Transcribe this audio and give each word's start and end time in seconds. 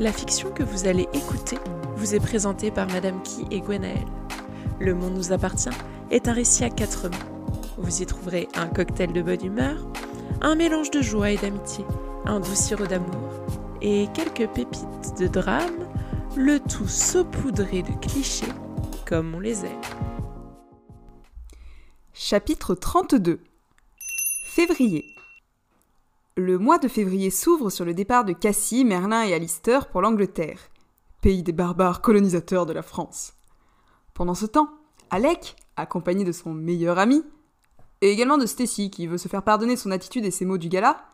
La 0.00 0.14
fiction 0.14 0.50
que 0.50 0.62
vous 0.62 0.88
allez 0.88 1.06
écouter 1.12 1.58
vous 1.96 2.14
est 2.14 2.20
présentée 2.20 2.70
par 2.70 2.86
Madame 2.86 3.22
Key 3.22 3.44
et 3.50 3.60
Gwenaël. 3.60 4.06
Le 4.78 4.94
monde 4.94 5.14
nous 5.14 5.32
appartient 5.32 5.68
est 6.10 6.26
un 6.26 6.32
récit 6.32 6.64
à 6.64 6.70
quatre 6.70 7.10
mains. 7.10 7.18
Vous 7.76 8.00
y 8.00 8.06
trouverez 8.06 8.48
un 8.54 8.66
cocktail 8.66 9.12
de 9.12 9.20
bonne 9.20 9.44
humeur, 9.44 9.86
un 10.40 10.54
mélange 10.54 10.90
de 10.90 11.02
joie 11.02 11.32
et 11.32 11.36
d'amitié, 11.36 11.84
un 12.24 12.40
doux 12.40 12.54
sirop 12.54 12.86
d'amour 12.86 13.44
et 13.82 14.08
quelques 14.14 14.48
pépites 14.50 15.18
de 15.18 15.26
drame, 15.26 15.86
le 16.34 16.60
tout 16.60 16.88
saupoudré 16.88 17.82
de 17.82 17.92
clichés 18.00 18.46
comme 19.04 19.34
on 19.34 19.40
les 19.40 19.66
aime. 19.66 19.82
Chapitre 22.14 22.74
32 22.74 23.38
Février 24.46 25.04
Le 26.36 26.58
mois 26.58 26.78
de 26.78 26.86
février 26.86 27.30
s'ouvre 27.30 27.70
sur 27.70 27.84
le 27.84 27.92
départ 27.92 28.24
de 28.24 28.32
Cassie, 28.32 28.84
Merlin 28.84 29.24
et 29.24 29.34
Alistair 29.34 29.88
pour 29.88 30.00
l'Angleterre, 30.00 30.60
pays 31.20 31.42
des 31.42 31.52
barbares 31.52 32.02
colonisateurs 32.02 32.66
de 32.66 32.72
la 32.72 32.82
France. 32.82 33.34
Pendant 34.14 34.34
ce 34.34 34.46
temps, 34.46 34.70
Alec, 35.10 35.56
accompagné 35.76 36.24
de 36.24 36.32
son 36.32 36.54
meilleur 36.54 36.98
ami, 36.98 37.24
et 38.00 38.12
également 38.12 38.38
de 38.38 38.46
Stacy 38.46 38.90
qui 38.90 39.08
veut 39.08 39.18
se 39.18 39.28
faire 39.28 39.42
pardonner 39.42 39.76
son 39.76 39.90
attitude 39.90 40.24
et 40.24 40.30
ses 40.30 40.44
mots 40.44 40.56
du 40.56 40.68
gala, 40.68 41.04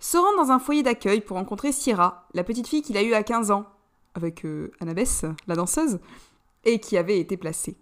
se 0.00 0.18
rend 0.18 0.36
dans 0.36 0.50
un 0.50 0.58
foyer 0.58 0.82
d'accueil 0.82 1.20
pour 1.20 1.36
rencontrer 1.36 1.70
Syrah, 1.70 2.26
la 2.34 2.44
petite 2.44 2.66
fille 2.66 2.82
qu'il 2.82 2.96
a 2.96 3.02
eue 3.02 3.14
à 3.14 3.22
15 3.22 3.52
ans, 3.52 3.66
avec 4.14 4.44
euh, 4.44 4.72
la 4.80 5.54
danseuse, 5.54 6.00
et 6.64 6.80
qui 6.80 6.98
avait 6.98 7.20
été 7.20 7.36
placée. 7.36 7.76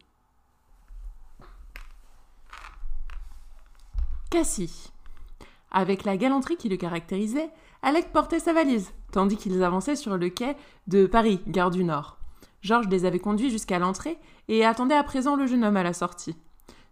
Cassie. 4.30 4.93
Avec 5.76 6.04
la 6.04 6.16
galanterie 6.16 6.56
qui 6.56 6.68
le 6.68 6.76
caractérisait, 6.76 7.50
Alec 7.82 8.12
portait 8.12 8.38
sa 8.38 8.52
valise, 8.52 8.92
tandis 9.10 9.36
qu'ils 9.36 9.64
avançaient 9.64 9.96
sur 9.96 10.16
le 10.16 10.28
quai 10.28 10.54
de 10.86 11.04
Paris, 11.04 11.40
gare 11.48 11.72
du 11.72 11.82
Nord. 11.82 12.16
Georges 12.62 12.88
les 12.88 13.04
avait 13.06 13.18
conduits 13.18 13.50
jusqu'à 13.50 13.80
l'entrée 13.80 14.16
et 14.46 14.64
attendait 14.64 14.94
à 14.94 15.02
présent 15.02 15.34
le 15.34 15.48
jeune 15.48 15.64
homme 15.64 15.76
à 15.76 15.82
la 15.82 15.92
sortie. 15.92 16.36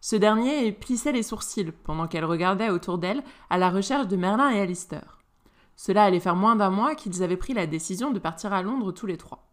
Ce 0.01 0.17
dernier 0.17 0.73
plissait 0.73 1.13
les 1.13 1.23
sourcils 1.23 1.71
pendant 1.85 2.09
qu'elle 2.09 2.25
regardait 2.25 2.71
autour 2.71 2.99
d'elle 2.99 3.23
à 3.51 3.57
la 3.57 3.71
recherche 3.71 4.09
de 4.09 4.17
Merlin 4.17 4.51
et 4.51 4.61
Alistair. 4.61 5.21
Cela 5.77 6.03
allait 6.03 6.19
faire 6.19 6.35
moins 6.35 6.57
d'un 6.57 6.71
mois 6.71 6.97
qu'ils 6.97 7.23
avaient 7.23 7.37
pris 7.37 7.55
la 7.55 7.69
décision 7.69 8.11
de 8.11 8.19
partir 8.19 8.53
à 8.53 8.63
Londres 8.63 8.91
tous 8.91 9.07
les 9.07 9.17
trois. 9.17 9.49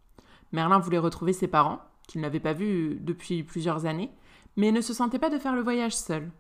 Merlin 0.54 0.80
voulait 0.80 0.98
retrouver 0.98 1.34
ses 1.34 1.48
parents, 1.48 1.82
qu'il 2.08 2.22
n'avait 2.22 2.40
pas 2.40 2.54
vus 2.54 2.98
depuis 3.00 3.44
plusieurs 3.44 3.86
années, 3.86 4.10
mais 4.58 4.72
ne 4.72 4.82
se 4.82 4.96
sentait 4.96 5.20
pas 5.20 5.30
de 5.30 5.38
faire 5.38 5.56
le 5.56 5.62
voyage 5.62 5.96
seul. 5.96 6.32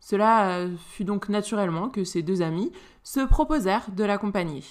Cela 0.00 0.58
euh, 0.58 0.76
fut 0.90 1.04
donc 1.04 1.28
naturellement 1.28 1.88
que 1.88 2.04
ses 2.04 2.22
deux 2.22 2.42
amis 2.42 2.72
se 3.02 3.20
proposèrent 3.20 3.90
de 3.90 4.04
l'accompagner. 4.04 4.62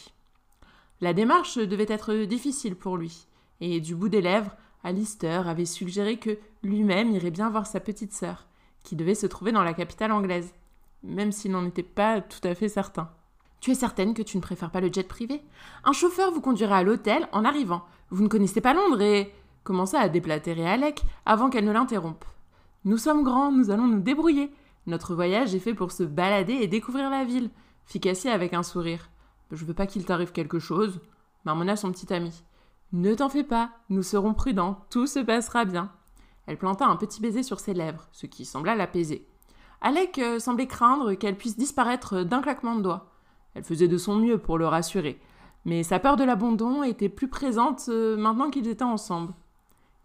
La 1.01 1.13
démarche 1.13 1.57
devait 1.57 1.85
être 1.89 2.13
difficile 2.25 2.75
pour 2.75 2.97
lui, 2.97 3.27
et 3.59 3.81
du 3.81 3.95
bout 3.95 4.09
des 4.09 4.21
lèvres, 4.21 4.55
Alistair 4.83 5.47
avait 5.47 5.65
suggéré 5.65 6.17
que 6.17 6.37
lui-même 6.63 7.11
irait 7.11 7.31
bien 7.31 7.49
voir 7.49 7.67
sa 7.67 7.79
petite 7.79 8.13
sœur, 8.13 8.45
qui 8.83 8.95
devait 8.95 9.15
se 9.15 9.25
trouver 9.25 9.51
dans 9.51 9.63
la 9.63 9.73
capitale 9.73 10.11
anglaise, 10.11 10.53
même 11.03 11.31
s'il 11.31 11.51
n'en 11.51 11.65
était 11.65 11.83
pas 11.83 12.21
tout 12.21 12.45
à 12.47 12.55
fait 12.55 12.69
certain. 12.69 13.09
Tu 13.59 13.71
es 13.71 13.75
certaine 13.75 14.13
que 14.13 14.21
tu 14.21 14.37
ne 14.37 14.43
préfères 14.43 14.69
pas 14.69 14.81
le 14.81 14.93
jet 14.93 15.07
privé? 15.07 15.41
Un 15.83 15.91
chauffeur 15.91 16.31
vous 16.31 16.41
conduira 16.41 16.77
à 16.77 16.83
l'hôtel 16.83 17.27
en 17.31 17.45
arrivant. 17.45 17.83
Vous 18.11 18.23
ne 18.23 18.27
connaissez 18.27 18.61
pas 18.61 18.75
Londres 18.75 19.01
et 19.01 19.33
commença 19.63 19.99
à 19.99 20.07
déplatérer 20.07 20.69
Alec 20.69 21.01
avant 21.25 21.49
qu'elle 21.49 21.65
ne 21.65 21.71
l'interrompe. 21.71 22.25
Nous 22.83 22.99
sommes 22.99 23.23
grands, 23.23 23.51
nous 23.51 23.71
allons 23.71 23.87
nous 23.87 24.01
débrouiller. 24.01 24.51
Notre 24.87 25.15
voyage 25.15 25.55
est 25.55 25.59
fait 25.59 25.73
pour 25.73 25.91
se 25.91 26.03
balader 26.03 26.53
et 26.53 26.67
découvrir 26.67 27.09
la 27.09 27.23
ville, 27.23 27.49
fit 27.85 27.99
Cassie 27.99 28.29
avec 28.29 28.53
un 28.53 28.63
sourire. 28.63 29.09
Je 29.51 29.65
veux 29.65 29.73
pas 29.73 29.87
qu'il 29.87 30.05
t'arrive 30.05 30.31
quelque 30.31 30.59
chose, 30.59 30.99
marmonna 31.43 31.75
son 31.75 31.91
petit 31.91 32.13
ami. 32.13 32.43
Ne 32.93 33.15
t'en 33.15 33.29
fais 33.29 33.43
pas, 33.43 33.71
nous 33.89 34.03
serons 34.03 34.33
prudents, 34.33 34.85
tout 34.89 35.07
se 35.07 35.19
passera 35.19 35.65
bien. 35.65 35.91
Elle 36.45 36.57
planta 36.57 36.85
un 36.85 36.95
petit 36.95 37.21
baiser 37.21 37.43
sur 37.43 37.59
ses 37.59 37.73
lèvres, 37.73 38.07
ce 38.11 38.27
qui 38.27 38.45
sembla 38.45 38.75
l'apaiser. 38.75 39.27
Alec 39.81 40.19
euh, 40.19 40.39
semblait 40.39 40.67
craindre 40.67 41.13
qu'elle 41.13 41.37
puisse 41.37 41.57
disparaître 41.57 42.23
d'un 42.23 42.41
claquement 42.41 42.75
de 42.75 42.81
doigts. 42.81 43.11
Elle 43.53 43.63
faisait 43.63 43.87
de 43.87 43.97
son 43.97 44.15
mieux 44.15 44.37
pour 44.37 44.57
le 44.57 44.67
rassurer, 44.67 45.19
mais 45.65 45.83
sa 45.83 45.99
peur 45.99 46.15
de 46.15 46.23
l'abandon 46.23 46.83
était 46.83 47.09
plus 47.09 47.27
présente 47.27 47.85
euh, 47.89 48.15
maintenant 48.17 48.51
qu'ils 48.51 48.67
étaient 48.67 48.83
ensemble. 48.83 49.33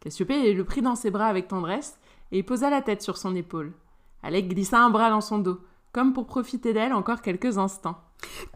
Cassiopée 0.00 0.54
le 0.54 0.64
prit 0.64 0.80
dans 0.80 0.96
ses 0.96 1.10
bras 1.10 1.26
avec 1.26 1.48
tendresse 1.48 1.98
et 2.32 2.42
posa 2.42 2.70
la 2.70 2.80
tête 2.80 3.02
sur 3.02 3.18
son 3.18 3.34
épaule. 3.34 3.74
Alec 4.22 4.48
glissa 4.48 4.78
un 4.78 4.90
bras 4.90 5.10
dans 5.10 5.20
son 5.20 5.38
dos, 5.38 5.60
comme 5.92 6.12
pour 6.12 6.26
profiter 6.26 6.72
d'elle 6.72 6.92
encore 6.92 7.22
quelques 7.22 7.58
instants. 7.58 7.98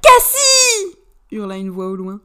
Cassie 0.02 0.96
hurla 1.30 1.56
une 1.56 1.70
voix 1.70 1.88
au 1.88 1.96
loin. 1.96 2.20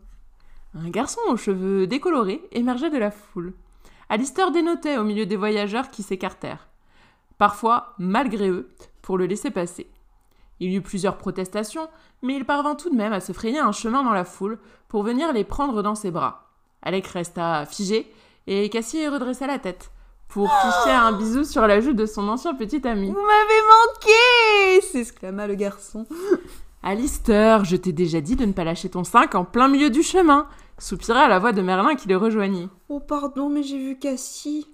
Un 0.76 0.90
garçon 0.90 1.22
aux 1.30 1.38
cheveux 1.38 1.88
décolorés 1.88 2.42
émergeait 2.52 2.90
de 2.90 2.98
la 2.98 3.12
foule. 3.12 3.54
Alistair 4.10 4.52
dénotait 4.52 4.98
au 4.98 5.04
milieu 5.04 5.26
des 5.26 5.36
voyageurs 5.36 5.90
qui 5.90 6.04
s'écartèrent. 6.04 6.68
Parfois, 7.38 7.94
malgré 7.98 8.50
eux, 8.50 8.70
pour 9.02 9.18
le 9.18 9.26
laisser 9.26 9.52
passer. 9.52 9.90
Il 10.60 10.72
y 10.72 10.76
eut 10.76 10.82
plusieurs 10.82 11.18
protestations, 11.18 11.90
mais 12.22 12.36
il 12.36 12.46
parvint 12.46 12.76
tout 12.76 12.90
de 12.90 12.96
même 12.96 13.14
à 13.14 13.22
se 13.22 13.32
frayer 13.32 13.60
un 13.60 13.72
chemin 13.72 14.04
dans 14.04 14.12
la 14.12 14.26
foule 14.26 14.60
pour 14.90 15.04
venir 15.04 15.32
les 15.32 15.46
prendre 15.46 15.82
dans 15.82 15.96
ses 15.96 16.12
bras. 16.12 16.52
Alec 16.82 17.08
resta 17.08 17.66
figé 17.66 18.12
et 18.48 18.70
Cassie 18.70 19.08
redressa 19.08 19.48
la 19.48 19.60
tête 19.60 19.92
pour 20.29 20.47
ficher 20.47 20.91
un 20.91 21.12
bisou 21.12 21.44
sur 21.44 21.67
la 21.67 21.81
joue 21.81 21.94
de 21.94 22.06
son 22.06 22.28
ancien 22.29 22.53
petit 22.53 22.88
ami. 22.88 23.07
Vous 23.07 23.13
m'avez 23.13 23.62
manqué 23.67 24.81
s'exclama 24.88 25.47
le 25.47 25.56
garçon. 25.56 26.06
Alistair, 26.84 27.66
je 27.66 27.75
t'ai 27.75 27.91
déjà 27.91 28.22
dit 28.22 28.35
de 28.35 28.45
ne 28.45 28.53
pas 28.53 28.63
lâcher 28.63 28.90
ton 28.90 29.03
5 29.03 29.35
en 29.35 29.44
plein 29.44 29.67
milieu 29.67 29.90
du 29.90 30.03
chemin, 30.03 30.47
soupira 30.78 31.28
la 31.28 31.40
voix 31.40 31.51
de 31.51 31.62
Merlin 31.62 31.95
qui 31.95 32.07
le 32.07 32.16
rejoignit. 32.16 32.69
Oh 32.88 33.00
pardon, 33.00 33.50
mais 33.50 33.63
j'ai 33.63 33.79
vu 33.79 33.97
Cassie. 33.97 34.67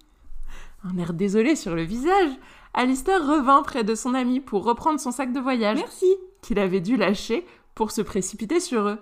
Un 0.83 0.97
air 0.97 1.13
désolé 1.13 1.55
sur 1.55 1.73
le 1.73 1.83
visage, 1.83 2.29
Alistair 2.73 3.25
revint 3.25 3.63
près 3.63 3.83
de 3.83 3.95
son 3.95 4.13
ami 4.13 4.41
pour 4.41 4.65
reprendre 4.65 4.99
son 4.99 5.11
sac 5.11 5.31
de 5.31 5.39
voyage. 5.39 5.77
Merci. 5.77 6.13
Qu'il 6.41 6.59
avait 6.59 6.81
dû 6.81 6.97
lâcher 6.97 7.47
pour 7.73 7.91
se 7.91 8.01
précipiter 8.01 8.59
sur 8.59 8.87
eux. 8.87 8.99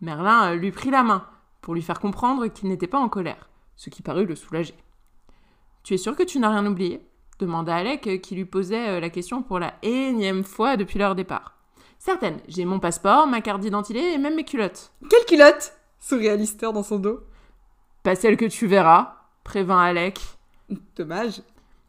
Merlin 0.00 0.54
lui 0.54 0.72
prit 0.72 0.90
la 0.90 1.02
main 1.02 1.26
pour 1.60 1.74
lui 1.74 1.82
faire 1.82 2.00
comprendre 2.00 2.46
qu'il 2.46 2.68
n'était 2.68 2.86
pas 2.86 2.98
en 2.98 3.10
colère, 3.10 3.50
ce 3.76 3.90
qui 3.90 4.00
parut 4.00 4.24
le 4.24 4.34
soulager. 4.34 4.74
Tu 5.82 5.94
es 5.94 5.98
sûr 5.98 6.16
que 6.16 6.22
tu 6.22 6.38
n'as 6.38 6.50
rien 6.50 6.66
oublié? 6.66 7.06
demanda 7.38 7.74
Alec 7.74 8.20
qui 8.22 8.34
lui 8.34 8.44
posait 8.44 9.00
la 9.00 9.10
question 9.10 9.42
pour 9.42 9.58
la 9.58 9.74
énième 9.82 10.44
fois 10.44 10.76
depuis 10.76 10.98
leur 10.98 11.14
départ. 11.14 11.56
Certaine, 11.98 12.40
j'ai 12.48 12.64
mon 12.64 12.80
passeport, 12.80 13.26
ma 13.26 13.40
carte 13.40 13.60
d'identité 13.60 14.12
et 14.12 14.18
même 14.18 14.34
mes 14.34 14.44
culottes. 14.44 14.92
Quelle 15.08 15.24
culotte 15.26 15.74
sourit 15.98 16.28
Alistair 16.28 16.72
dans 16.72 16.82
son 16.82 16.98
dos. 16.98 17.20
Pas 18.02 18.14
celle 18.14 18.36
que 18.36 18.46
tu 18.46 18.66
verras, 18.66 19.16
prévint 19.44 19.80
Alec. 19.80 20.20
Dommage. 20.96 21.42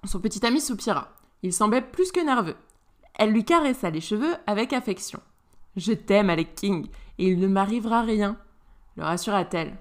Son 0.03 0.19
petit 0.19 0.45
ami 0.45 0.59
soupira. 0.59 1.09
Il 1.43 1.53
semblait 1.53 1.81
plus 1.81 2.11
que 2.11 2.19
nerveux. 2.19 2.55
Elle 3.15 3.31
lui 3.31 3.45
caressa 3.45 3.89
les 3.89 4.01
cheveux 4.01 4.35
avec 4.47 4.73
affection. 4.73 5.19
Je 5.77 5.93
t'aime, 5.93 6.29
Alec 6.29 6.55
King, 6.55 6.87
et 7.17 7.27
il 7.27 7.39
ne 7.39 7.47
m'arrivera 7.47 8.01
rien, 8.01 8.37
le 8.97 9.03
rassura-t-elle. 9.03 9.77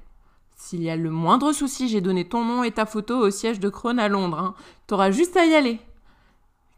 S'il 0.62 0.82
y 0.82 0.90
a 0.90 0.94
le 0.94 1.10
moindre 1.10 1.52
souci, 1.52 1.88
j'ai 1.88 2.02
donné 2.02 2.28
ton 2.28 2.44
nom 2.44 2.62
et 2.62 2.70
ta 2.70 2.84
photo 2.84 3.16
au 3.16 3.30
siège 3.30 3.60
de 3.60 3.70
Krone 3.70 3.98
à 3.98 4.08
Londres. 4.08 4.38
Hein. 4.38 4.54
T'auras 4.86 5.10
juste 5.10 5.36
à 5.38 5.46
y 5.46 5.54
aller. 5.54 5.80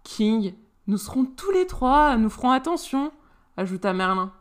King, 0.05 0.55
nous 0.87 0.97
serons 0.97 1.25
tous 1.25 1.51
les 1.51 1.67
trois, 1.67 2.17
nous 2.17 2.31
ferons 2.31 2.53
attention, 2.53 3.13
ajouta 3.57 3.93
Merlin. 3.93 4.33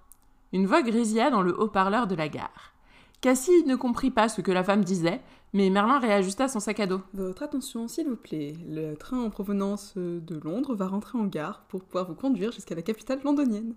Une 0.53 0.67
voix 0.67 0.83
grésilla 0.83 1.31
dans 1.31 1.41
le 1.41 1.59
haut-parleur 1.59 2.05
de 2.05 2.13
la 2.13 2.29
gare. 2.29 2.73
Cassie 3.19 3.65
ne 3.65 3.75
comprit 3.75 4.11
pas 4.11 4.29
ce 4.29 4.41
que 4.41 4.51
la 4.51 4.63
femme 4.63 4.85
disait, 4.85 5.21
mais 5.53 5.71
Merlin 5.71 5.97
réajusta 5.97 6.47
son 6.47 6.59
sac 6.59 6.79
à 6.79 6.85
dos. 6.85 7.01
Votre 7.15 7.41
attention, 7.41 7.87
s'il 7.87 8.07
vous 8.07 8.15
plaît. 8.15 8.55
Le 8.69 8.93
train 8.93 9.19
en 9.19 9.31
provenance 9.31 9.93
de 9.97 10.39
Londres 10.43 10.75
va 10.75 10.87
rentrer 10.87 11.17
en 11.17 11.25
gare 11.25 11.63
pour 11.67 11.83
pouvoir 11.83 12.07
vous 12.07 12.15
conduire 12.15 12.51
jusqu'à 12.51 12.75
la 12.75 12.83
capitale 12.83 13.19
londonienne. 13.25 13.73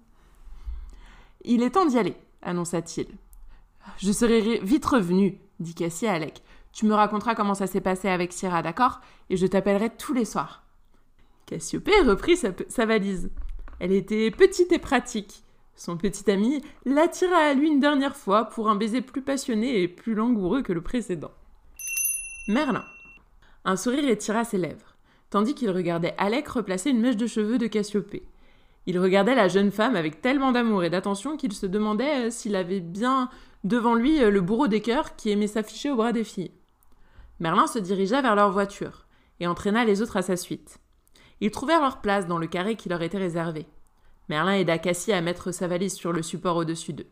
Il 1.43 1.63
est 1.63 1.71
temps 1.71 1.87
d'y 1.87 1.99
aller, 1.99 2.17
annonça-t-il. 2.43 3.09
Je 3.99 4.13
serai 4.13 4.61
vite 4.61 4.85
revenu, 4.85 5.39
dit 5.61 5.75
Cassie 5.75 6.07
à 6.07 6.15
Alec. 6.15 6.43
Tu 6.73 6.87
me 6.87 6.95
raconteras 6.95 7.35
comment 7.35 7.55
ça 7.55 7.67
s'est 7.67 7.81
passé 7.81 8.09
avec 8.09 8.33
Syrah, 8.33 8.63
d'accord? 8.63 9.01
Et 9.31 9.37
je 9.37 9.47
t'appellerai 9.47 9.91
tous 9.91 10.13
les 10.13 10.25
soirs. 10.25 10.65
Cassiopée 11.47 12.01
reprit 12.01 12.37
sa, 12.37 12.87
valise. 12.87 13.31
Elle 13.79 13.93
était 13.93 14.31
petite 14.31 14.73
et 14.73 14.79
pratique. 14.79 15.43
Son 15.77 15.97
petit 15.97 16.31
ami 16.31 16.63
l'attira 16.85 17.37
à 17.37 17.55
lui 17.55 17.69
une 17.69 17.81
dernière 17.81 18.17
fois 18.17 18.47
pour 18.47 18.69
un 18.69 18.77
baiser 18.77 19.01
plus 19.01 19.23
passionné 19.23 19.83
et 19.83 19.89
plus 19.89 20.15
langoureux 20.15 20.63
que 20.63 20.73
le 20.73 20.81
précédent. 20.81 21.33
Merlin. 22.49 22.85
Un 23.65 23.77
sourire 23.77 24.09
étira 24.09 24.45
ses 24.45 24.59
lèvres, 24.59 24.95
tandis 25.31 25.55
qu'il 25.55 25.71
regardait 25.71 26.15
Alec 26.19 26.49
replacer 26.49 26.91
une 26.91 27.01
mèche 27.01 27.17
de 27.17 27.27
cheveux 27.27 27.59
de 27.59 27.67
Cassiopée. 27.67 28.29
Il 28.87 28.99
regardait 28.99 29.35
la 29.35 29.49
jeune 29.49 29.71
femme 29.71 29.97
avec 29.97 30.21
tellement 30.21 30.53
d'amour 30.53 30.85
et 30.85 30.91
d'attention 30.91 31.37
qu'il 31.37 31.53
se 31.53 31.67
demandait 31.67 32.31
s'il 32.31 32.55
avait 32.55 32.81
bien 32.81 33.31
devant 33.65 33.95
lui 33.95 34.19
le 34.21 34.41
bourreau 34.41 34.69
des 34.69 34.81
cœurs 34.81 35.17
qui 35.17 35.31
aimait 35.31 35.47
s'afficher 35.47 35.91
au 35.91 35.97
bras 35.97 36.13
des 36.13 36.25
filles. 36.25 36.53
Merlin 37.41 37.67
se 37.67 37.79
dirigea 37.79 38.23
vers 38.23 38.37
leur 38.37 38.53
voiture 38.53 39.07
et 39.41 39.47
entraîna 39.47 39.85
les 39.85 40.03
autres 40.03 40.17
à 40.17 40.23
sa 40.23 40.37
suite. 40.37 40.79
Ils 41.41 41.51
trouvèrent 41.51 41.81
leur 41.81 42.01
place 42.01 42.27
dans 42.27 42.39
le 42.39 42.47
carré 42.47 42.77
qui 42.77 42.89
leur 42.89 43.03
était 43.03 43.19
réservé. 43.19 43.67
Merlin 44.29 44.55
aida 44.55 44.79
Cassie 44.79 45.13
à 45.13 45.21
mettre 45.21 45.51
sa 45.51 45.67
valise 45.67 45.95
sur 45.95 46.13
le 46.13 46.23
support 46.23 46.57
au-dessus 46.57 46.93
d'eux. 46.93 47.09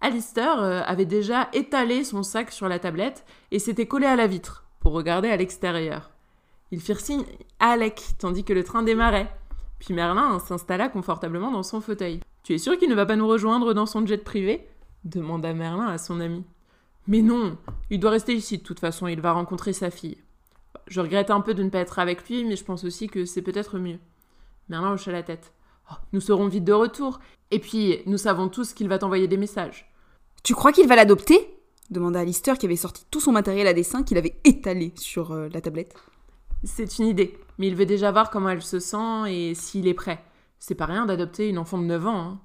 Alistair 0.00 0.60
euh, 0.60 0.82
avait 0.86 1.06
déjà 1.06 1.48
étalé 1.52 2.04
son 2.04 2.22
sac 2.22 2.52
sur 2.52 2.68
la 2.68 2.78
tablette 2.78 3.24
et 3.50 3.58
s'était 3.58 3.86
collé 3.86 4.06
à 4.06 4.16
la 4.16 4.26
vitre 4.26 4.64
pour 4.80 4.92
regarder 4.92 5.28
à 5.28 5.36
l'extérieur. 5.36 6.10
Ils 6.70 6.80
firent 6.80 7.00
signe 7.00 7.24
à 7.58 7.72
Alec 7.72 8.02
tandis 8.18 8.44
que 8.44 8.52
le 8.52 8.64
train 8.64 8.82
démarrait. 8.82 9.30
Puis 9.78 9.94
Merlin 9.94 10.38
s'installa 10.38 10.88
confortablement 10.88 11.50
dans 11.50 11.62
son 11.62 11.80
fauteuil. 11.80 12.20
Tu 12.42 12.54
es 12.54 12.58
sûr 12.58 12.78
qu'il 12.78 12.88
ne 12.88 12.94
va 12.94 13.06
pas 13.06 13.16
nous 13.16 13.28
rejoindre 13.28 13.74
dans 13.74 13.86
son 13.86 14.06
jet 14.06 14.24
privé? 14.24 14.66
Demanda 15.04 15.52
Merlin 15.52 15.86
à 15.86 15.98
son 15.98 16.20
ami. 16.20 16.44
Mais 17.06 17.22
non, 17.22 17.56
il 17.90 18.00
doit 18.00 18.10
rester 18.10 18.34
ici 18.34 18.58
de 18.58 18.62
toute 18.62 18.80
façon, 18.80 19.06
il 19.06 19.20
va 19.20 19.32
rencontrer 19.32 19.72
sa 19.72 19.90
fille. 19.90 20.18
Je 20.86 21.00
regrette 21.00 21.30
un 21.30 21.40
peu 21.40 21.54
de 21.54 21.62
ne 21.62 21.70
pas 21.70 21.78
être 21.78 21.98
avec 21.98 22.28
lui, 22.28 22.44
mais 22.44 22.56
je 22.56 22.64
pense 22.64 22.84
aussi 22.84 23.08
que 23.08 23.24
c'est 23.24 23.42
peut-être 23.42 23.78
mieux. 23.78 23.98
Merlin 24.68 24.92
hocha 24.92 25.12
la 25.12 25.22
tête. 25.22 25.52
Oh, 25.90 25.94
nous 26.12 26.20
serons 26.20 26.48
vite 26.48 26.64
de 26.64 26.72
retour, 26.72 27.20
et 27.50 27.58
puis 27.58 27.98
nous 28.06 28.18
savons 28.18 28.48
tous 28.48 28.72
qu'il 28.72 28.88
va 28.88 28.98
t'envoyer 28.98 29.28
des 29.28 29.36
messages. 29.36 29.90
Tu 30.42 30.54
crois 30.54 30.72
qu'il 30.72 30.88
va 30.88 30.96
l'adopter? 30.96 31.56
demanda 31.90 32.20
Alistair 32.20 32.56
qui 32.56 32.66
avait 32.66 32.76
sorti 32.76 33.04
tout 33.10 33.20
son 33.20 33.32
matériel 33.32 33.66
à 33.66 33.72
dessin 33.72 34.04
qu'il 34.04 34.16
avait 34.16 34.36
étalé 34.44 34.92
sur 34.96 35.32
euh, 35.32 35.48
la 35.52 35.60
tablette. 35.60 35.94
C'est 36.62 36.98
une 36.98 37.06
idée, 37.06 37.38
mais 37.58 37.66
il 37.66 37.74
veut 37.74 37.86
déjà 37.86 38.12
voir 38.12 38.30
comment 38.30 38.50
elle 38.50 38.62
se 38.62 38.78
sent 38.78 39.28
et 39.28 39.54
s'il 39.54 39.88
est 39.88 39.94
prêt. 39.94 40.22
C'est 40.58 40.74
pas 40.74 40.86
rien 40.86 41.06
d'adopter 41.06 41.48
une 41.48 41.58
enfant 41.58 41.78
de 41.78 41.84
9 41.84 42.06
ans. 42.06 42.20
Hein. 42.20 42.40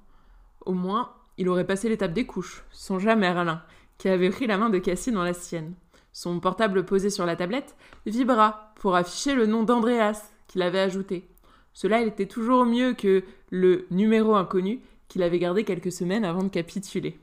Au 0.64 0.72
moins, 0.72 1.12
il 1.38 1.48
aurait 1.48 1.66
passé 1.66 1.88
l'étape 1.88 2.12
des 2.12 2.26
couches, 2.26 2.64
songea 2.70 3.16
Merlin, 3.16 3.62
qui 3.98 4.08
avait 4.08 4.30
pris 4.30 4.46
la 4.46 4.58
main 4.58 4.70
de 4.70 4.78
Cassie 4.78 5.12
dans 5.12 5.24
la 5.24 5.34
sienne. 5.34 5.74
Son 6.12 6.40
portable 6.40 6.84
posé 6.84 7.10
sur 7.10 7.26
la 7.26 7.36
tablette 7.36 7.76
vibra 8.06 8.72
pour 8.76 8.96
afficher 8.96 9.34
le 9.34 9.46
nom 9.46 9.62
d'Andreas 9.62 10.30
qu'il 10.48 10.62
avait 10.62 10.80
ajouté. 10.80 11.28
Cela 11.74 12.00
était 12.00 12.26
toujours 12.26 12.64
mieux 12.64 12.94
que 12.94 13.22
le 13.50 13.86
numéro 13.90 14.34
inconnu 14.34 14.80
qu'il 15.08 15.22
avait 15.22 15.38
gardé 15.38 15.64
quelques 15.64 15.92
semaines 15.92 16.24
avant 16.24 16.42
de 16.42 16.48
capituler. 16.48 17.18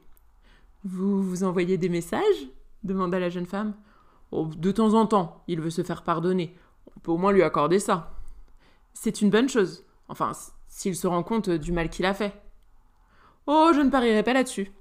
Vous 0.83 1.23
vous 1.23 1.43
envoyez 1.43 1.77
des 1.77 1.89
messages 1.89 2.21
demanda 2.83 3.19
la 3.19 3.29
jeune 3.29 3.45
femme. 3.45 3.73
Oh, 4.31 4.49
de 4.55 4.71
temps 4.71 4.93
en 4.93 5.07
temps, 5.07 5.43
il 5.47 5.61
veut 5.61 5.69
se 5.69 5.83
faire 5.83 6.03
pardonner. 6.03 6.55
On 6.95 6.99
peut 6.99 7.11
au 7.11 7.17
moins 7.17 7.31
lui 7.31 7.43
accorder 7.43 7.79
ça. 7.79 8.13
C'est 8.93 9.21
une 9.21 9.29
bonne 9.29 9.49
chose. 9.49 9.85
Enfin, 10.07 10.33
s'il 10.67 10.95
se 10.95 11.07
rend 11.07 11.23
compte 11.23 11.49
du 11.49 11.71
mal 11.71 11.89
qu'il 11.89 12.05
a 12.05 12.13
fait. 12.13 12.42
Oh, 13.47 13.71
je 13.73 13.81
ne 13.81 13.89
parierai 13.89 14.23
pas 14.23 14.33
là-dessus. 14.33 14.71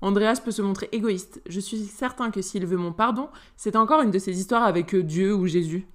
Andreas 0.00 0.40
peut 0.44 0.50
se 0.50 0.62
montrer 0.62 0.88
égoïste. 0.92 1.40
Je 1.48 1.60
suis 1.60 1.84
certain 1.84 2.30
que 2.30 2.42
s'il 2.42 2.66
veut 2.66 2.76
mon 2.76 2.92
pardon, 2.92 3.28
c'est 3.56 3.76
encore 3.76 4.02
une 4.02 4.10
de 4.10 4.18
ces 4.18 4.38
histoires 4.38 4.64
avec 4.64 4.94
euh, 4.94 5.02
Dieu 5.02 5.34
ou 5.34 5.46
Jésus. 5.46 5.86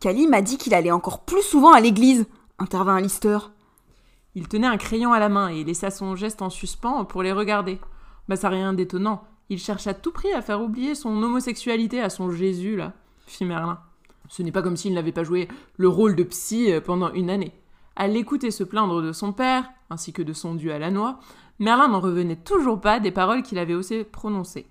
Cali 0.00 0.26
m'a 0.26 0.42
dit 0.42 0.58
qu'il 0.58 0.74
allait 0.74 0.90
encore 0.90 1.24
plus 1.24 1.42
souvent 1.42 1.72
à 1.72 1.80
l'église, 1.80 2.26
intervint 2.58 2.96
Alistair. 2.96 3.52
Il 4.34 4.48
tenait 4.48 4.66
un 4.66 4.76
crayon 4.76 5.12
à 5.12 5.18
la 5.18 5.28
main 5.28 5.48
et 5.48 5.64
laissa 5.64 5.90
son 5.90 6.14
geste 6.14 6.42
en 6.42 6.50
suspens 6.50 7.04
pour 7.04 7.22
les 7.22 7.32
regarder. 7.32 7.80
Bah, 8.28 8.36
ça 8.36 8.48
rien 8.48 8.74
d'étonnant. 8.74 9.24
Il 9.48 9.58
cherche 9.58 9.86
à 9.86 9.94
tout 9.94 10.12
prix 10.12 10.32
à 10.32 10.42
faire 10.42 10.60
oublier 10.60 10.94
son 10.94 11.22
homosexualité 11.22 12.00
à 12.00 12.10
son 12.10 12.30
Jésus, 12.30 12.76
là, 12.76 12.92
fit 13.26 13.44
Merlin. 13.44 13.78
Ce 14.28 14.42
n'est 14.42 14.52
pas 14.52 14.62
comme 14.62 14.76
s'il 14.76 14.92
n'avait 14.92 15.12
pas 15.12 15.24
joué 15.24 15.48
le 15.76 15.88
rôle 15.88 16.16
de 16.16 16.24
psy 16.24 16.72
euh, 16.72 16.80
pendant 16.80 17.12
une 17.12 17.30
année. 17.30 17.52
À 17.96 18.08
l'écouter 18.08 18.50
se 18.50 18.62
plaindre 18.62 19.00
de 19.00 19.12
son 19.12 19.32
père, 19.32 19.70
ainsi 19.88 20.12
que 20.12 20.22
de 20.22 20.34
son 20.34 20.54
dieu 20.54 20.72
à 20.72 20.78
la 20.78 20.90
noix, 20.90 21.18
Merlin 21.58 21.88
n'en 21.88 22.00
revenait 22.00 22.36
toujours 22.36 22.78
pas 22.78 23.00
des 23.00 23.10
paroles 23.10 23.42
qu'il 23.42 23.58
avait 23.58 23.74
osé 23.74 24.04
prononcer. 24.04 24.66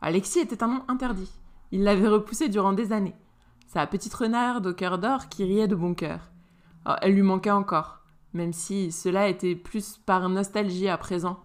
Alexis 0.00 0.40
était 0.40 0.62
un 0.62 0.68
nom 0.68 0.82
interdit. 0.88 1.30
Il 1.72 1.84
l'avait 1.84 2.08
repoussé 2.08 2.48
durant 2.48 2.72
des 2.72 2.92
années. 2.92 3.14
Sa 3.66 3.86
petite 3.86 4.14
renarde 4.14 4.66
au 4.66 4.72
cœur 4.72 4.98
d'or 4.98 5.28
qui 5.28 5.44
riait 5.44 5.68
de 5.68 5.74
bon 5.74 5.94
cœur. 5.94 6.30
Oh, 6.86 6.94
elle 7.02 7.14
lui 7.14 7.22
manquait 7.22 7.50
encore, 7.50 8.00
même 8.32 8.54
si 8.54 8.90
cela 8.90 9.28
était 9.28 9.54
plus 9.54 9.98
par 9.98 10.26
nostalgie 10.30 10.88
à 10.88 10.96
présent 10.96 11.38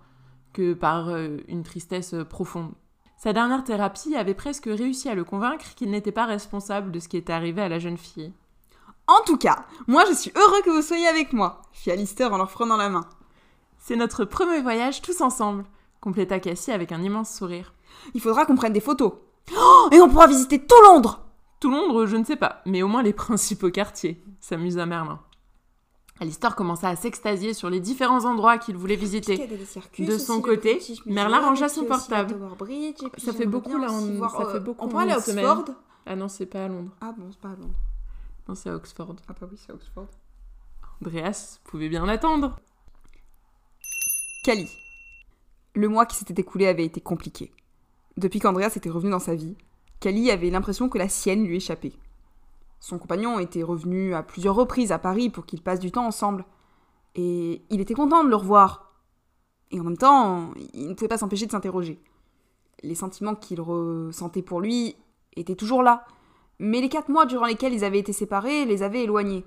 que 0.53 0.73
par 0.73 1.09
euh, 1.09 1.37
une 1.49 1.63
tristesse 1.63 2.15
profonde. 2.29 2.71
Sa 3.17 3.33
dernière 3.33 3.65
thérapie 3.65 4.15
avait 4.15 4.33
presque 4.33 4.65
réussi 4.67 5.09
à 5.09 5.15
le 5.15 5.25
convaincre 5.25 5.75
qu'il 5.75 5.91
n'était 5.91 6.13
pas 6.13 6.25
responsable 6.25 6.91
de 6.91 6.99
ce 6.99 7.09
qui 7.09 7.17
était 7.17 7.33
arrivé 7.33 7.61
à 7.61 7.69
la 7.69 7.79
jeune 7.79 7.97
fille. 7.97 8.31
En 9.07 9.23
tout 9.25 9.37
cas, 9.37 9.65
moi 9.87 10.03
je 10.07 10.13
suis 10.13 10.31
heureux 10.35 10.61
que 10.63 10.71
vous 10.71 10.81
soyez 10.81 11.07
avec 11.07 11.31
moi, 11.31 11.61
fit 11.71 11.91
Alistair 11.91 12.33
en 12.33 12.37
leur 12.37 12.49
prenant 12.49 12.77
la 12.77 12.89
main. 12.89 13.07
C'est 13.77 13.95
notre 13.95 14.25
premier 14.25 14.61
voyage 14.61 15.01
tous 15.01 15.21
ensemble, 15.21 15.65
compléta 16.01 16.39
Cassie 16.39 16.71
avec 16.71 16.91
un 16.91 17.03
immense 17.03 17.35
sourire. 17.35 17.73
Il 18.15 18.21
faudra 18.21 18.45
qu'on 18.45 18.55
prenne 18.55 18.73
des 18.73 18.79
photos. 18.79 19.13
Oh, 19.55 19.89
et 19.91 20.01
on 20.01 20.09
pourra 20.09 20.25
visiter 20.25 20.59
tout 20.59 20.81
Londres 20.83 21.21
Tout 21.59 21.69
Londres, 21.69 22.07
je 22.07 22.17
ne 22.17 22.23
sais 22.23 22.35
pas, 22.35 22.63
mais 22.65 22.81
au 22.81 22.87
moins 22.87 23.03
les 23.03 23.13
principaux 23.25 23.69
quartiers, 23.69 24.23
s'amusa 24.39 24.87
Merlin. 24.87 25.19
Alistair 26.19 26.55
commença 26.55 26.87
à 26.87 26.95
s'extasier 26.95 27.53
sur 27.53 27.69
les 27.69 27.81
différents 27.81 28.25
endroits 28.25 28.57
qu'il 28.57 28.77
voulait 28.77 28.95
visiter. 28.95 29.47
De 29.99 30.17
son 30.17 30.41
côté, 30.41 30.79
Merlin 31.05 31.41
rangea 31.41 31.67
son 31.67 31.83
portable. 31.83 32.35
Ça 33.17 33.33
fait 33.33 33.45
beaucoup 33.45 33.77
là, 33.77 33.89
on... 33.91 34.29
ça 34.29 34.51
fait 34.51 34.61
beaucoup. 34.61 34.85
On 34.85 34.87
peut 34.87 34.97
aller 34.97 35.11
à 35.11 35.17
Oxford 35.17 35.65
Ah 36.05 36.15
non, 36.15 36.29
c'est 36.29 36.45
pas 36.45 36.65
à 36.65 36.67
Londres. 36.69 36.91
Ah 37.01 37.13
bon, 37.15 37.27
c'est 37.31 37.41
pas 37.41 37.49
à 37.49 37.55
Londres. 37.55 37.75
Non, 38.47 38.55
c'est 38.55 38.69
à 38.69 38.75
Oxford. 38.75 39.15
Ah 39.27 39.33
bah 39.39 39.47
oui, 39.49 39.57
c'est 39.57 39.71
à 39.71 39.75
Oxford. 39.75 40.07
Andreas 41.01 41.59
pouvait 41.63 41.89
bien 41.89 42.05
l'attendre. 42.05 42.55
Cali. 44.43 44.69
Le 45.73 45.89
mois 45.89 46.05
qui 46.05 46.15
s'était 46.15 46.41
écoulé 46.41 46.67
avait 46.67 46.85
été 46.85 47.01
compliqué. 47.01 47.51
Depuis 48.17 48.39
qu'Andreas 48.39 48.73
était 48.75 48.89
revenu 48.89 49.11
dans 49.11 49.19
sa 49.19 49.35
vie, 49.35 49.57
Cali 49.99 50.31
avait 50.31 50.49
l'impression 50.49 50.87
que 50.87 50.97
la 50.97 51.09
sienne 51.09 51.45
lui 51.45 51.57
échappait. 51.57 51.93
Son 52.79 52.99
compagnon 52.99 53.39
était 53.39 53.63
revenu 53.63 54.13
à 54.13 54.21
plusieurs 54.21 54.55
reprises 54.55 54.91
à 54.91 54.99
Paris 54.99 55.29
pour 55.29 55.45
qu'ils 55.45 55.63
passent 55.63 55.79
du 55.79 55.91
temps 55.91 56.05
ensemble. 56.05 56.45
Et 57.15 57.63
il 57.69 57.81
était 57.81 57.93
content 57.93 58.23
de 58.23 58.29
le 58.29 58.35
revoir. 58.35 58.93
Et 59.71 59.79
en 59.79 59.83
même 59.83 59.97
temps, 59.97 60.53
il 60.73 60.89
ne 60.89 60.93
pouvait 60.93 61.07
pas 61.07 61.17
s'empêcher 61.17 61.47
de 61.47 61.51
s'interroger. 61.51 61.99
Les 62.83 62.95
sentiments 62.95 63.35
qu'il 63.35 63.59
ressentait 63.59 64.43
pour 64.43 64.61
lui 64.61 64.95
étaient 65.35 65.55
toujours 65.55 65.81
là, 65.81 66.05
mais 66.59 66.81
les 66.81 66.89
quatre 66.89 67.09
mois 67.09 67.25
durant 67.25 67.45
lesquels 67.45 67.73
ils 67.73 67.83
avaient 67.83 67.99
été 67.99 68.13
séparés 68.13 68.65
les 68.65 68.83
avaient 68.83 69.03
éloignés. 69.03 69.45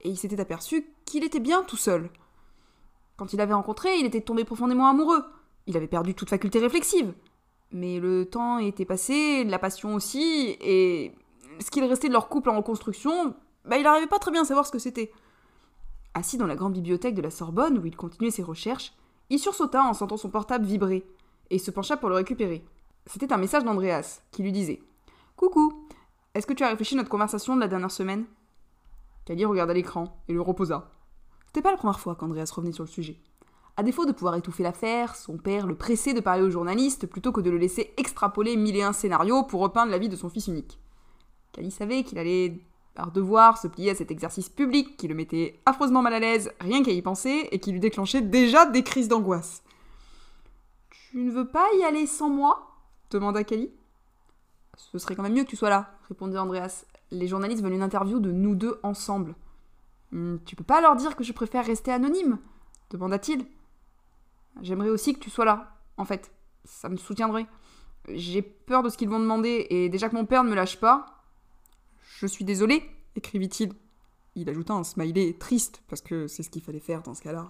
Et 0.00 0.08
il 0.08 0.16
s'était 0.16 0.40
aperçu 0.40 0.86
qu'il 1.04 1.24
était 1.24 1.40
bien 1.40 1.62
tout 1.62 1.76
seul. 1.76 2.10
Quand 3.16 3.32
il 3.32 3.36
l'avait 3.36 3.54
rencontré, 3.54 3.98
il 3.98 4.06
était 4.06 4.22
tombé 4.22 4.44
profondément 4.44 4.88
amoureux. 4.88 5.22
Il 5.66 5.76
avait 5.76 5.86
perdu 5.86 6.14
toute 6.14 6.30
faculté 6.30 6.58
réflexive. 6.58 7.12
Mais 7.72 8.00
le 8.00 8.24
temps 8.24 8.58
était 8.58 8.84
passé, 8.84 9.44
la 9.44 9.58
passion 9.58 9.94
aussi, 9.94 10.56
et 10.60 11.12
ce 11.60 11.70
qu'il 11.70 11.84
restait 11.84 12.08
de 12.08 12.14
leur 12.14 12.28
couple 12.28 12.50
en 12.50 12.56
reconstruction, 12.56 13.34
bah, 13.64 13.76
il 13.76 13.84
n'arrivait 13.84 14.06
pas 14.06 14.18
très 14.18 14.30
bien 14.30 14.42
à 14.42 14.44
savoir 14.44 14.66
ce 14.66 14.72
que 14.72 14.78
c'était. 14.78 15.12
Assis 16.14 16.38
dans 16.38 16.46
la 16.46 16.56
grande 16.56 16.72
bibliothèque 16.72 17.14
de 17.14 17.22
la 17.22 17.30
Sorbonne 17.30 17.78
où 17.78 17.86
il 17.86 17.96
continuait 17.96 18.30
ses 18.30 18.42
recherches, 18.42 18.92
il 19.28 19.38
sursauta 19.38 19.82
en 19.82 19.94
sentant 19.94 20.16
son 20.16 20.30
portable 20.30 20.64
vibrer 20.64 21.06
et 21.50 21.58
se 21.58 21.70
pencha 21.70 21.96
pour 21.96 22.08
le 22.08 22.16
récupérer. 22.16 22.64
C'était 23.06 23.32
un 23.32 23.36
message 23.36 23.64
d'Andreas 23.64 24.22
qui 24.32 24.42
lui 24.42 24.50
disait 24.50 24.80
Coucou, 25.36 25.86
est-ce 26.34 26.46
que 26.46 26.52
tu 26.52 26.62
as 26.62 26.68
réfléchi 26.68 26.94
à 26.94 26.98
notre 26.98 27.08
conversation 27.08 27.56
de 27.56 27.60
la 27.60 27.68
dernière 27.68 27.90
semaine? 27.90 28.24
Cali 29.24 29.44
regarda 29.44 29.74
l'écran 29.74 30.22
et 30.28 30.32
le 30.32 30.40
reposa. 30.40 30.90
C'était 31.46 31.62
pas 31.62 31.72
la 31.72 31.76
première 31.76 31.98
fois 31.98 32.14
qu'Andreas 32.14 32.52
revenait 32.54 32.72
sur 32.72 32.84
le 32.84 32.88
sujet. 32.88 33.18
À 33.76 33.82
défaut 33.82 34.06
de 34.06 34.12
pouvoir 34.12 34.36
étouffer 34.36 34.62
l'affaire, 34.62 35.16
son 35.16 35.38
père 35.38 35.66
le 35.66 35.74
pressait 35.74 36.14
de 36.14 36.20
parler 36.20 36.42
aux 36.42 36.50
journalistes 36.50 37.06
plutôt 37.06 37.32
que 37.32 37.40
de 37.40 37.50
le 37.50 37.58
laisser 37.58 37.92
extrapoler 37.96 38.56
mille 38.56 38.76
et 38.76 38.82
un 38.82 38.92
scénarios 38.92 39.42
pour 39.44 39.60
repeindre 39.60 39.90
la 39.90 39.98
vie 39.98 40.08
de 40.08 40.16
son 40.16 40.28
fils 40.28 40.46
unique. 40.46 40.78
Cali 41.52 41.70
savait 41.70 42.04
qu'il 42.04 42.18
allait 42.18 42.60
par 42.94 43.10
devoir 43.10 43.58
se 43.58 43.68
plier 43.68 43.90
à 43.90 43.94
cet 43.94 44.10
exercice 44.10 44.48
public 44.48 44.96
qui 44.96 45.08
le 45.08 45.14
mettait 45.14 45.60
affreusement 45.66 46.02
mal 46.02 46.14
à 46.14 46.20
l'aise 46.20 46.52
rien 46.60 46.82
qu'à 46.82 46.92
y 46.92 47.02
penser 47.02 47.48
et 47.50 47.58
qui 47.58 47.72
lui 47.72 47.80
déclenchait 47.80 48.20
déjà 48.20 48.66
des 48.66 48.82
crises 48.82 49.08
d'angoisse. 49.08 49.62
Tu 50.90 51.18
ne 51.18 51.30
veux 51.32 51.48
pas 51.48 51.66
y 51.78 51.82
aller 51.82 52.06
sans 52.06 52.28
moi? 52.28 52.76
demanda 53.10 53.42
Cali. 53.42 53.70
Ce 54.76 54.98
serait 54.98 55.14
quand 55.14 55.22
même 55.22 55.34
mieux 55.34 55.44
que 55.44 55.50
tu 55.50 55.56
sois 55.56 55.70
là, 55.70 55.98
répondit 56.08 56.38
Andreas. 56.38 56.84
Les 57.10 57.26
journalistes 57.26 57.62
veulent 57.62 57.74
une 57.74 57.82
interview 57.82 58.20
de 58.20 58.30
nous 58.30 58.54
deux 58.54 58.78
ensemble. 58.82 59.34
Hmm, 60.12 60.36
tu 60.44 60.56
peux 60.56 60.64
pas 60.64 60.80
leur 60.80 60.96
dire 60.96 61.16
que 61.16 61.24
je 61.24 61.32
préfère 61.32 61.66
rester 61.66 61.92
anonyme? 61.92 62.38
demanda-t-il. 62.90 63.46
J'aimerais 64.62 64.90
aussi 64.90 65.14
que 65.14 65.20
tu 65.20 65.30
sois 65.30 65.44
là, 65.44 65.76
en 65.96 66.04
fait. 66.04 66.32
Ça 66.64 66.88
me 66.88 66.96
soutiendrait. 66.96 67.46
J'ai 68.08 68.42
peur 68.42 68.82
de 68.82 68.88
ce 68.88 68.96
qu'ils 68.96 69.08
vont 69.08 69.20
demander, 69.20 69.66
et 69.70 69.88
déjà 69.88 70.08
que 70.08 70.16
mon 70.16 70.26
père 70.26 70.44
ne 70.44 70.50
me 70.50 70.54
lâche 70.54 70.80
pas. 70.80 71.06
Je 72.18 72.26
suis 72.26 72.44
désolé, 72.44 72.82
écrivit-il. 73.14 73.72
Il 74.34 74.48
ajouta 74.48 74.74
un 74.74 74.84
smiley 74.84 75.34
triste, 75.38 75.82
parce 75.88 76.00
que 76.00 76.26
c'est 76.26 76.42
ce 76.42 76.50
qu'il 76.50 76.62
fallait 76.62 76.80
faire 76.80 77.02
dans 77.02 77.14
ce 77.14 77.22
cas-là. 77.22 77.48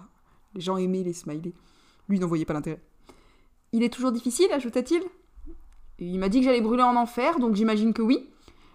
Les 0.54 0.60
gens 0.60 0.76
aimaient 0.76 1.02
les 1.02 1.12
smileys. 1.12 1.54
Lui 2.08 2.18
n'en 2.18 2.26
voyait 2.26 2.44
pas 2.44 2.54
l'intérêt. 2.54 2.82
Il 3.72 3.82
est 3.82 3.92
toujours 3.92 4.12
difficile, 4.12 4.50
ajouta-t-il. 4.52 5.02
Il 6.00 6.18
m'a 6.18 6.30
dit 6.30 6.40
que 6.40 6.46
j'allais 6.46 6.62
brûler 6.62 6.82
en 6.82 6.96
enfer, 6.96 7.38
donc 7.38 7.54
j'imagine 7.54 7.92
que 7.92 8.00
oui. 8.00 8.30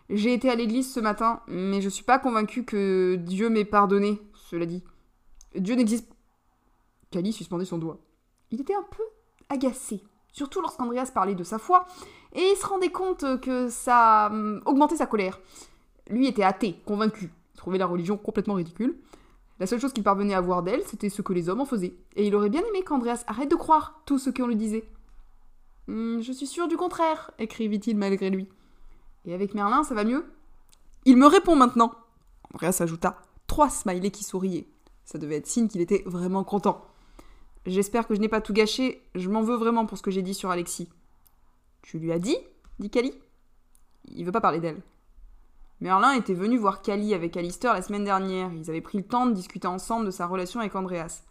J'ai 0.10 0.34
été 0.34 0.50
à 0.52 0.56
l'église 0.56 0.94
ce 0.94 1.00
matin, 1.00 1.42
mais 1.48 1.82
je 1.82 1.90
suis 1.90 2.04
pas 2.04 2.20
convaincu 2.20 2.64
que 2.64 3.16
Dieu 3.16 3.50
m'ait 3.50 3.66
pardonné, 3.66 4.22
cela 4.50 4.68
dit. 4.68 4.84
Dieu 5.56 5.76
n'existe. 5.76 6.08
Cali 7.10 7.34
suspendait 7.34 7.66
son 7.66 7.80
doigt. 7.80 7.98
Il 8.52 8.62
était 8.62 8.76
un 8.76 8.86
peu 8.92 9.04
agacé, 9.50 10.04
surtout 10.32 10.62
lorsqu'Andreas 10.62 11.10
parlait 11.12 11.34
de 11.34 11.44
sa 11.44 11.58
foi, 11.58 11.88
et 12.34 12.42
il 12.42 12.56
se 12.56 12.66
rendait 12.68 12.92
compte 12.92 13.42
que 13.42 13.70
ça 13.70 14.28
hum, 14.32 14.62
augmentait 14.66 14.98
sa 14.98 15.08
colère. 15.08 15.40
Lui 16.08 16.28
était 16.28 16.44
athée, 16.44 16.80
convaincu, 16.86 17.32
il 17.54 17.58
trouvait 17.58 17.80
la 17.80 17.88
religion 17.88 18.18
complètement 18.18 18.54
ridicule. 18.54 19.00
La 19.60 19.66
seule 19.66 19.80
chose 19.80 19.94
qu'il 19.94 20.04
parvenait 20.04 20.36
à 20.36 20.42
voir 20.42 20.62
d'elle, 20.62 20.84
c'était 20.86 21.10
ce 21.10 21.24
que 21.24 21.34
les 21.34 21.50
hommes 21.50 21.62
en 21.62 21.66
faisaient, 21.66 21.96
et 22.16 22.28
il 22.28 22.36
aurait 22.36 22.50
bien 22.50 22.62
aimé 22.62 22.84
qu'Andreas 22.84 23.24
arrête 23.26 23.50
de 23.50 23.56
croire 23.56 24.02
tout 24.06 24.20
ce 24.20 24.30
qu'on 24.30 24.46
lui 24.46 24.56
disait. 24.56 24.88
Hmm, 25.88 26.22
Je 26.22 26.32
suis 26.32 26.48
sûr 26.48 26.68
du 26.68 26.78
contraire, 26.78 27.32
écrivit-il 27.40 27.98
malgré 27.98 28.30
lui. 28.30 28.48
Et 29.26 29.34
avec 29.34 29.54
Merlin, 29.54 29.84
ça 29.84 29.96
va 29.96 30.04
mieux? 30.04 30.26
Il 31.06 31.18
me 31.18 31.28
répond 31.28 31.56
maintenant. 31.56 31.94
Andreas 32.54 32.78
ajouta 32.80 33.22
trois 33.48 33.70
smileys 33.70 34.12
qui 34.12 34.24
souriaient. 34.24 34.68
Ça 35.04 35.18
devait 35.18 35.36
être 35.36 35.48
signe 35.48 35.68
qu'il 35.68 35.82
était 35.82 36.04
vraiment 36.06 36.44
content. 36.44 36.84
J'espère 37.66 38.08
que 38.08 38.16
je 38.16 38.20
n'ai 38.20 38.28
pas 38.28 38.42
tout 38.42 38.54
gâché, 38.54 39.02
je 39.16 39.30
m'en 39.30 39.42
veux 39.42 39.56
vraiment 39.56 39.86
pour 39.86 39.98
ce 39.98 40.04
que 40.04 40.12
j'ai 40.12 40.22
dit 40.22 40.34
sur 40.34 40.50
Alexis. 40.52 40.90
Tu 41.82 42.00
lui 42.00 42.12
as 42.12 42.20
dit? 42.20 42.38
dit 42.80 42.90
Cali. 42.90 43.14
Il 44.06 44.26
veut 44.26 44.32
pas 44.32 44.42
parler 44.42 44.60
d'elle. 44.60 44.82
Merlin 45.82 46.14
était 46.14 46.34
venu 46.34 46.58
voir 46.58 46.82
Cali 46.82 47.14
avec 47.14 47.36
Alistair 47.38 47.74
la 47.74 47.82
semaine 47.82 48.04
dernière. 48.06 48.52
Ils 48.54 48.70
avaient 48.70 48.82
pris 48.82 48.98
le 49.00 49.04
temps 49.04 49.26
de 49.26 49.34
discuter 49.34 49.68
ensemble 49.68 50.06
de 50.06 50.12
sa 50.12 50.26
relation 50.28 50.60
avec 50.60 50.76
Andreas. 50.76 51.24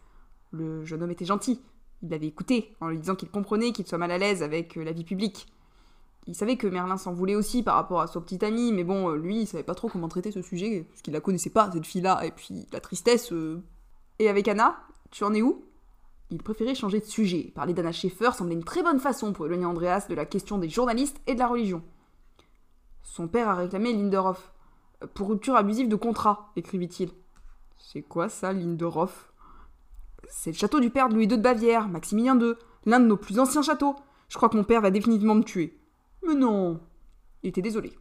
Le 0.51 0.83
jeune 0.85 1.03
homme 1.03 1.11
était 1.11 1.25
gentil. 1.25 1.61
Il 2.01 2.09
l'avait 2.09 2.27
écouté 2.27 2.75
en 2.81 2.89
lui 2.89 2.97
disant 2.99 3.15
qu'il 3.15 3.29
comprenait 3.29 3.71
qu'il 3.71 3.87
soit 3.87 3.97
mal 3.97 4.11
à 4.11 4.17
l'aise 4.17 4.43
avec 4.43 4.77
euh, 4.77 4.83
la 4.83 4.91
vie 4.91 5.03
publique. 5.03 5.47
Il 6.27 6.35
savait 6.35 6.57
que 6.57 6.67
Merlin 6.67 6.97
s'en 6.97 7.13
voulait 7.13 7.35
aussi 7.35 7.61
par 7.61 7.75
rapport 7.75 8.01
à 8.01 8.07
son 8.07 8.19
petit 8.21 8.43
ami, 8.43 8.71
mais 8.73 8.83
bon, 8.83 9.09
euh, 9.11 9.15
lui, 9.15 9.41
il 9.41 9.47
savait 9.47 9.63
pas 9.63 9.75
trop 9.75 9.89
comment 9.89 10.07
traiter 10.07 10.31
ce 10.31 10.41
sujet, 10.41 10.85
parce 10.89 11.01
qu'il 11.01 11.13
la 11.13 11.21
connaissait 11.21 11.51
pas, 11.51 11.69
cette 11.71 11.85
fille-là, 11.85 12.25
et 12.25 12.31
puis 12.31 12.65
la 12.71 12.79
tristesse. 12.79 13.31
euh. 13.31 13.61
Et 14.19 14.29
avec 14.29 14.47
Anna, 14.47 14.77
tu 15.11 15.23
en 15.23 15.33
es 15.33 15.41
où? 15.41 15.65
Il 16.31 16.41
préférait 16.41 16.73
changer 16.73 16.99
de 16.99 17.05
sujet. 17.05 17.51
Parler 17.53 17.73
d'Anna 17.73 17.91
Schaeffer 17.91 18.31
semblait 18.33 18.55
une 18.55 18.63
très 18.63 18.81
bonne 18.81 18.99
façon 18.99 19.33
pour 19.33 19.45
éloigner 19.45 19.65
Andreas 19.65 20.07
de 20.09 20.15
la 20.15 20.25
question 20.25 20.57
des 20.57 20.69
journalistes 20.69 21.21
et 21.27 21.35
de 21.35 21.39
la 21.39 21.47
religion. 21.47 21.83
Son 23.03 23.27
père 23.27 23.47
a 23.49 23.55
réclamé 23.55 23.93
Linderhof. 23.93 24.51
Euh, 25.03 25.07
Pour 25.13 25.29
rupture 25.29 25.55
abusive 25.55 25.87
de 25.87 25.95
contrat, 25.95 26.51
écrivit-il. 26.55 27.11
C'est 27.77 28.01
quoi 28.01 28.29
ça, 28.29 28.51
Linderhof 28.51 29.31
C'est 30.29 30.51
le 30.51 30.57
château 30.57 30.79
du 30.79 30.89
père 30.89 31.09
de 31.09 31.15
Louis 31.15 31.25
II 31.25 31.37
de 31.37 31.41
Bavière, 31.41 31.87
Maximilien 31.87 32.39
II, 32.39 32.53
l'un 32.85 32.99
de 32.99 33.05
nos 33.05 33.17
plus 33.17 33.39
anciens 33.39 33.61
châteaux. 33.61 33.95
Je 34.29 34.37
crois 34.37 34.49
que 34.49 34.57
mon 34.57 34.63
père 34.63 34.81
va 34.81 34.91
définitivement 34.91 35.35
me 35.35 35.43
tuer. 35.43 35.77
Mais 36.25 36.35
non 36.35 36.79
Il 37.43 37.49
était 37.49 37.61
désolé. 37.61 37.93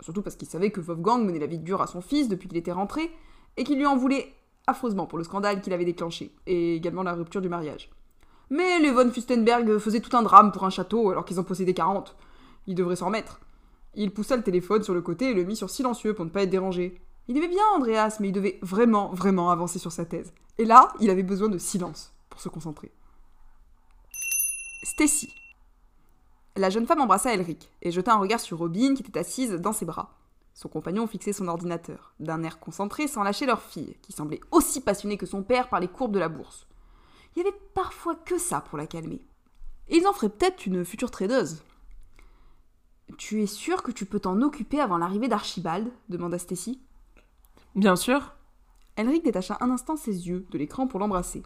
Surtout 0.00 0.22
parce 0.22 0.36
qu'il 0.36 0.48
savait 0.48 0.70
que 0.70 0.80
Wolfgang 0.80 1.24
menait 1.24 1.38
la 1.38 1.46
vie 1.46 1.58
dure 1.58 1.82
à 1.82 1.86
son 1.86 2.00
fils 2.00 2.28
depuis 2.28 2.48
qu'il 2.48 2.58
était 2.58 2.72
rentré, 2.72 3.10
et 3.56 3.64
qu'il 3.64 3.78
lui 3.78 3.86
en 3.86 3.96
voulait 3.96 4.34
affreusement 4.66 5.06
pour 5.06 5.18
le 5.18 5.24
scandale 5.24 5.60
qu'il 5.60 5.72
avait 5.72 5.84
déclenché, 5.84 6.34
et 6.46 6.76
également 6.76 7.02
la 7.02 7.14
rupture 7.14 7.40
du 7.40 7.48
mariage. 7.48 7.90
Mais 8.50 8.78
les 8.80 8.90
von 8.90 9.10
Fustenberg 9.10 9.78
faisaient 9.78 10.00
tout 10.00 10.16
un 10.16 10.22
drame 10.22 10.52
pour 10.52 10.64
un 10.64 10.70
château 10.70 11.10
alors 11.10 11.24
qu'ils 11.24 11.40
en 11.40 11.44
possédaient 11.44 11.74
40. 11.74 12.14
Ils 12.66 12.74
devraient 12.74 12.96
s'en 12.96 13.06
remettre. 13.06 13.40
Il 13.94 14.12
poussa 14.12 14.36
le 14.36 14.42
téléphone 14.42 14.82
sur 14.82 14.94
le 14.94 15.02
côté 15.02 15.30
et 15.30 15.34
le 15.34 15.44
mit 15.44 15.56
sur 15.56 15.70
silencieux 15.70 16.14
pour 16.14 16.24
ne 16.24 16.30
pas 16.30 16.42
être 16.42 16.50
dérangé. 16.50 17.00
Il 17.28 17.36
aimait 17.36 17.48
bien 17.48 17.64
Andreas, 17.74 18.16
mais 18.20 18.28
il 18.28 18.32
devait 18.32 18.58
vraiment, 18.62 19.12
vraiment 19.12 19.50
avancer 19.50 19.78
sur 19.78 19.92
sa 19.92 20.04
thèse. 20.04 20.32
Et 20.58 20.64
là, 20.64 20.92
il 21.00 21.10
avait 21.10 21.22
besoin 21.22 21.48
de 21.48 21.58
silence 21.58 22.12
pour 22.28 22.40
se 22.40 22.48
concentrer. 22.48 22.92
Stacy. 24.82 25.32
La 26.56 26.68
jeune 26.68 26.86
femme 26.86 27.00
embrassa 27.00 27.32
Elric 27.32 27.70
et 27.80 27.90
jeta 27.90 28.12
un 28.12 28.18
regard 28.18 28.40
sur 28.40 28.58
Robin 28.58 28.94
qui 28.94 29.02
était 29.02 29.18
assise 29.18 29.52
dans 29.52 29.72
ses 29.72 29.86
bras. 29.86 30.18
Son 30.54 30.68
compagnon 30.68 31.06
fixait 31.06 31.32
son 31.32 31.48
ordinateur, 31.48 32.12
d'un 32.20 32.42
air 32.42 32.58
concentré 32.60 33.06
sans 33.06 33.22
lâcher 33.22 33.46
leur 33.46 33.62
fille, 33.62 33.96
qui 34.02 34.12
semblait 34.12 34.40
aussi 34.50 34.80
passionnée 34.80 35.16
que 35.16 35.24
son 35.24 35.42
père 35.42 35.68
par 35.68 35.80
les 35.80 35.88
courbes 35.88 36.12
de 36.12 36.18
la 36.18 36.28
bourse. 36.28 36.66
Il 37.34 37.38
y 37.38 37.46
avait 37.46 37.56
parfois 37.74 38.14
que 38.14 38.36
ça 38.36 38.60
pour 38.60 38.76
la 38.76 38.86
calmer. 38.86 39.24
Ils 39.88 40.06
en 40.06 40.12
feraient 40.12 40.28
peut-être 40.28 40.66
une 40.66 40.84
future 40.84 41.10
tradeuse. 41.10 41.62
Tu 43.16 43.42
es 43.42 43.46
sûr 43.46 43.82
que 43.82 43.90
tu 43.90 44.04
peux 44.04 44.20
t'en 44.20 44.40
occuper 44.42 44.80
avant 44.80 44.98
l'arrivée 44.98 45.28
d'Archibald? 45.28 45.90
demanda 46.08 46.38
Stacy. 46.38 46.80
Bien 47.74 47.96
sûr. 47.96 48.34
Elric 48.96 49.24
détacha 49.24 49.56
un 49.60 49.70
instant 49.70 49.96
ses 49.96 50.28
yeux 50.28 50.46
de 50.50 50.58
l'écran 50.58 50.86
pour 50.86 51.00
l'embrasser. 51.00 51.42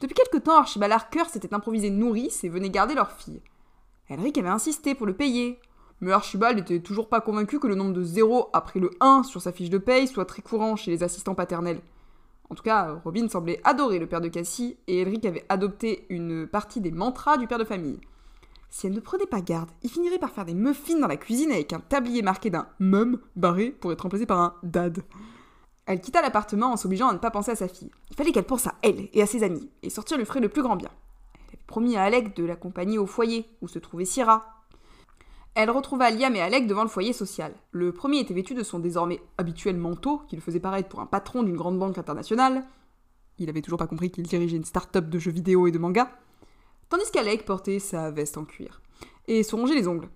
Depuis 0.00 0.14
quelque 0.14 0.38
temps, 0.38 0.56
Archibald 0.56 0.92
Harker 0.92 1.24
s'était 1.30 1.52
improvisé 1.52 1.90
nourrice 1.90 2.44
et 2.44 2.48
venait 2.48 2.70
garder 2.70 2.94
leur 2.94 3.12
fille. 3.12 3.42
Elric 4.08 4.38
avait 4.38 4.48
insisté 4.48 4.94
pour 4.94 5.06
le 5.06 5.14
payer. 5.14 5.58
Mais 6.00 6.12
Archibald 6.12 6.58
n'était 6.58 6.80
toujours 6.80 7.08
pas 7.08 7.20
convaincu 7.20 7.58
que 7.58 7.66
le 7.66 7.74
nombre 7.74 7.94
de 7.94 8.02
0 8.02 8.50
après 8.52 8.80
le 8.80 8.90
1 9.00 9.22
sur 9.22 9.40
sa 9.40 9.52
fiche 9.52 9.70
de 9.70 9.78
paye 9.78 10.06
soit 10.06 10.26
très 10.26 10.42
courant 10.42 10.76
chez 10.76 10.90
les 10.90 11.02
assistants 11.02 11.34
paternels. 11.34 11.80
En 12.50 12.54
tout 12.54 12.62
cas, 12.62 13.00
Robin 13.04 13.28
semblait 13.28 13.60
adorer 13.64 13.98
le 13.98 14.06
père 14.06 14.20
de 14.20 14.28
Cassie 14.28 14.76
et 14.86 15.00
Elric 15.00 15.24
avait 15.24 15.46
adopté 15.48 16.06
une 16.10 16.46
partie 16.46 16.80
des 16.80 16.90
mantras 16.90 17.38
du 17.38 17.46
père 17.46 17.58
de 17.58 17.64
famille. 17.64 18.00
Si 18.68 18.86
elle 18.86 18.92
ne 18.92 19.00
prenait 19.00 19.26
pas 19.26 19.40
garde, 19.40 19.70
il 19.82 19.90
finirait 19.90 20.18
par 20.18 20.30
faire 20.30 20.44
des 20.44 20.54
muffins 20.54 20.98
dans 20.98 21.06
la 21.06 21.16
cuisine 21.16 21.50
avec 21.50 21.72
un 21.72 21.80
tablier 21.80 22.22
marqué 22.22 22.50
d'un 22.50 22.68
mum 22.78 23.18
barré 23.34 23.70
pour 23.70 23.92
être 23.92 24.02
remplacé 24.02 24.26
par 24.26 24.38
un 24.38 24.54
dad. 24.62 25.02
Elle 25.86 26.00
quitta 26.00 26.20
l'appartement 26.20 26.72
en 26.72 26.76
s'obligeant 26.76 27.08
à 27.08 27.12
ne 27.12 27.18
pas 27.18 27.30
penser 27.30 27.52
à 27.52 27.56
sa 27.56 27.68
fille. 27.68 27.92
Il 28.10 28.16
fallait 28.16 28.32
qu'elle 28.32 28.44
pense 28.44 28.66
à 28.66 28.74
elle 28.82 29.08
et 29.12 29.22
à 29.22 29.26
ses 29.26 29.44
amis, 29.44 29.70
et 29.82 29.90
sortir 29.90 30.18
lui 30.18 30.24
ferait 30.24 30.40
le 30.40 30.48
plus 30.48 30.62
grand 30.62 30.76
bien. 30.76 30.90
Elle 31.34 31.48
avait 31.48 31.62
promis 31.66 31.96
à 31.96 32.02
Alec 32.02 32.34
de 32.34 32.44
l'accompagner 32.44 32.98
au 32.98 33.06
foyer, 33.06 33.48
où 33.62 33.68
se 33.68 33.78
trouvait 33.78 34.04
Syrah. 34.04 34.64
Elle 35.54 35.70
retrouva 35.70 36.10
Liam 36.10 36.34
et 36.34 36.42
Alec 36.42 36.66
devant 36.66 36.82
le 36.82 36.88
foyer 36.88 37.12
social. 37.12 37.54
Le 37.70 37.92
premier 37.92 38.18
était 38.18 38.34
vêtu 38.34 38.52
de 38.52 38.64
son 38.64 38.80
désormais 38.80 39.22
habituel 39.38 39.76
manteau, 39.76 40.22
qui 40.28 40.36
le 40.36 40.42
faisait 40.42 40.60
paraître 40.60 40.88
pour 40.88 41.00
un 41.00 41.06
patron 41.06 41.44
d'une 41.44 41.56
grande 41.56 41.78
banque 41.78 41.98
internationale. 41.98 42.64
Il 43.38 43.48
avait 43.48 43.62
toujours 43.62 43.78
pas 43.78 43.86
compris 43.86 44.10
qu'il 44.10 44.24
dirigeait 44.24 44.56
une 44.56 44.64
start-up 44.64 45.08
de 45.08 45.18
jeux 45.18 45.30
vidéo 45.30 45.66
et 45.66 45.70
de 45.70 45.78
manga. 45.78 46.10
Tandis 46.88 47.10
qu'Alec 47.12 47.44
portait 47.44 47.78
sa 47.78 48.10
veste 48.10 48.36
en 48.36 48.44
cuir. 48.44 48.82
Et 49.28 49.42
se 49.44 49.54
rongeait 49.54 49.74
les 49.74 49.88
ongles. 49.88 50.08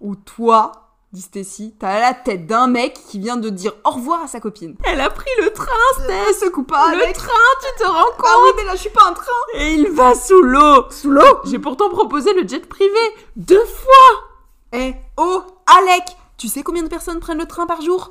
Ou 0.00 0.16
toi, 0.16 0.87
dit 1.12 1.22
Stacy, 1.22 1.74
t'as 1.78 2.00
la 2.00 2.12
tête 2.12 2.46
d'un 2.46 2.66
mec 2.66 2.92
qui 3.08 3.18
vient 3.18 3.36
de 3.38 3.48
dire 3.48 3.72
au 3.84 3.90
revoir 3.90 4.22
à 4.22 4.26
sa 4.26 4.40
copine. 4.40 4.76
Elle 4.84 5.00
a 5.00 5.08
pris 5.08 5.30
le 5.42 5.50
train, 5.52 5.66
Elle 6.08 6.34
se 6.34 6.48
coupe 6.50 6.68
pas 6.68 6.94
Le 6.94 7.02
avec. 7.02 7.16
train, 7.16 7.28
tu 7.62 7.82
te 7.82 7.88
rends 7.88 8.04
compte 8.16 8.26
Ah 8.26 8.36
oui, 8.44 8.50
mais 8.56 8.64
là, 8.64 8.74
je 8.74 8.80
suis 8.82 8.90
pas 8.90 9.06
un 9.06 9.14
train 9.14 9.32
Et 9.54 9.72
il 9.74 9.88
va 9.90 10.14
sous 10.14 10.42
l'eau 10.42 10.84
Sous 10.90 11.10
l'eau 11.10 11.38
J'ai 11.44 11.58
pourtant 11.58 11.88
proposé 11.88 12.34
le 12.34 12.46
jet 12.46 12.66
privé 12.68 12.98
deux 13.36 13.64
fois 13.64 14.28
Eh, 14.74 14.92
oh, 15.16 15.42
Alec 15.66 16.04
Tu 16.36 16.48
sais 16.48 16.62
combien 16.62 16.82
de 16.82 16.88
personnes 16.88 17.20
prennent 17.20 17.38
le 17.38 17.46
train 17.46 17.66
par 17.66 17.80
jour? 17.80 18.10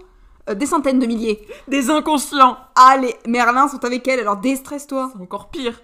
Euh, 0.49 0.55
Des 0.55 0.65
centaines 0.65 0.97
de 0.99 1.05
milliers. 1.05 1.47
Des 1.67 1.91
inconscients 1.91 2.57
Ah, 2.75 2.97
les 2.97 3.15
Merlins 3.27 3.67
sont 3.67 3.85
avec 3.85 4.07
elle, 4.07 4.21
alors 4.21 4.37
déstresse-toi. 4.37 5.11
C'est 5.15 5.21
encore 5.21 5.49
pire. 5.49 5.79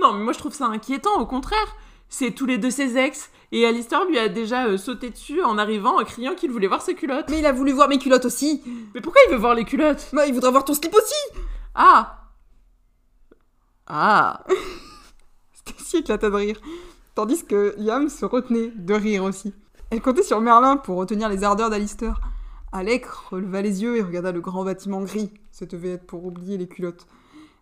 Non, 0.00 0.12
mais 0.12 0.24
moi 0.24 0.32
je 0.32 0.38
trouve 0.38 0.54
ça 0.54 0.66
inquiétant, 0.66 1.20
au 1.20 1.26
contraire. 1.26 1.76
C'est 2.08 2.30
tous 2.32 2.46
les 2.46 2.58
deux 2.58 2.70
ses 2.70 2.96
ex, 2.96 3.30
et 3.50 3.64
Alistair 3.66 4.04
lui 4.04 4.18
a 4.18 4.28
déjà 4.28 4.66
euh, 4.66 4.76
sauté 4.76 5.10
dessus 5.10 5.42
en 5.42 5.56
arrivant 5.56 6.00
en 6.00 6.04
criant 6.04 6.34
qu'il 6.34 6.50
voulait 6.50 6.66
voir 6.66 6.82
ses 6.82 6.94
culottes. 6.94 7.26
Mais 7.30 7.38
il 7.38 7.46
a 7.46 7.52
voulu 7.52 7.72
voir 7.72 7.88
mes 7.88 7.98
culottes 7.98 8.26
aussi. 8.26 8.62
Mais 8.94 9.00
pourquoi 9.00 9.20
il 9.26 9.32
veut 9.32 9.38
voir 9.38 9.54
les 9.54 9.64
culottes? 9.64 10.08
Bah, 10.12 10.26
il 10.26 10.34
voudrait 10.34 10.50
voir 10.50 10.64
ton 10.64 10.74
slip 10.74 10.94
aussi. 10.94 11.40
Ah 11.74 12.28
Ah 13.86 14.44
Stacy 15.54 15.98
éclata 15.98 16.28
de 16.28 16.34
rire. 16.34 16.60
Tandis 17.14 17.44
que 17.44 17.74
Liam 17.78 18.08
se 18.10 18.24
retenait 18.24 18.70
de 18.74 18.94
rire 18.94 19.24
aussi. 19.24 19.54
Elle 19.90 20.02
comptait 20.02 20.22
sur 20.22 20.40
Merlin 20.40 20.76
pour 20.76 20.98
retenir 20.98 21.30
les 21.30 21.42
ardeurs 21.42 21.70
d'Alistair. 21.70 22.20
Alec 22.72 23.06
releva 23.06 23.62
les 23.62 23.82
yeux 23.82 23.96
et 23.96 24.02
regarda 24.02 24.30
le 24.30 24.42
grand 24.42 24.62
bâtiment 24.64 25.00
gris. 25.00 25.32
Ça 25.50 25.64
devait 25.64 25.92
être 25.92 26.06
pour 26.06 26.26
oublier 26.26 26.58
les 26.58 26.68
culottes. 26.68 27.06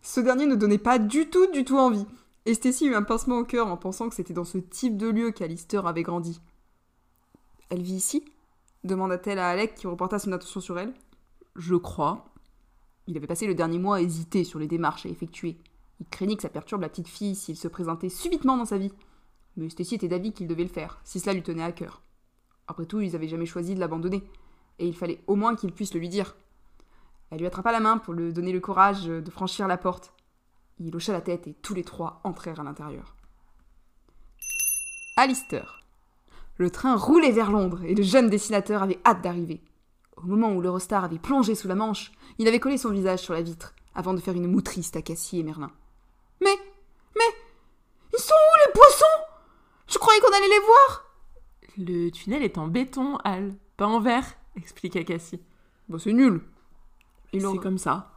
Ce 0.03 0.19
dernier 0.21 0.47
ne 0.47 0.57
donnait 0.57 0.79
pas 0.79 0.99
du 0.99 1.31
tout, 1.31 1.47
du 1.53 1.65
tout 1.65 1.79
envie. 1.79 2.07
Et 2.47 2.55
Stacy 2.55 2.87
eut 2.87 2.95
un 2.95 3.03
pincement 3.03 3.39
au 3.39 3.45
cœur 3.45 3.67
en 3.67 3.77
pensant 3.77 4.09
que 4.09 4.15
c'était 4.15 4.33
dans 4.33 4.45
ce 4.45 4.59
type 4.59 4.97
de 4.97 5.09
lieu 5.09 5.33
qu'Alistair 5.33 5.85
avait 5.89 6.05
grandi. 6.05 6.41
Elle 7.71 7.83
vit 7.83 7.97
ici? 7.97 8.25
demanda-t-elle 8.85 9.41
à 9.41 9.49
Alec 9.49 9.75
qui 9.75 9.89
reporta 9.89 10.21
son 10.21 10.31
attention 10.31 10.61
sur 10.61 10.79
elle. 10.79 10.95
Je 11.57 11.75
crois. 11.75 12.33
Il 13.09 13.17
avait 13.17 13.27
passé 13.27 13.49
le 13.49 13.57
dernier 13.57 13.81
mois 13.81 13.97
à 13.97 14.01
hésiter 14.01 14.45
sur 14.45 14.61
les 14.61 14.69
démarches 14.69 15.07
à 15.07 15.09
effectuer. 15.09 15.57
Il 15.99 16.07
craignait 16.07 16.37
que 16.37 16.43
ça 16.43 16.49
perturbe 16.49 16.83
la 16.83 16.89
petite 16.89 17.09
fille 17.09 17.35
s'il 17.35 17.57
se 17.57 17.67
présentait 17.67 18.11
subitement 18.11 18.57
dans 18.57 18.65
sa 18.65 18.79
vie. 18.79 18.93
Mais 19.57 19.69
Stacy 19.69 19.97
était 19.97 20.07
d'avis 20.07 20.33
qu'il 20.33 20.47
devait 20.47 20.63
le 20.63 20.69
faire, 20.69 21.01
si 21.03 21.19
cela 21.19 21.33
lui 21.33 21.43
tenait 21.43 21.65
à 21.65 21.73
cœur. 21.73 22.01
Après 22.69 22.87
tout, 22.87 23.01
ils 23.01 23.13
n'avaient 23.13 23.27
jamais 23.27 23.47
choisi 23.47 23.75
de 23.75 23.81
l'abandonner, 23.81 24.23
et 24.79 24.87
il 24.87 24.95
fallait 24.95 25.21
au 25.27 25.35
moins 25.35 25.57
qu'il 25.57 25.73
puisse 25.73 25.95
le 25.95 26.01
lui 26.01 26.09
dire. 26.09 26.37
Elle 27.31 27.39
lui 27.39 27.47
attrapa 27.47 27.73
la 27.73 27.81
main 27.81 27.99
pour 27.99 28.15
lui 28.15 28.33
donner 28.33 28.53
le 28.53 28.61
courage 28.61 29.07
de 29.07 29.31
franchir 29.33 29.67
la 29.67 29.79
porte. 29.79 30.13
Il 30.79 30.95
hocha 30.95 31.13
la 31.13 31.21
tête 31.21 31.47
et 31.47 31.55
tous 31.55 31.75
les 31.75 31.85
trois 31.85 32.21
entrèrent 32.25 32.61
à 32.61 32.65
l'intérieur. 32.65 33.15
Alistair. 35.17 35.81
Le 36.59 36.71
train 36.71 36.97
roulait 36.97 37.33
vers 37.33 37.51
Londres 37.51 37.83
et 37.85 37.95
le 37.95 38.03
jeune 38.03 38.29
dessinateur 38.31 38.83
avait 38.83 38.99
hâte 39.05 39.23
d'arriver. 39.23 39.63
Au 40.17 40.23
moment 40.23 40.53
où 40.53 40.61
l'Eurostar 40.61 41.05
avait 41.05 41.19
plongé 41.19 41.55
sous 41.55 41.69
la 41.69 41.75
Manche, 41.75 42.13
il 42.39 42.49
avait 42.49 42.61
collé 42.61 42.79
son 42.79 42.91
visage 42.91 43.21
sur 43.21 43.35
la 43.35 43.43
vitre 43.43 43.75
avant 43.95 44.15
de 44.15 44.21
faire 44.21 44.35
une 44.35 44.51
moue 44.51 44.63
triste 44.63 44.97
à 44.97 45.03
Cassie 45.03 45.41
et 45.41 45.43
Merlin. 45.43 45.71
Mais, 46.43 46.57
mais, 47.15 47.35
ils 48.13 48.19
sont 48.21 48.35
où 48.35 48.67
les 48.67 48.73
poissons? 48.73 49.05
Je 49.89 49.99
croyais 49.99 50.21
qu'on 50.21 50.35
allait 50.37 50.49
les 50.49 50.61
voir. 50.67 51.05
Le 51.79 52.11
tunnel 52.11 52.43
est 52.43 52.59
en 52.59 52.69
béton, 52.69 53.17
Al, 53.19 53.55
pas 53.77 53.87
en 53.87 54.01
verre, 54.01 54.25
expliqua 54.57 55.05
Cassie. 55.05 55.43
Bah 55.89 55.99
c'est 55.99 56.13
nul. 56.13 56.43
Il 57.33 57.41
C'est 57.43 57.47
aurait, 57.47 57.59
comme 57.59 57.79
ça. 57.79 58.13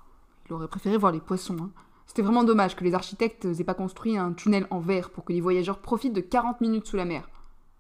il 0.45 0.53
aurait 0.53 0.67
préféré 0.67 0.97
voir 0.97 1.11
les 1.11 1.19
poissons. 1.19 1.57
hein. 1.61 1.71
C'était 2.09 2.23
vraiment 2.23 2.43
dommage 2.43 2.75
que 2.75 2.83
les 2.83 2.95
architectes 2.95 3.45
aient 3.45 3.63
pas 3.63 3.75
construit 3.75 4.17
un 4.17 4.33
tunnel 4.33 4.65
en 4.71 4.79
verre 4.79 5.11
pour 5.11 5.23
que 5.23 5.31
les 5.31 5.41
voyageurs 5.41 5.77
profitent 5.77 6.11
de 6.11 6.21
40 6.21 6.59
minutes 6.59 6.87
sous 6.87 6.95
la 6.95 7.05
mer. 7.05 7.29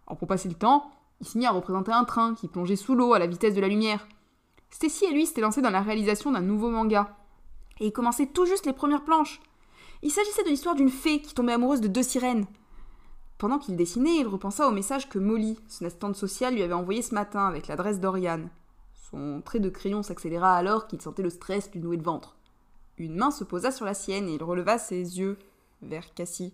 Alors 0.05 0.19
pour 0.19 0.27
passer 0.27 0.47
le 0.47 0.53
temps, 0.53 0.91
il 1.19 1.25
s'est 1.25 1.43
à 1.43 1.49
représenter 1.49 1.91
un 1.91 2.03
train 2.03 2.35
qui 2.35 2.47
plongeait 2.47 2.75
sous 2.75 2.93
l'eau 2.93 3.13
à 3.13 3.19
la 3.19 3.25
vitesse 3.25 3.55
de 3.55 3.59
la 3.59 3.67
lumière. 3.67 4.07
Stacy 4.69 5.05
et 5.05 5.13
lui 5.13 5.25
s'étaient 5.25 5.41
lancés 5.41 5.63
dans 5.63 5.71
la 5.71 5.81
réalisation 5.81 6.31
d'un 6.31 6.41
nouveau 6.41 6.69
manga. 6.69 7.17
Et 7.79 7.87
ils 7.87 7.91
commençaient 7.91 8.27
tout 8.27 8.45
juste 8.45 8.67
les 8.67 8.73
premières 8.73 9.03
planches. 9.03 9.41
Il 10.03 10.11
s'agissait 10.11 10.43
de 10.43 10.49
l'histoire 10.49 10.75
d'une 10.75 10.91
fée 10.91 11.23
qui 11.23 11.33
tombait 11.33 11.53
amoureuse 11.53 11.81
de 11.81 11.87
deux 11.87 12.03
sirènes. 12.03 12.45
Pendant 13.39 13.57
qu'il 13.57 13.75
dessinait, 13.77 14.17
il 14.17 14.27
repensa 14.27 14.67
au 14.67 14.71
message 14.71 15.09
que 15.09 15.17
Molly, 15.17 15.57
son 15.67 15.85
assistante 15.85 16.15
sociale, 16.15 16.53
lui 16.53 16.61
avait 16.61 16.73
envoyé 16.73 17.01
ce 17.01 17.15
matin 17.15 17.47
avec 17.47 17.67
l'adresse 17.67 17.99
d'Oriane. 17.99 18.51
Son 19.09 19.41
trait 19.43 19.59
de 19.59 19.69
crayon 19.69 20.03
s'accéléra 20.03 20.53
alors 20.53 20.85
qu'il 20.85 21.01
sentait 21.01 21.23
le 21.23 21.31
stress 21.31 21.71
lui 21.73 21.79
nouer 21.79 21.97
le 21.97 22.03
ventre. 22.03 22.38
Une 22.99 23.15
main 23.15 23.31
se 23.31 23.45
posa 23.45 23.71
sur 23.71 23.85
la 23.85 23.93
sienne 23.93 24.27
et 24.27 24.35
il 24.35 24.43
releva 24.43 24.77
ses 24.77 25.17
yeux 25.17 25.39
vers 25.81 26.13
Cassie. 26.13 26.53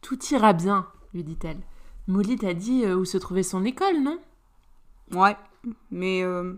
Tout 0.00 0.18
ira 0.26 0.52
bien, 0.52 0.88
lui 1.14 1.22
dit-elle. 1.22 1.60
Molly 2.08 2.36
t'a 2.36 2.52
dit 2.52 2.84
euh, 2.84 2.96
où 2.96 3.04
se 3.04 3.16
trouvait 3.16 3.44
son 3.44 3.64
école, 3.64 4.02
non? 4.02 4.18
Ouais, 5.12 5.36
mais 5.92 6.22
euh, 6.24 6.54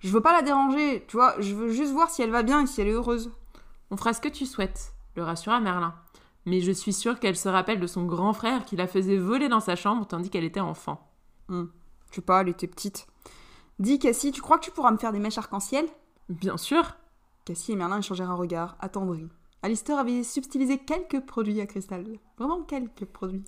je 0.00 0.10
veux 0.10 0.20
pas 0.20 0.32
la 0.32 0.42
déranger, 0.42 1.04
tu 1.08 1.16
vois, 1.16 1.34
je 1.40 1.54
veux 1.54 1.70
juste 1.70 1.92
voir 1.92 2.10
si 2.10 2.20
elle 2.20 2.30
va 2.30 2.42
bien 2.42 2.62
et 2.62 2.66
si 2.66 2.80
elle 2.82 2.88
est 2.88 2.92
heureuse. 2.92 3.30
On 3.90 3.96
fera 3.96 4.12
ce 4.12 4.20
que 4.20 4.28
tu 4.28 4.44
souhaites, 4.44 4.92
le 5.16 5.22
rassura 5.22 5.60
Merlin. 5.60 5.94
Mais 6.44 6.60
je 6.60 6.72
suis 6.72 6.92
sûre 6.92 7.20
qu'elle 7.20 7.36
se 7.36 7.48
rappelle 7.48 7.80
de 7.80 7.86
son 7.86 8.04
grand 8.04 8.32
frère 8.32 8.64
qui 8.66 8.76
la 8.76 8.86
faisait 8.86 9.16
voler 9.16 9.48
dans 9.48 9.60
sa 9.60 9.76
chambre 9.76 10.06
tandis 10.06 10.28
qu'elle 10.28 10.44
était 10.44 10.60
enfant. 10.60 11.08
Hmm. 11.48 11.66
Je 12.10 12.16
sais 12.16 12.20
pas, 12.20 12.42
elle 12.42 12.48
était 12.48 12.66
petite. 12.66 13.06
Dis, 13.78 13.98
Cassie, 13.98 14.32
tu 14.32 14.42
crois 14.42 14.58
que 14.58 14.64
tu 14.64 14.70
pourras 14.70 14.90
me 14.90 14.98
faire 14.98 15.12
des 15.12 15.18
mèches 15.18 15.38
arc-en-ciel? 15.38 15.86
Bien 16.28 16.56
sûr. 16.56 16.96
Cassie 17.44 17.72
et 17.72 17.76
Merlin 17.76 17.98
échangèrent 17.98 18.30
un 18.30 18.36
regard, 18.36 18.76
attendri. 18.80 19.26
Alistair 19.62 19.98
avait 19.98 20.22
subtilisé 20.22 20.78
quelques 20.78 21.20
produits 21.20 21.60
à 21.60 21.66
cristal. 21.66 22.04
Vraiment 22.38 22.62
quelques 22.62 23.04
produits. 23.04 23.44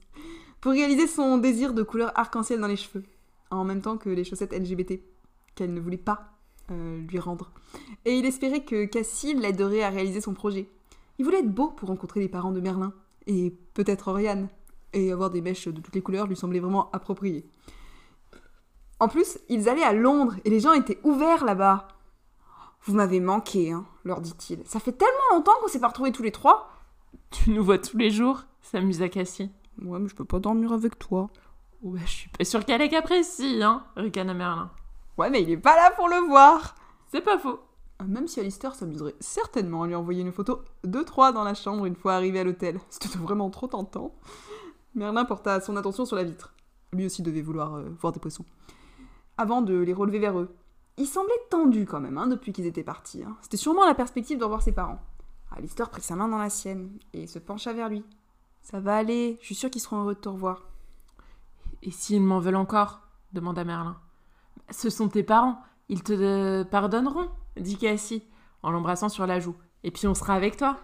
Pour 0.60 0.72
réaliser 0.72 1.06
son 1.06 1.38
désir 1.38 1.74
de 1.74 1.82
couleur 1.82 2.12
arc-en-ciel 2.14 2.60
dans 2.60 2.66
les 2.66 2.76
cheveux. 2.76 3.04
En 3.50 3.64
même 3.64 3.82
temps 3.82 3.96
que 3.96 4.08
les 4.08 4.24
chaussettes 4.24 4.52
LGBT. 4.52 5.00
Qu'elle 5.54 5.74
ne 5.74 5.80
voulait 5.80 5.96
pas 5.96 6.32
euh, 6.70 7.00
lui 7.02 7.18
rendre. 7.18 7.52
Et 8.04 8.16
il 8.16 8.26
espérait 8.26 8.64
que 8.64 8.84
Cassie 8.84 9.34
l'aiderait 9.34 9.82
à 9.82 9.90
réaliser 9.90 10.20
son 10.20 10.34
projet. 10.34 10.68
Il 11.18 11.24
voulait 11.24 11.40
être 11.40 11.52
beau 11.52 11.68
pour 11.68 11.88
rencontrer 11.88 12.20
les 12.20 12.28
parents 12.28 12.52
de 12.52 12.60
Merlin. 12.60 12.92
Et 13.26 13.54
peut-être 13.74 14.08
Oriane. 14.08 14.48
Et 14.92 15.12
avoir 15.12 15.30
des 15.30 15.40
mèches 15.40 15.68
de 15.68 15.80
toutes 15.80 15.94
les 15.94 16.02
couleurs 16.02 16.26
lui 16.26 16.36
semblait 16.36 16.60
vraiment 16.60 16.90
approprié. 16.92 17.44
En 19.00 19.08
plus, 19.08 19.38
ils 19.48 19.68
allaient 19.68 19.82
à 19.82 19.92
Londres 19.92 20.36
et 20.44 20.50
les 20.50 20.60
gens 20.60 20.72
étaient 20.72 21.00
ouverts 21.02 21.44
là-bas. 21.44 21.88
Vous 22.84 22.94
m'avez 22.94 23.20
manqué, 23.20 23.72
hein, 23.72 23.86
leur 24.04 24.20
dit-il. 24.20 24.62
Ça 24.66 24.78
fait 24.78 24.92
tellement 24.92 25.36
longtemps 25.36 25.52
qu'on 25.60 25.68
s'est 25.68 25.80
pas 25.80 25.88
retrouvés 25.88 26.12
tous 26.12 26.22
les 26.22 26.32
trois. 26.32 26.70
Tu 27.30 27.50
nous 27.50 27.64
vois 27.64 27.78
tous 27.78 27.96
les 27.96 28.10
jours, 28.10 28.42
s'amusa 28.60 29.08
Cassie. 29.08 29.50
Ouais, 29.82 29.98
mais 29.98 30.08
je 30.08 30.14
peux 30.14 30.24
pas 30.24 30.38
dormir 30.38 30.72
avec 30.72 30.98
toi. 30.98 31.30
Ouais, 31.82 32.00
je 32.04 32.10
suis 32.10 32.28
pas 32.30 32.44
sûre 32.44 32.64
qu'elle 32.64 32.82
est 32.82 32.88
qu'apprécie, 32.88 33.62
hein, 33.62 33.84
ricana 33.96 34.34
Merlin. 34.34 34.70
Ouais, 35.16 35.30
mais 35.30 35.42
il 35.42 35.50
est 35.50 35.56
pas 35.56 35.76
là 35.76 35.92
pour 35.92 36.08
le 36.08 36.26
voir. 36.26 36.74
C'est 37.10 37.20
pas 37.20 37.38
faux. 37.38 37.60
Même 38.06 38.26
si 38.26 38.40
Alistair 38.40 38.74
s'amuserait 38.74 39.14
certainement 39.20 39.84
à 39.84 39.86
lui 39.86 39.94
envoyer 39.94 40.22
une 40.22 40.32
photo 40.32 40.62
de 40.82 41.02
trois 41.02 41.32
dans 41.32 41.44
la 41.44 41.54
chambre 41.54 41.86
une 41.86 41.94
fois 41.94 42.14
arrivé 42.14 42.40
à 42.40 42.44
l'hôtel. 42.44 42.80
C'était 42.90 43.18
vraiment 43.18 43.50
trop 43.50 43.66
tentant. 43.66 44.14
Merlin 44.94 45.24
porta 45.24 45.60
son 45.60 45.76
attention 45.76 46.04
sur 46.04 46.16
la 46.16 46.24
vitre. 46.24 46.52
Lui 46.92 47.06
aussi 47.06 47.22
devait 47.22 47.42
vouloir 47.42 47.74
euh, 47.74 47.84
voir 48.00 48.12
des 48.12 48.20
poissons. 48.20 48.44
Avant 49.38 49.62
de 49.62 49.74
les 49.74 49.92
relever 49.92 50.18
vers 50.18 50.38
eux. 50.38 50.54
Il 50.96 51.06
semblait 51.06 51.32
tendu 51.50 51.86
quand 51.86 52.00
même, 52.00 52.18
hein, 52.18 52.26
depuis 52.28 52.52
qu'ils 52.52 52.66
étaient 52.66 52.84
partis. 52.84 53.24
hein. 53.24 53.36
C'était 53.42 53.56
sûrement 53.56 53.84
la 53.84 53.94
perspective 53.94 54.38
de 54.38 54.44
revoir 54.44 54.62
ses 54.62 54.72
parents. 54.72 55.00
Alistair 55.50 55.90
prit 55.90 56.02
sa 56.02 56.16
main 56.16 56.28
dans 56.28 56.38
la 56.38 56.50
sienne 56.50 56.98
et 57.12 57.26
se 57.26 57.38
pencha 57.38 57.72
vers 57.72 57.88
lui. 57.88 58.04
Ça 58.62 58.80
va 58.80 58.96
aller, 58.96 59.36
je 59.40 59.46
suis 59.46 59.54
sûre 59.54 59.70
qu'ils 59.70 59.80
seront 59.82 60.00
heureux 60.02 60.14
de 60.14 60.20
te 60.20 60.28
revoir. 60.28 60.62
Et 61.82 61.90
s'ils 61.90 62.22
m'en 62.22 62.38
veulent 62.38 62.56
encore? 62.56 63.00
demanda 63.32 63.64
Merlin. 63.64 63.96
Ce 64.70 64.88
sont 64.88 65.08
tes 65.08 65.22
parents, 65.22 65.60
ils 65.88 66.02
te 66.02 66.12
euh, 66.12 66.64
pardonneront, 66.64 67.28
dit 67.56 67.76
Cassie, 67.76 68.22
en 68.62 68.70
l'embrassant 68.70 69.08
sur 69.08 69.26
la 69.26 69.40
joue. 69.40 69.56
Et 69.82 69.90
puis 69.90 70.06
on 70.06 70.14
sera 70.14 70.34
avec 70.34 70.56
toi. 70.56 70.78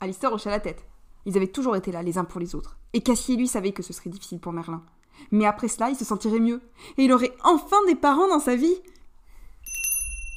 Alistair 0.00 0.32
hocha 0.32 0.50
la 0.50 0.60
tête. 0.60 0.84
Ils 1.26 1.36
avaient 1.36 1.46
toujours 1.46 1.76
été 1.76 1.92
là 1.92 2.02
les 2.02 2.18
uns 2.18 2.24
pour 2.24 2.40
les 2.40 2.54
autres. 2.54 2.78
Et 2.94 3.02
Cassie 3.02 3.34
et 3.34 3.36
lui 3.36 3.46
savaient 3.46 3.72
que 3.72 3.82
ce 3.82 3.92
serait 3.92 4.10
difficile 4.10 4.40
pour 4.40 4.52
Merlin. 4.52 4.82
Mais 5.30 5.44
après 5.46 5.68
cela, 5.68 5.90
il 5.90 5.96
se 5.96 6.04
sentirait 6.04 6.40
mieux. 6.40 6.62
Et 6.96 7.04
il 7.04 7.12
aurait 7.12 7.36
enfin 7.44 7.76
des 7.86 7.94
parents 7.94 8.28
dans 8.28 8.40
sa 8.40 8.56
vie. 8.56 8.74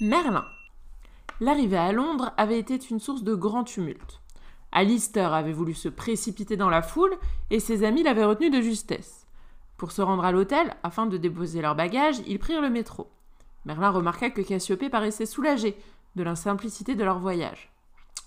Merlin. 0.01 0.45
L'arrivée 1.39 1.77
à 1.77 1.91
Londres 1.91 2.31
avait 2.35 2.57
été 2.57 2.79
une 2.89 2.99
source 2.99 3.21
de 3.21 3.35
grand 3.35 3.63
tumulte. 3.63 4.21
Alistair 4.71 5.33
avait 5.33 5.53
voulu 5.53 5.75
se 5.75 5.87
précipiter 5.87 6.57
dans 6.57 6.69
la 6.69 6.81
foule 6.81 7.15
et 7.51 7.59
ses 7.59 7.83
amis 7.83 8.01
l'avaient 8.01 8.25
retenu 8.25 8.49
de 8.49 8.59
justesse. 8.59 9.27
Pour 9.77 9.91
se 9.91 10.01
rendre 10.01 10.25
à 10.25 10.31
l'hôtel, 10.31 10.75
afin 10.81 11.05
de 11.05 11.17
déposer 11.17 11.61
leurs 11.61 11.75
bagages, 11.75 12.21
ils 12.25 12.39
prirent 12.39 12.61
le 12.61 12.71
métro. 12.71 13.11
Merlin 13.65 13.91
remarqua 13.91 14.31
que 14.31 14.41
Cassiopée 14.41 14.89
paraissait 14.89 15.27
soulagée 15.27 15.77
de 16.15 16.23
la 16.23 16.35
simplicité 16.35 16.95
de 16.95 17.03
leur 17.03 17.19
voyage. 17.19 17.71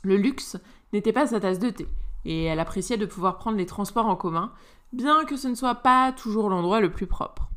Le 0.02 0.16
luxe 0.16 0.57
n'était 0.92 1.12
pas 1.12 1.26
sa 1.26 1.40
tasse 1.40 1.59
de 1.59 1.70
thé, 1.70 1.88
et 2.24 2.44
elle 2.44 2.61
appréciait 2.61 2.96
de 2.96 3.07
pouvoir 3.07 3.38
prendre 3.38 3.59
les 3.59 3.66
transports 3.66 4.07
en 4.07 4.16
commun, 4.16 4.52
bien 4.92 5.24
que 5.24 5.37
ce 5.37 5.48
ne 5.48 5.57
soit 5.57 5.74
pas 5.74 6.12
toujours 6.12 6.48
l'endroit 6.48 6.81
le 6.81 6.92
plus 6.92 7.09
propre. 7.09 7.48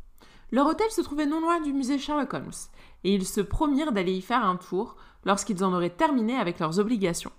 Leur 0.51 0.65
hôtel 0.65 0.89
se 0.89 1.01
trouvait 1.01 1.25
non 1.25 1.41
loin 1.41 1.61
du 1.61 1.73
musée 1.73 1.99
Sherlock 1.99 2.33
Holmes, 2.33 2.51
et 3.03 3.13
ils 3.13 3.25
se 3.25 3.41
promirent 3.41 3.91
d'aller 3.91 4.13
y 4.13 4.21
faire 4.21 4.43
un 4.43 4.55
tour 4.55 4.95
lorsqu'ils 5.25 5.63
en 5.63 5.73
auraient 5.73 5.89
terminé 5.89 6.35
avec 6.35 6.59
leurs 6.59 6.79
obligations. 6.79 7.31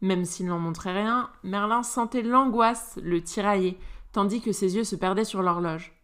Même 0.00 0.24
s'ils 0.24 0.46
n'en 0.46 0.58
montraient 0.58 0.92
rien, 0.92 1.30
Merlin 1.42 1.82
sentait 1.82 2.22
l'angoisse 2.22 2.98
le 3.02 3.22
tirailler, 3.22 3.78
tandis 4.12 4.42
que 4.42 4.52
ses 4.52 4.76
yeux 4.76 4.84
se 4.84 4.96
perdaient 4.96 5.24
sur 5.24 5.42
l'horloge. 5.42 5.94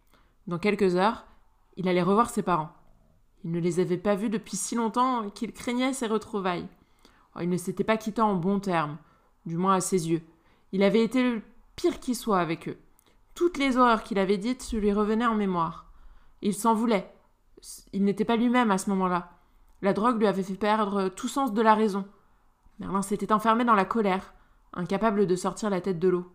Dans 0.47 0.57
quelques 0.57 0.95
heures, 0.95 1.25
il 1.77 1.87
allait 1.87 2.01
revoir 2.01 2.29
ses 2.29 2.41
parents. 2.41 2.71
Il 3.43 3.51
ne 3.51 3.59
les 3.59 3.79
avait 3.79 3.97
pas 3.97 4.15
vus 4.15 4.29
depuis 4.29 4.57
si 4.57 4.75
longtemps 4.75 5.29
qu'il 5.29 5.53
craignait 5.53 5.93
ces 5.93 6.07
retrouvailles. 6.07 6.67
Oh, 7.35 7.39
il 7.41 7.49
ne 7.49 7.57
s'était 7.57 7.83
pas 7.83 7.97
quitté 7.97 8.21
en 8.21 8.35
bons 8.35 8.59
termes, 8.59 8.97
du 9.45 9.57
moins 9.57 9.75
à 9.75 9.81
ses 9.81 10.09
yeux. 10.09 10.21
Il 10.71 10.83
avait 10.83 11.03
été 11.03 11.23
le 11.23 11.41
pire 11.75 11.99
qui 11.99 12.15
soit 12.15 12.39
avec 12.39 12.67
eux. 12.67 12.77
Toutes 13.35 13.57
les 13.57 13.77
horreurs 13.77 14.03
qu'il 14.03 14.19
avait 14.19 14.37
dites 14.37 14.71
lui 14.73 14.91
revenaient 14.91 15.25
en 15.25 15.35
mémoire. 15.35 15.90
Il 16.41 16.53
s'en 16.53 16.73
voulait. 16.73 17.11
Il 17.93 18.03
n'était 18.03 18.25
pas 18.25 18.35
lui-même 18.35 18.71
à 18.71 18.77
ce 18.77 18.89
moment-là. 18.89 19.31
La 19.81 19.93
drogue 19.93 20.19
lui 20.19 20.27
avait 20.27 20.43
fait 20.43 20.55
perdre 20.55 21.09
tout 21.09 21.27
sens 21.27 21.53
de 21.53 21.61
la 21.61 21.75
raison. 21.75 22.05
Merlin 22.79 23.01
s'était 23.01 23.31
enfermé 23.31 23.63
dans 23.63 23.75
la 23.75 23.85
colère, 23.85 24.33
incapable 24.73 25.27
de 25.27 25.35
sortir 25.35 25.69
la 25.69 25.81
tête 25.81 25.99
de 25.99 26.09
l'eau. 26.09 26.31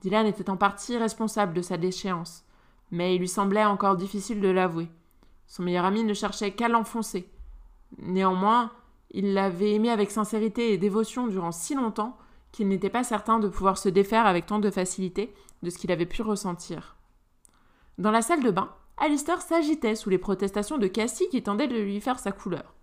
Dylan 0.00 0.26
était 0.26 0.50
en 0.50 0.56
partie 0.56 0.96
responsable 0.96 1.54
de 1.54 1.62
sa 1.62 1.76
déchéance, 1.76 2.44
mais 2.90 3.14
il 3.14 3.20
lui 3.20 3.28
semblait 3.28 3.64
encore 3.64 3.96
difficile 3.96 4.40
de 4.40 4.48
l'avouer. 4.48 4.88
Son 5.46 5.62
meilleur 5.62 5.84
ami 5.84 6.04
ne 6.04 6.14
cherchait 6.14 6.52
qu'à 6.52 6.68
l'enfoncer. 6.68 7.30
Néanmoins, 7.98 8.72
il 9.10 9.34
l'avait 9.34 9.74
aimé 9.74 9.90
avec 9.90 10.10
sincérité 10.10 10.72
et 10.72 10.78
dévotion 10.78 11.26
durant 11.26 11.52
si 11.52 11.74
longtemps 11.74 12.16
qu'il 12.50 12.68
n'était 12.68 12.90
pas 12.90 13.04
certain 13.04 13.38
de 13.38 13.48
pouvoir 13.48 13.78
se 13.78 13.88
défaire 13.88 14.26
avec 14.26 14.46
tant 14.46 14.58
de 14.58 14.70
facilité 14.70 15.34
de 15.62 15.70
ce 15.70 15.78
qu'il 15.78 15.92
avait 15.92 16.06
pu 16.06 16.22
ressentir. 16.22 16.96
Dans 17.98 18.10
la 18.10 18.22
salle 18.22 18.42
de 18.42 18.50
bain, 18.50 18.70
Alistair 18.98 19.42
s'agitait 19.42 19.96
sous 19.96 20.10
les 20.10 20.18
protestations 20.18 20.78
de 20.78 20.86
Cassie 20.86 21.28
qui 21.30 21.42
tendait 21.42 21.68
de 21.68 21.76
lui 21.76 22.00
faire 22.00 22.18
sa 22.18 22.32
couleur. 22.32 22.74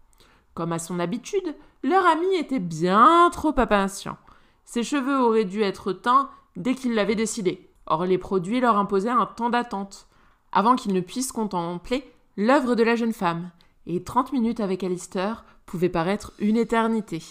Comme 0.53 0.73
à 0.73 0.79
son 0.79 0.99
habitude, 0.99 1.55
leur 1.83 2.05
ami 2.05 2.35
était 2.35 2.59
bien 2.59 3.29
trop 3.31 3.53
impatient. 3.57 4.17
Ses 4.65 4.83
cheveux 4.83 5.19
auraient 5.19 5.45
dû 5.45 5.61
être 5.61 5.93
teints 5.93 6.29
dès 6.55 6.75
qu'il 6.75 6.93
l'avait 6.93 7.15
décidé. 7.15 7.69
Or, 7.85 8.05
les 8.05 8.17
produits 8.17 8.59
leur 8.59 8.77
imposaient 8.77 9.09
un 9.09 9.25
temps 9.25 9.49
d'attente, 9.49 10.07
avant 10.51 10.75
qu'ils 10.75 10.93
ne 10.93 10.99
puissent 10.99 11.31
contempler 11.31 12.09
l'œuvre 12.37 12.75
de 12.75 12.83
la 12.83 12.95
jeune 12.95 13.13
femme. 13.13 13.49
Et 13.87 14.03
trente 14.03 14.31
minutes 14.31 14.59
avec 14.59 14.83
Alistair 14.83 15.45
pouvaient 15.65 15.89
paraître 15.89 16.33
une 16.39 16.57
éternité. 16.57 17.23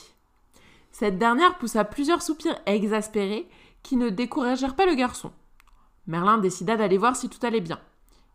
Cette 0.91 1.19
dernière 1.19 1.59
poussa 1.59 1.85
plusieurs 1.85 2.23
soupirs 2.23 2.59
exaspérés 2.67 3.49
qui 3.83 3.97
ne 3.97 4.09
découragèrent 4.09 4.75
pas 4.75 4.87
le 4.87 4.95
garçon. 4.95 5.31
Merlin 6.07 6.39
décida 6.39 6.77
d'aller 6.77 6.99
voir 6.99 7.15
si 7.15 7.29
tout 7.29 7.45
allait 7.47 7.61
bien. 7.61 7.79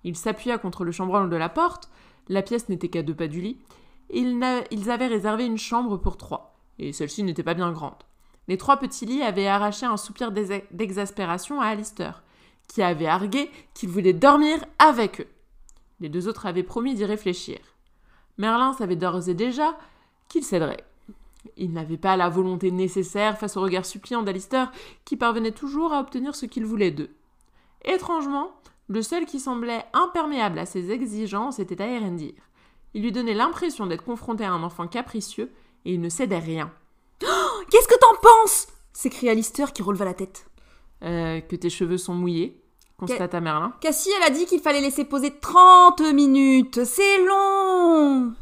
Il 0.05 0.15
s'appuya 0.15 0.59
contre 0.59 0.85
le 0.85 0.91
chambranle 0.91 1.31
de 1.31 1.35
la 1.35 1.49
porte, 1.49 1.89
la 2.29 2.43
pièce 2.43 2.69
n'était 2.69 2.89
qu'à 2.89 3.01
deux 3.01 3.15
pas 3.15 3.27
du 3.27 3.41
lit, 3.41 3.57
ils, 4.11 4.39
ils 4.69 4.91
avaient 4.91 5.07
réservé 5.07 5.45
une 5.45 5.57
chambre 5.57 5.97
pour 5.97 6.15
trois, 6.15 6.55
et 6.77 6.93
celle-ci 6.93 7.23
n'était 7.23 7.41
pas 7.41 7.55
bien 7.55 7.71
grande. 7.71 8.03
Les 8.47 8.57
trois 8.57 8.77
petits 8.77 9.07
lits 9.07 9.23
avaient 9.23 9.47
arraché 9.47 9.87
un 9.87 9.97
soupir 9.97 10.31
d'exaspération 10.31 11.59
à 11.59 11.65
Alistair, 11.65 12.21
qui 12.67 12.83
avait 12.83 13.07
argué 13.07 13.49
qu'il 13.73 13.89
voulait 13.89 14.13
dormir 14.13 14.63
avec 14.77 15.21
eux. 15.21 15.27
Les 15.99 16.09
deux 16.09 16.27
autres 16.27 16.45
avaient 16.45 16.61
promis 16.61 16.93
d'y 16.93 17.05
réfléchir. 17.05 17.57
Merlin 18.37 18.73
savait 18.73 18.95
d'ores 18.95 19.27
et 19.27 19.33
déjà 19.33 19.75
qu'il 20.29 20.43
céderait. 20.43 20.83
Il 21.57 21.73
n'avait 21.73 21.97
pas 21.97 22.15
la 22.15 22.29
volonté 22.29 22.69
nécessaire 22.69 23.39
face 23.39 23.57
au 23.57 23.61
regard 23.61 23.87
suppliant 23.87 24.21
d'Alistair, 24.21 24.71
qui 25.03 25.17
parvenait 25.17 25.51
toujours 25.51 25.93
à 25.93 25.99
obtenir 25.99 26.35
ce 26.35 26.45
qu'il 26.45 26.65
voulait 26.65 26.91
d'eux. 26.91 27.09
Étrangement, 27.83 28.51
le 28.87 29.01
seul 29.01 29.25
qui 29.25 29.39
semblait 29.39 29.85
imperméable 29.93 30.59
à 30.59 30.65
ses 30.65 30.91
exigences 30.91 31.59
était 31.59 31.81
Aérendir. 31.81 32.33
Il 32.93 33.01
lui 33.01 33.11
donnait 33.11 33.33
l'impression 33.33 33.87
d'être 33.87 34.03
confronté 34.03 34.45
à 34.45 34.51
un 34.51 34.63
enfant 34.63 34.87
capricieux 34.87 35.51
et 35.85 35.93
il 35.93 36.01
ne 36.01 36.09
cédait 36.09 36.39
rien. 36.39 36.71
Qu'est-ce 37.19 37.87
que 37.87 37.99
t'en 37.99 38.21
penses 38.21 38.67
s'écria 38.93 39.31
Alistair 39.31 39.73
qui 39.73 39.81
releva 39.81 40.05
la 40.05 40.13
tête. 40.13 40.45
Euh, 41.03 41.41
que 41.41 41.55
tes 41.55 41.69
cheveux 41.69 41.97
sont 41.97 42.13
mouillés, 42.13 42.61
constata 42.97 43.41
Merlin. 43.41 43.73
Cassie, 43.81 44.09
elle 44.15 44.23
a 44.23 44.29
dit 44.29 44.45
qu'il 44.45 44.61
fallait 44.61 44.81
laisser 44.81 45.03
poser 45.03 45.37
30 45.37 46.01
minutes. 46.13 46.85
C'est 46.85 47.23
long 47.25 48.33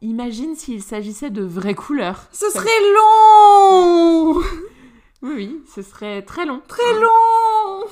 Imagine 0.00 0.54
s'il 0.54 0.82
s'agissait 0.82 1.30
de 1.30 1.42
vraies 1.42 1.74
couleurs. 1.74 2.24
Ce 2.32 2.48
serait 2.50 2.70
long 2.94 4.34
Oui, 5.22 5.32
oui, 5.34 5.62
ce 5.74 5.82
serait 5.82 6.22
très 6.22 6.44
long. 6.44 6.60
Très 6.68 7.00
long 7.00 7.84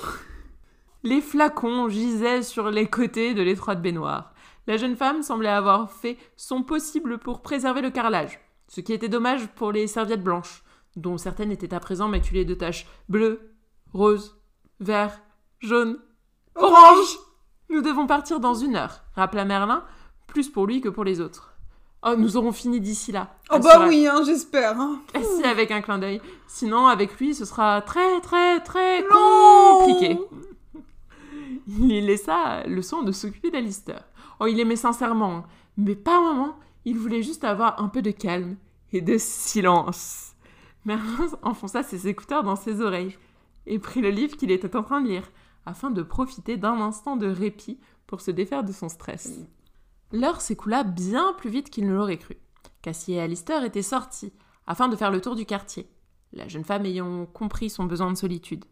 Les 1.03 1.23
flacons 1.23 1.89
gisaient 1.89 2.43
sur 2.43 2.71
les 2.71 2.87
côtés 2.87 3.33
de 3.33 3.43
l'étroite 3.43 3.81
baignoire. 3.81 4.35
La 4.67 4.77
jeune 4.77 4.97
femme 4.97 5.23
semblait 5.23 5.49
avoir 5.49 5.91
fait 5.91 6.19
son 6.37 6.63
possible 6.63 7.19
pour 7.19 7.41
préserver 7.41 7.81
le 7.81 7.91
carrelage, 7.91 8.39
ce 8.69 8.83
qui 8.83 8.93
était 8.93 9.09
dommage 9.09 9.47
pour 9.49 9.73
les 9.73 9.87
serviettes 9.87 10.23
blanches, 10.23 10.63
dont 10.97 11.17
certaines 11.17 11.53
étaient 11.53 11.73
à 11.73 11.81
présent 11.81 12.09
maculées 12.09 12.45
de 12.45 12.55
taches 12.55 12.87
bleues, 13.09 13.55
roses, 13.95 14.39
vert, 14.79 15.21
jaune, 15.61 15.99
orange. 16.55 17.19
Nous 17.71 17.81
devons 17.81 18.07
partir 18.07 18.39
dans 18.39 18.55
une 18.55 18.77
heure, 18.77 19.03
rappela 19.15 19.47
Merlin, 19.47 19.85
plus 20.27 20.51
pour 20.51 20.67
lui 20.67 20.83
que 20.83 20.91
pour 20.91 21.05
les 21.05 21.21
autres. 21.21 21.55
Oh, 22.03 22.15
nous 22.17 22.37
aurons 22.37 22.53
fini 22.53 22.81
d'ici 22.81 23.13
là. 23.13 23.29
Oh 23.51 23.59
bah 23.59 23.87
oui, 23.87 24.07
hein, 24.07 24.23
j'espère. 24.25 24.79
Hein. 24.79 25.01
Si, 25.15 25.45
avec 25.45 25.71
un 25.71 25.83
clin 25.83 25.99
d'œil. 25.99 26.23
Sinon, 26.47 26.87
avec 26.87 27.19
lui, 27.19 27.35
ce 27.35 27.45
sera 27.45 27.83
très, 27.83 28.21
très, 28.21 28.61
très 28.61 29.05
compliqué. 29.05 30.19
Il 31.79 32.07
laissa 32.07 32.65
le 32.67 32.83
soin 32.83 33.03
de 33.03 33.13
s'occuper 33.13 33.51
d'Alistair. 33.51 34.05
Oh, 34.41 34.47
il 34.47 34.59
aimait 34.59 34.77
sincèrement, 34.77 35.37
hein. 35.37 35.45
mais 35.77 35.95
pas 35.95 36.19
un 36.19 36.35
moment. 36.35 36.59
Il 36.85 36.99
voulait 36.99 37.23
juste 37.23 37.45
avoir 37.45 37.81
un 37.81 37.89
peu 37.89 38.03
de 38.03 38.11
calme 38.11 38.57
et 38.93 39.01
de 39.01 39.19
silence. 39.19 40.33
Merlin 40.85 41.29
enfonça 41.43 41.83
ses 41.83 42.09
écouteurs 42.09 42.43
dans 42.43 42.57
ses 42.57 42.81
oreilles 42.81 43.17
et 43.67 43.79
prit 43.79 44.01
le 44.01 44.11
livre 44.11 44.37
qu'il 44.37 44.51
était 44.51 44.75
en 44.75 44.83
train 44.83 45.01
de 45.01 45.09
lire, 45.09 45.31
afin 45.67 45.91
de 45.91 46.03
profiter 46.03 46.57
d'un 46.57 46.81
instant 46.81 47.17
de 47.17 47.27
répit 47.27 47.79
pour 48.07 48.21
se 48.21 48.31
défaire 48.31 48.65
de 48.65 48.73
son 48.73 48.89
stress. 48.89 49.41
L'heure 50.13 50.41
s'écoula 50.41 50.83
bien 50.83 51.35
plus 51.35 51.51
vite 51.51 51.71
qu'il 51.71 51.87
ne 51.87 51.95
l'aurait 51.95 52.19
cru. 52.19 52.37
Cassie 52.83 53.13
et 53.13 53.21
Alistair 53.21 53.63
étaient 53.63 53.83
sortis, 53.83 54.33
afin 54.67 54.89
de 54.89 54.97
faire 54.97 55.11
le 55.11 55.21
tour 55.21 55.37
du 55.37 55.45
quartier, 55.45 55.89
la 56.33 56.49
jeune 56.49 56.65
femme 56.65 56.87
ayant 56.87 57.27
compris 57.27 57.71
son 57.71 57.85
besoin 57.85 58.11
de 58.11 58.17
solitude. 58.17 58.65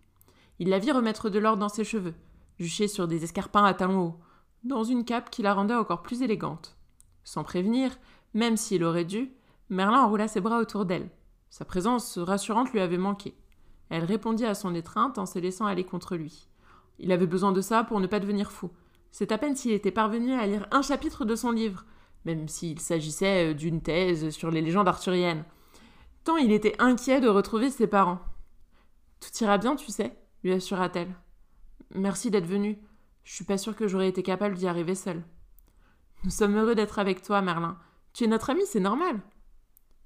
Il 0.59 0.71
la 0.71 0.79
vit 0.79 0.91
remettre 0.91 1.31
de 1.31 1.39
l'ordre 1.39 1.61
dans 1.61 1.69
ses 1.69 1.85
cheveux, 1.85 2.15
jucher 2.59 2.89
sur 2.89 3.09
des 3.09 3.25
escarpins 3.25 3.65
à 3.65 3.75
talons 3.75 4.07
hauts, 4.07 4.21
dans 4.65 4.85
une 4.85 5.05
cape 5.05 5.31
qui 5.31 5.43
la 5.43 5.55
rendait 5.55 5.75
encore 5.75 6.03
plus 6.03 6.23
élégante. 6.23 6.77
Sans 7.25 7.45
prévenir, 7.45 7.99
même 8.35 8.57
s'il 8.57 8.85
aurait 8.85 9.05
dû, 9.05 9.33
Merlin 9.69 10.03
enroula 10.03 10.29
ses 10.29 10.41
bras 10.41 10.59
autour 10.59 10.85
d'elle. 10.85 11.11
Sa 11.51 11.65
présence 11.65 12.19
rassurante 12.19 12.73
lui 12.73 12.81
avait 12.81 12.99
manqué. 12.99 13.35
Elle 13.91 14.05
répondit 14.05 14.45
à 14.45 14.55
son 14.55 14.75
étreinte 14.75 15.19
en 15.19 15.27
se 15.27 15.39
laissant 15.39 15.67
aller 15.67 15.85
contre 15.85 16.17
lui. 16.17 16.49
Il 16.99 17.13
avait 17.13 17.27
besoin 17.27 17.53
de 17.53 17.61
ça 17.61 17.85
pour 17.85 18.01
ne 18.01 18.07
pas 18.07 18.21
devenir 18.21 18.51
fou. 18.51 18.71
C'est 19.11 19.33
à 19.33 19.39
peine 19.39 19.57
s'il 19.57 19.73
était 19.73 19.91
parvenu 19.91 20.33
à 20.33 20.47
lire 20.47 20.67
un 20.71 20.83
chapitre 20.83 21.25
de 21.25 21.35
son 21.35 21.53
livre, 21.53 21.85
même 22.25 22.49
s'il 22.49 22.81
s'agissait 22.81 23.51
euh, 23.51 23.55
d'une 23.55 23.81
thèse 23.81 24.31
sur 24.31 24.51
les 24.51 24.61
légendes 24.61 24.89
arthuriennes. 24.89 25.45
Tant 26.25 26.37
il 26.37 26.53
était 26.53 26.75
inquiet 26.79 27.21
de 27.21 27.29
retrouver 27.29 27.71
ses 27.71 27.87
parents. 27.87 28.21
Tout 29.21 29.31
ira 29.43 29.59
bien, 29.59 29.77
tu 29.77 29.91
sais, 29.91 30.17
lui 30.43 30.53
assura-t-elle. 30.53 31.15
Merci 31.95 32.31
d'être 32.31 32.47
venu. 32.47 32.79
Je 33.25 33.35
suis 33.35 33.45
pas 33.45 33.59
sûre 33.59 33.77
que 33.77 33.89
j'aurais 33.89 34.09
été 34.09 34.23
capable 34.23 34.57
d'y 34.57 34.67
arriver 34.67 34.95
seule. 34.95 35.23
Nous 36.25 36.31
sommes 36.31 36.57
heureux 36.57 36.75
d'être 36.75 36.99
avec 36.99 37.23
toi, 37.23 37.43
Merlin. 37.43 37.79
Tu 38.13 38.25
es 38.25 38.27
notre 38.27 38.51
ami, 38.51 38.63
c'est 38.67 38.81
normal. 38.81 39.21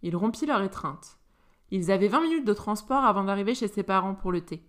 Il 0.03 0.17
rompit 0.17 0.47
leur 0.47 0.63
étreinte. 0.63 1.19
Ils 1.71 1.91
avaient 1.91 2.09
vingt 2.09 2.21
minutes 2.21 2.45
de 2.45 2.53
transport 2.53 3.05
avant 3.05 3.25
d'arriver 3.25 3.55
chez 3.55 3.69
ses 3.69 3.83
parents 3.83 4.15
pour 4.15 4.31
le 4.31 4.43
thé. 4.43 4.63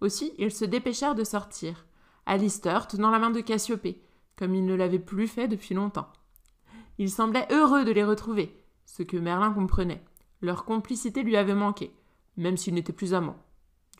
Aussi, 0.00 0.32
ils 0.38 0.52
se 0.52 0.64
dépêchèrent 0.64 1.14
de 1.14 1.24
sortir. 1.24 1.86
Alistair 2.26 2.86
tenant 2.86 3.10
la 3.10 3.18
main 3.18 3.30
de 3.30 3.40
Cassiopée, 3.40 4.02
comme 4.36 4.54
il 4.54 4.64
ne 4.64 4.74
l'avait 4.74 4.98
plus 4.98 5.26
fait 5.26 5.48
depuis 5.48 5.74
longtemps. 5.74 6.12
Il 6.98 7.10
semblait 7.10 7.48
heureux 7.50 7.84
de 7.84 7.92
les 7.92 8.04
retrouver, 8.04 8.54
ce 8.84 9.02
que 9.02 9.16
Merlin 9.16 9.52
comprenait. 9.52 10.04
Leur 10.42 10.64
complicité 10.64 11.22
lui 11.22 11.36
avait 11.36 11.54
manqué, 11.54 11.94
même 12.36 12.56
s'ils 12.56 12.74
n'étaient 12.74 12.92
plus 12.92 13.14
amants. 13.14 13.42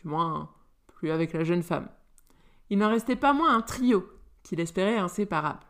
Du 0.02 0.08
moins, 0.08 0.50
plus 0.88 1.10
avec 1.10 1.32
la 1.32 1.44
jeune 1.44 1.62
femme. 1.62 1.88
Il 2.70 2.78
n'en 2.78 2.88
restait 2.88 3.16
pas 3.16 3.32
moins 3.32 3.54
un 3.54 3.60
trio 3.60 4.08
qu'il 4.42 4.60
espérait 4.60 4.96
inséparable. 4.96 5.66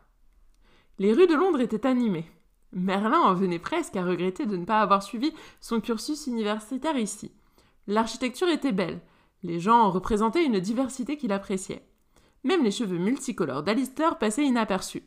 Les 0.99 1.13
rues 1.13 1.27
de 1.27 1.35
Londres 1.35 1.59
étaient 1.59 1.87
animées. 1.87 2.31
Merlin 2.71 3.19
en 3.19 3.33
venait 3.33 3.59
presque 3.59 3.97
à 3.97 4.05
regretter 4.05 4.45
de 4.45 4.55
ne 4.55 4.65
pas 4.65 4.81
avoir 4.81 5.03
suivi 5.03 5.33
son 5.59 5.81
cursus 5.81 6.27
universitaire 6.27 6.97
ici. 6.97 7.31
L'architecture 7.87 8.47
était 8.47 8.71
belle, 8.71 9.01
les 9.43 9.59
gens 9.59 9.89
représentaient 9.89 10.45
une 10.45 10.59
diversité 10.59 11.17
qu'il 11.17 11.33
appréciait. 11.33 11.85
Même 12.43 12.63
les 12.63 12.71
cheveux 12.71 12.97
multicolores 12.97 13.63
d'Alistair 13.63 14.17
passaient 14.17 14.45
inaperçus. 14.45 15.03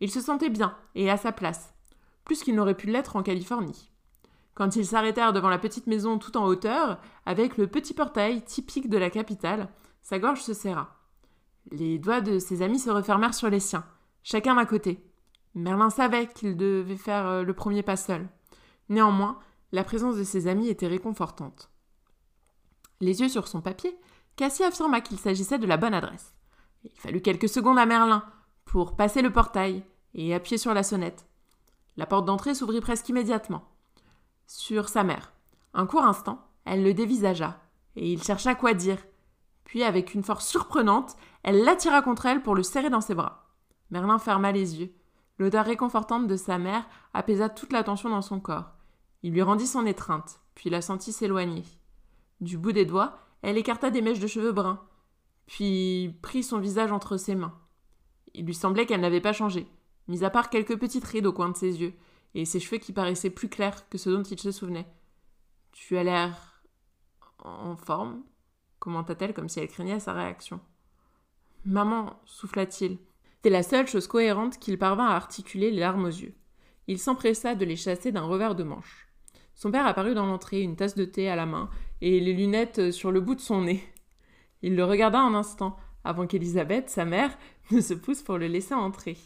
Il 0.00 0.10
se 0.10 0.20
sentait 0.20 0.50
bien 0.50 0.76
et 0.94 1.10
à 1.10 1.16
sa 1.16 1.32
place, 1.32 1.72
plus 2.24 2.42
qu'il 2.42 2.54
n'aurait 2.54 2.76
pu 2.76 2.88
l'être 2.88 3.16
en 3.16 3.22
Californie. 3.22 3.90
Quand 4.54 4.76
ils 4.76 4.86
s'arrêtèrent 4.86 5.32
devant 5.32 5.48
la 5.48 5.58
petite 5.58 5.86
maison 5.86 6.18
tout 6.18 6.36
en 6.36 6.44
hauteur, 6.44 7.00
avec 7.24 7.56
le 7.56 7.66
petit 7.66 7.94
portail 7.94 8.42
typique 8.42 8.90
de 8.90 8.98
la 8.98 9.10
capitale, 9.10 9.68
sa 10.02 10.18
gorge 10.18 10.42
se 10.42 10.52
serra. 10.52 10.99
Les 11.70 11.98
doigts 11.98 12.20
de 12.20 12.38
ses 12.38 12.62
amis 12.62 12.78
se 12.78 12.90
refermèrent 12.90 13.34
sur 13.34 13.48
les 13.48 13.60
siens, 13.60 13.84
chacun 14.22 14.56
d'un 14.56 14.64
côté. 14.64 15.04
Merlin 15.54 15.90
savait 15.90 16.26
qu'il 16.26 16.56
devait 16.56 16.96
faire 16.96 17.26
euh, 17.26 17.42
le 17.42 17.54
premier 17.54 17.82
pas 17.82 17.96
seul. 17.96 18.28
Néanmoins, 18.88 19.38
la 19.72 19.84
présence 19.84 20.16
de 20.16 20.24
ses 20.24 20.46
amis 20.46 20.68
était 20.68 20.88
réconfortante. 20.88 21.70
Les 23.00 23.20
yeux 23.20 23.28
sur 23.28 23.48
son 23.48 23.60
papier, 23.60 23.96
Cassie 24.36 24.64
affirma 24.64 25.00
qu'il 25.00 25.18
s'agissait 25.18 25.58
de 25.58 25.66
la 25.66 25.76
bonne 25.76 25.94
adresse. 25.94 26.34
Il 26.84 26.98
fallut 26.98 27.20
quelques 27.20 27.48
secondes 27.48 27.78
à 27.78 27.86
Merlin 27.86 28.24
pour 28.64 28.96
passer 28.96 29.22
le 29.22 29.32
portail 29.32 29.84
et 30.14 30.34
appuyer 30.34 30.58
sur 30.58 30.74
la 30.74 30.82
sonnette. 30.82 31.26
La 31.96 32.06
porte 32.06 32.24
d'entrée 32.24 32.54
s'ouvrit 32.54 32.80
presque 32.80 33.08
immédiatement. 33.08 33.64
Sur 34.46 34.88
sa 34.88 35.04
mère. 35.04 35.32
Un 35.74 35.86
court 35.86 36.04
instant, 36.04 36.44
elle 36.64 36.82
le 36.82 36.94
dévisagea, 36.94 37.60
et 37.96 38.12
il 38.12 38.22
chercha 38.22 38.54
quoi 38.54 38.74
dire. 38.74 38.98
Puis, 39.70 39.84
avec 39.84 40.14
une 40.14 40.24
force 40.24 40.48
surprenante, 40.48 41.14
elle 41.44 41.62
l'attira 41.62 42.02
contre 42.02 42.26
elle 42.26 42.42
pour 42.42 42.56
le 42.56 42.64
serrer 42.64 42.90
dans 42.90 43.00
ses 43.00 43.14
bras. 43.14 43.54
Merlin 43.92 44.18
ferma 44.18 44.50
les 44.50 44.80
yeux. 44.80 44.92
L'odeur 45.38 45.64
réconfortante 45.64 46.26
de 46.26 46.34
sa 46.34 46.58
mère 46.58 46.88
apaisa 47.14 47.48
toute 47.48 47.72
la 47.72 47.84
tension 47.84 48.08
dans 48.08 48.20
son 48.20 48.40
corps. 48.40 48.72
Il 49.22 49.32
lui 49.32 49.42
rendit 49.42 49.68
son 49.68 49.86
étreinte, 49.86 50.40
puis 50.56 50.70
la 50.70 50.82
sentit 50.82 51.12
s'éloigner. 51.12 51.62
Du 52.40 52.58
bout 52.58 52.72
des 52.72 52.84
doigts, 52.84 53.16
elle 53.42 53.58
écarta 53.58 53.90
des 53.90 54.02
mèches 54.02 54.18
de 54.18 54.26
cheveux 54.26 54.50
bruns, 54.50 54.80
puis 55.46 56.18
prit 56.20 56.42
son 56.42 56.58
visage 56.58 56.90
entre 56.90 57.16
ses 57.16 57.36
mains. 57.36 57.56
Il 58.34 58.46
lui 58.46 58.54
semblait 58.54 58.86
qu'elle 58.86 59.00
n'avait 59.00 59.20
pas 59.20 59.32
changé, 59.32 59.68
mis 60.08 60.24
à 60.24 60.30
part 60.30 60.50
quelques 60.50 60.80
petites 60.80 61.04
rides 61.04 61.26
au 61.26 61.32
coin 61.32 61.48
de 61.48 61.56
ses 61.56 61.80
yeux, 61.80 61.94
et 62.34 62.44
ses 62.44 62.58
cheveux 62.58 62.78
qui 62.78 62.92
paraissaient 62.92 63.30
plus 63.30 63.48
clairs 63.48 63.88
que 63.88 63.98
ceux 63.98 64.16
dont 64.16 64.24
il 64.24 64.40
se 64.40 64.50
souvenait. 64.50 64.92
Tu 65.70 65.96
as 65.96 66.02
l'air 66.02 66.64
en 67.44 67.76
forme? 67.76 68.24
Commenta-t-elle 68.80 69.32
comme 69.32 69.48
si 69.48 69.60
elle 69.60 69.68
craignait 69.68 70.00
sa 70.00 70.12
réaction. 70.12 70.58
Maman, 71.64 72.18
souffla-t-il. 72.24 72.98
C'était 73.36 73.50
la 73.50 73.62
seule 73.62 73.86
chose 73.86 74.08
cohérente 74.08 74.58
qu'il 74.58 74.78
parvint 74.78 75.06
à 75.06 75.14
articuler 75.14 75.70
les 75.70 75.80
larmes 75.80 76.04
aux 76.04 76.08
yeux. 76.08 76.34
Il 76.88 76.98
s'empressa 76.98 77.54
de 77.54 77.64
les 77.64 77.76
chasser 77.76 78.10
d'un 78.10 78.24
revers 78.24 78.56
de 78.56 78.64
manche. 78.64 79.06
Son 79.54 79.70
père 79.70 79.86
apparut 79.86 80.14
dans 80.14 80.26
l'entrée, 80.26 80.62
une 80.62 80.76
tasse 80.76 80.94
de 80.94 81.04
thé 81.04 81.28
à 81.28 81.36
la 81.36 81.46
main, 81.46 81.70
et 82.00 82.18
les 82.18 82.32
lunettes 82.32 82.90
sur 82.90 83.12
le 83.12 83.20
bout 83.20 83.34
de 83.34 83.40
son 83.40 83.62
nez. 83.62 83.84
Il 84.62 84.74
le 84.74 84.84
regarda 84.84 85.20
un 85.20 85.34
instant, 85.34 85.76
avant 86.02 86.26
qu'Elisabeth, 86.26 86.88
sa 86.88 87.04
mère, 87.04 87.36
ne 87.70 87.80
se 87.80 87.94
pousse 87.94 88.22
pour 88.22 88.38
le 88.38 88.46
laisser 88.46 88.74
entrer. 88.74 89.16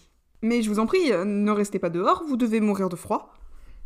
Mais 0.42 0.60
je 0.60 0.68
vous 0.68 0.78
en 0.78 0.86
prie, 0.86 1.10
euh, 1.12 1.24
ne 1.24 1.50
restez 1.50 1.78
pas 1.78 1.90
dehors, 1.90 2.22
vous 2.26 2.36
devez 2.36 2.60
mourir 2.60 2.88
de 2.88 2.96
froid. 2.96 3.32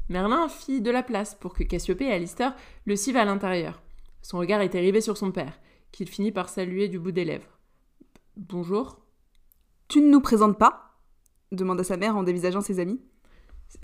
Merlin 0.09 0.49
fit 0.49 0.81
de 0.81 0.91
la 0.91 1.03
place 1.03 1.35
pour 1.35 1.55
que 1.55 1.63
Cassiopée 1.63 2.07
et 2.07 2.13
Alistair 2.13 2.55
le 2.87 2.97
suivent 2.97 3.19
à 3.19 3.25
l'intérieur. 3.25 3.81
Son 4.29 4.37
regard 4.37 4.61
était 4.61 4.81
rivé 4.81 5.01
sur 5.01 5.17
son 5.17 5.33
père, 5.33 5.59
qu'il 5.91 6.07
finit 6.07 6.33
par 6.33 6.51
saluer 6.51 6.89
du 6.89 6.99
bout 6.99 7.13
des 7.13 7.25
lèvres. 7.25 7.59
Bonjour. 8.37 9.01
Tu 9.89 10.03
ne 10.03 10.11
nous 10.11 10.21
présentes 10.21 10.59
pas 10.59 10.99
demanda 11.51 11.83
sa 11.83 11.97
mère 11.97 12.15
en 12.15 12.25
dévisageant 12.25 12.61
ses 12.61 12.79
amis. 12.79 13.01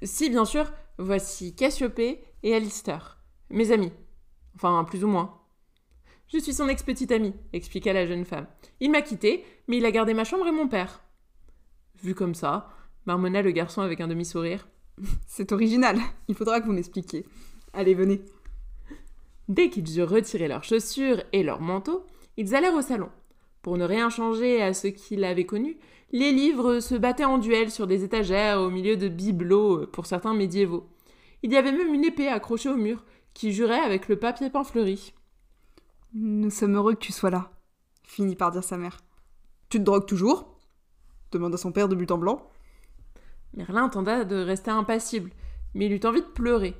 Si, 0.02 0.28
bien 0.28 0.44
sûr, 0.44 0.70
voici 0.98 1.56
Cassiopée 1.56 2.22
et 2.42 2.54
Alistair, 2.54 3.24
mes 3.48 3.72
amis. 3.72 3.90
Enfin, 4.54 4.84
plus 4.84 5.02
ou 5.02 5.08
moins. 5.08 5.40
Je 6.28 6.36
suis 6.36 6.52
son 6.52 6.68
ex-petite 6.68 7.12
amie, 7.12 7.32
expliqua 7.54 7.94
la 7.94 8.06
jeune 8.06 8.26
femme. 8.26 8.46
Il 8.80 8.90
m'a 8.90 9.00
quitté, 9.00 9.46
mais 9.66 9.78
il 9.78 9.86
a 9.86 9.92
gardé 9.92 10.12
ma 10.12 10.24
chambre 10.24 10.46
et 10.46 10.52
mon 10.52 10.68
père. 10.68 11.04
Vu 12.02 12.14
comme 12.14 12.34
ça, 12.34 12.68
marmonna 13.06 13.40
le 13.40 13.52
garçon 13.52 13.80
avec 13.80 14.02
un 14.02 14.08
demi-sourire. 14.08 14.68
C'est 15.26 15.52
original, 15.52 15.98
il 16.28 16.34
faudra 16.34 16.60
que 16.60 16.66
vous 16.66 16.74
m'expliquiez. 16.74 17.24
Allez, 17.72 17.94
venez. 17.94 18.22
Dès 19.48 19.70
qu'ils 19.70 19.98
eurent 19.98 20.10
retiré 20.10 20.48
leurs 20.48 20.64
chaussures 20.64 21.22
et 21.32 21.42
leurs 21.42 21.60
manteaux, 21.60 22.04
ils 22.36 22.54
allèrent 22.54 22.74
au 22.74 22.82
salon. 22.82 23.10
Pour 23.62 23.76
ne 23.78 23.84
rien 23.84 24.10
changer 24.10 24.62
à 24.62 24.74
ce 24.74 24.88
qu'il 24.88 25.24
avait 25.24 25.46
connu, 25.46 25.78
les 26.12 26.32
livres 26.32 26.80
se 26.80 26.94
battaient 26.94 27.24
en 27.24 27.38
duel 27.38 27.70
sur 27.70 27.86
des 27.86 28.04
étagères 28.04 28.60
au 28.60 28.70
milieu 28.70 28.96
de 28.96 29.08
bibelots 29.08 29.86
pour 29.86 30.06
certains 30.06 30.34
médiévaux. 30.34 30.86
Il 31.42 31.52
y 31.52 31.56
avait 31.56 31.72
même 31.72 31.92
une 31.92 32.04
épée 32.04 32.28
accrochée 32.28 32.68
au 32.68 32.76
mur 32.76 33.04
qui 33.32 33.52
jurait 33.52 33.80
avec 33.80 34.08
le 34.08 34.18
papier 34.18 34.50
fleuri. 34.64 35.12
Nous 36.14 36.50
sommes 36.50 36.76
heureux 36.76 36.94
que 36.94 37.00
tu 37.00 37.12
sois 37.12 37.30
là, 37.30 37.50
finit 38.04 38.36
par 38.36 38.50
dire 38.50 38.64
sa 38.64 38.76
mère. 38.76 38.98
Tu 39.68 39.78
te 39.78 39.84
drogues 39.84 40.06
toujours 40.06 40.54
demanda 41.34 41.56
son 41.56 41.72
père 41.72 41.88
de 41.88 41.94
but 41.94 42.10
en 42.10 42.18
blanc. 42.18 42.50
Merlin 43.54 43.88
tenta 43.88 44.24
de 44.24 44.36
rester 44.36 44.70
impassible, 44.70 45.30
mais 45.74 45.86
il 45.86 45.92
eut 45.92 46.06
envie 46.06 46.22
de 46.22 46.26
pleurer. 46.26 46.74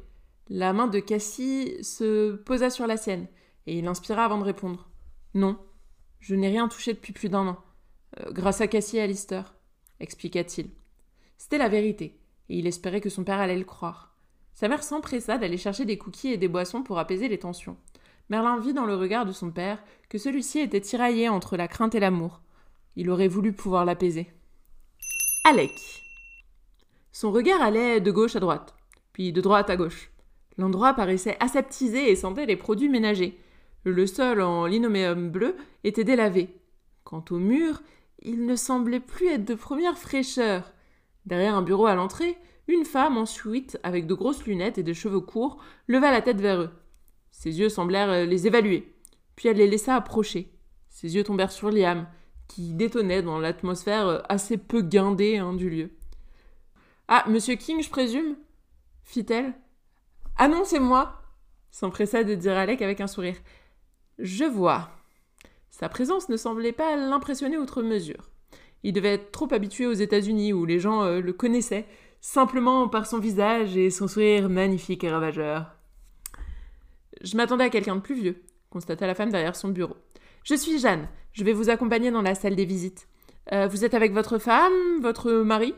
La 0.50 0.74
main 0.74 0.88
de 0.88 1.00
Cassie 1.00 1.82
se 1.82 2.32
posa 2.32 2.68
sur 2.68 2.86
la 2.86 2.98
sienne, 2.98 3.28
et 3.66 3.78
il 3.78 3.86
inspira 3.86 4.24
avant 4.24 4.38
de 4.38 4.44
répondre. 4.44 4.90
Non, 5.32 5.58
je 6.20 6.34
n'ai 6.34 6.48
rien 6.48 6.68
touché 6.68 6.92
depuis 6.92 7.14
plus 7.14 7.30
d'un 7.30 7.46
an. 7.46 7.58
Euh, 8.20 8.30
grâce 8.30 8.60
à 8.60 8.66
Cassie 8.66 8.98
et 8.98 9.02
Alistair, 9.02 9.54
expliqua-t-il. 10.00 10.70
C'était 11.38 11.58
la 11.58 11.68
vérité, 11.68 12.20
et 12.50 12.58
il 12.58 12.66
espérait 12.66 13.00
que 13.00 13.08
son 13.08 13.24
père 13.24 13.40
allait 13.40 13.58
le 13.58 13.64
croire. 13.64 14.14
Sa 14.52 14.68
mère 14.68 14.82
s'empressa 14.82 15.38
d'aller 15.38 15.56
chercher 15.56 15.86
des 15.86 15.98
cookies 15.98 16.32
et 16.32 16.36
des 16.36 16.48
boissons 16.48 16.82
pour 16.82 16.98
apaiser 16.98 17.28
les 17.28 17.38
tensions. 17.38 17.78
Merlin 18.28 18.58
vit 18.58 18.72
dans 18.72 18.86
le 18.86 18.94
regard 18.94 19.26
de 19.26 19.32
son 19.32 19.50
père 19.50 19.82
que 20.08 20.18
celui-ci 20.18 20.60
était 20.60 20.80
tiraillé 20.80 21.28
entre 21.28 21.56
la 21.56 21.68
crainte 21.68 21.94
et 21.94 22.00
l'amour. 22.00 22.40
Il 22.96 23.10
aurait 23.10 23.28
voulu 23.28 23.52
pouvoir 23.52 23.84
l'apaiser. 23.84 24.30
Alec. 25.44 25.72
Son 27.12 27.32
regard 27.32 27.62
allait 27.62 28.00
de 28.00 28.10
gauche 28.10 28.36
à 28.36 28.40
droite, 28.40 28.74
puis 29.12 29.32
de 29.32 29.40
droite 29.40 29.70
à 29.70 29.76
gauche. 29.76 30.10
L'endroit 30.58 30.94
paraissait 30.94 31.36
aseptisé 31.40 32.10
et 32.10 32.16
sentait 32.16 32.46
les 32.46 32.56
produits 32.56 32.88
ménagers. 32.88 33.38
Le 33.84 34.06
sol 34.06 34.40
en 34.40 34.66
linoléum 34.66 35.30
bleu 35.30 35.56
était 35.82 36.04
délavé. 36.04 36.54
Quant 37.04 37.24
au 37.30 37.38
mur, 37.38 37.82
il 38.22 38.46
ne 38.46 38.56
semblait 38.56 39.00
plus 39.00 39.28
être 39.28 39.44
de 39.44 39.54
première 39.54 39.98
fraîcheur. 39.98 40.72
Derrière 41.26 41.54
un 41.54 41.62
bureau 41.62 41.86
à 41.86 41.94
l'entrée, 41.94 42.38
une 42.68 42.84
femme 42.84 43.18
en 43.18 43.26
suite, 43.26 43.78
avec 43.82 44.06
de 44.06 44.14
grosses 44.14 44.46
lunettes 44.46 44.78
et 44.78 44.82
des 44.82 44.94
cheveux 44.94 45.20
courts, 45.20 45.62
leva 45.86 46.10
la 46.10 46.22
tête 46.22 46.40
vers 46.40 46.62
eux. 46.62 46.70
Ses 47.30 47.58
yeux 47.58 47.68
semblèrent 47.68 48.10
euh, 48.10 48.24
les 48.24 48.46
évaluer. 48.46 48.94
Puis 49.36 49.48
elle 49.48 49.58
les 49.58 49.66
laissa 49.66 49.96
approcher. 49.96 50.50
Ses 50.88 51.16
yeux 51.16 51.24
tombèrent 51.24 51.52
sur 51.52 51.70
Liam, 51.70 52.06
qui 52.48 52.72
détonnait 52.72 53.22
dans 53.22 53.38
l'atmosphère 53.38 54.06
euh, 54.06 54.20
assez 54.28 54.56
peu 54.56 54.80
guindée 54.80 55.38
hein, 55.38 55.52
du 55.52 55.68
lieu. 55.68 55.90
Ah, 57.08 57.24
monsieur 57.28 57.56
King, 57.56 57.82
je 57.82 57.90
présume 57.90 58.36
fit-elle. 59.04 59.54
Ah 60.36 60.48
non, 60.48 60.64
c'est 60.64 60.80
moi 60.80 61.20
s'empressa 61.74 62.22
de 62.22 62.36
dire 62.36 62.56
Alec 62.56 62.82
avec 62.82 63.00
un 63.00 63.08
sourire. 63.08 63.36
Je 64.20 64.44
vois. 64.44 64.90
Sa 65.70 65.88
présence 65.88 66.28
ne 66.28 66.36
semblait 66.36 66.70
pas 66.70 66.94
l'impressionner 66.94 67.58
outre 67.58 67.82
mesure. 67.82 68.30
Il 68.84 68.92
devait 68.92 69.14
être 69.14 69.32
trop 69.32 69.52
habitué 69.52 69.86
aux 69.86 69.92
États-Unis 69.92 70.52
où 70.52 70.66
les 70.66 70.78
gens 70.78 71.02
euh, 71.02 71.20
le 71.20 71.32
connaissaient 71.32 71.86
simplement 72.20 72.88
par 72.88 73.06
son 73.06 73.18
visage 73.18 73.76
et 73.76 73.90
son 73.90 74.06
sourire 74.06 74.48
magnifique 74.48 75.02
et 75.02 75.10
ravageur. 75.10 75.74
Je 77.22 77.36
m'attendais 77.36 77.64
à 77.64 77.70
quelqu'un 77.70 77.96
de 77.96 78.00
plus 78.00 78.14
vieux, 78.14 78.42
constata 78.70 79.06
la 79.08 79.16
femme 79.16 79.32
derrière 79.32 79.56
son 79.56 79.70
bureau. 79.70 79.96
Je 80.44 80.54
suis 80.54 80.78
Jeanne, 80.78 81.08
je 81.32 81.42
vais 81.42 81.52
vous 81.52 81.70
accompagner 81.70 82.12
dans 82.12 82.22
la 82.22 82.36
salle 82.36 82.54
des 82.54 82.64
visites. 82.66 83.08
Euh, 83.52 83.66
vous 83.66 83.84
êtes 83.84 83.94
avec 83.94 84.12
votre 84.12 84.38
femme, 84.38 85.00
votre 85.00 85.32
mari? 85.32 85.74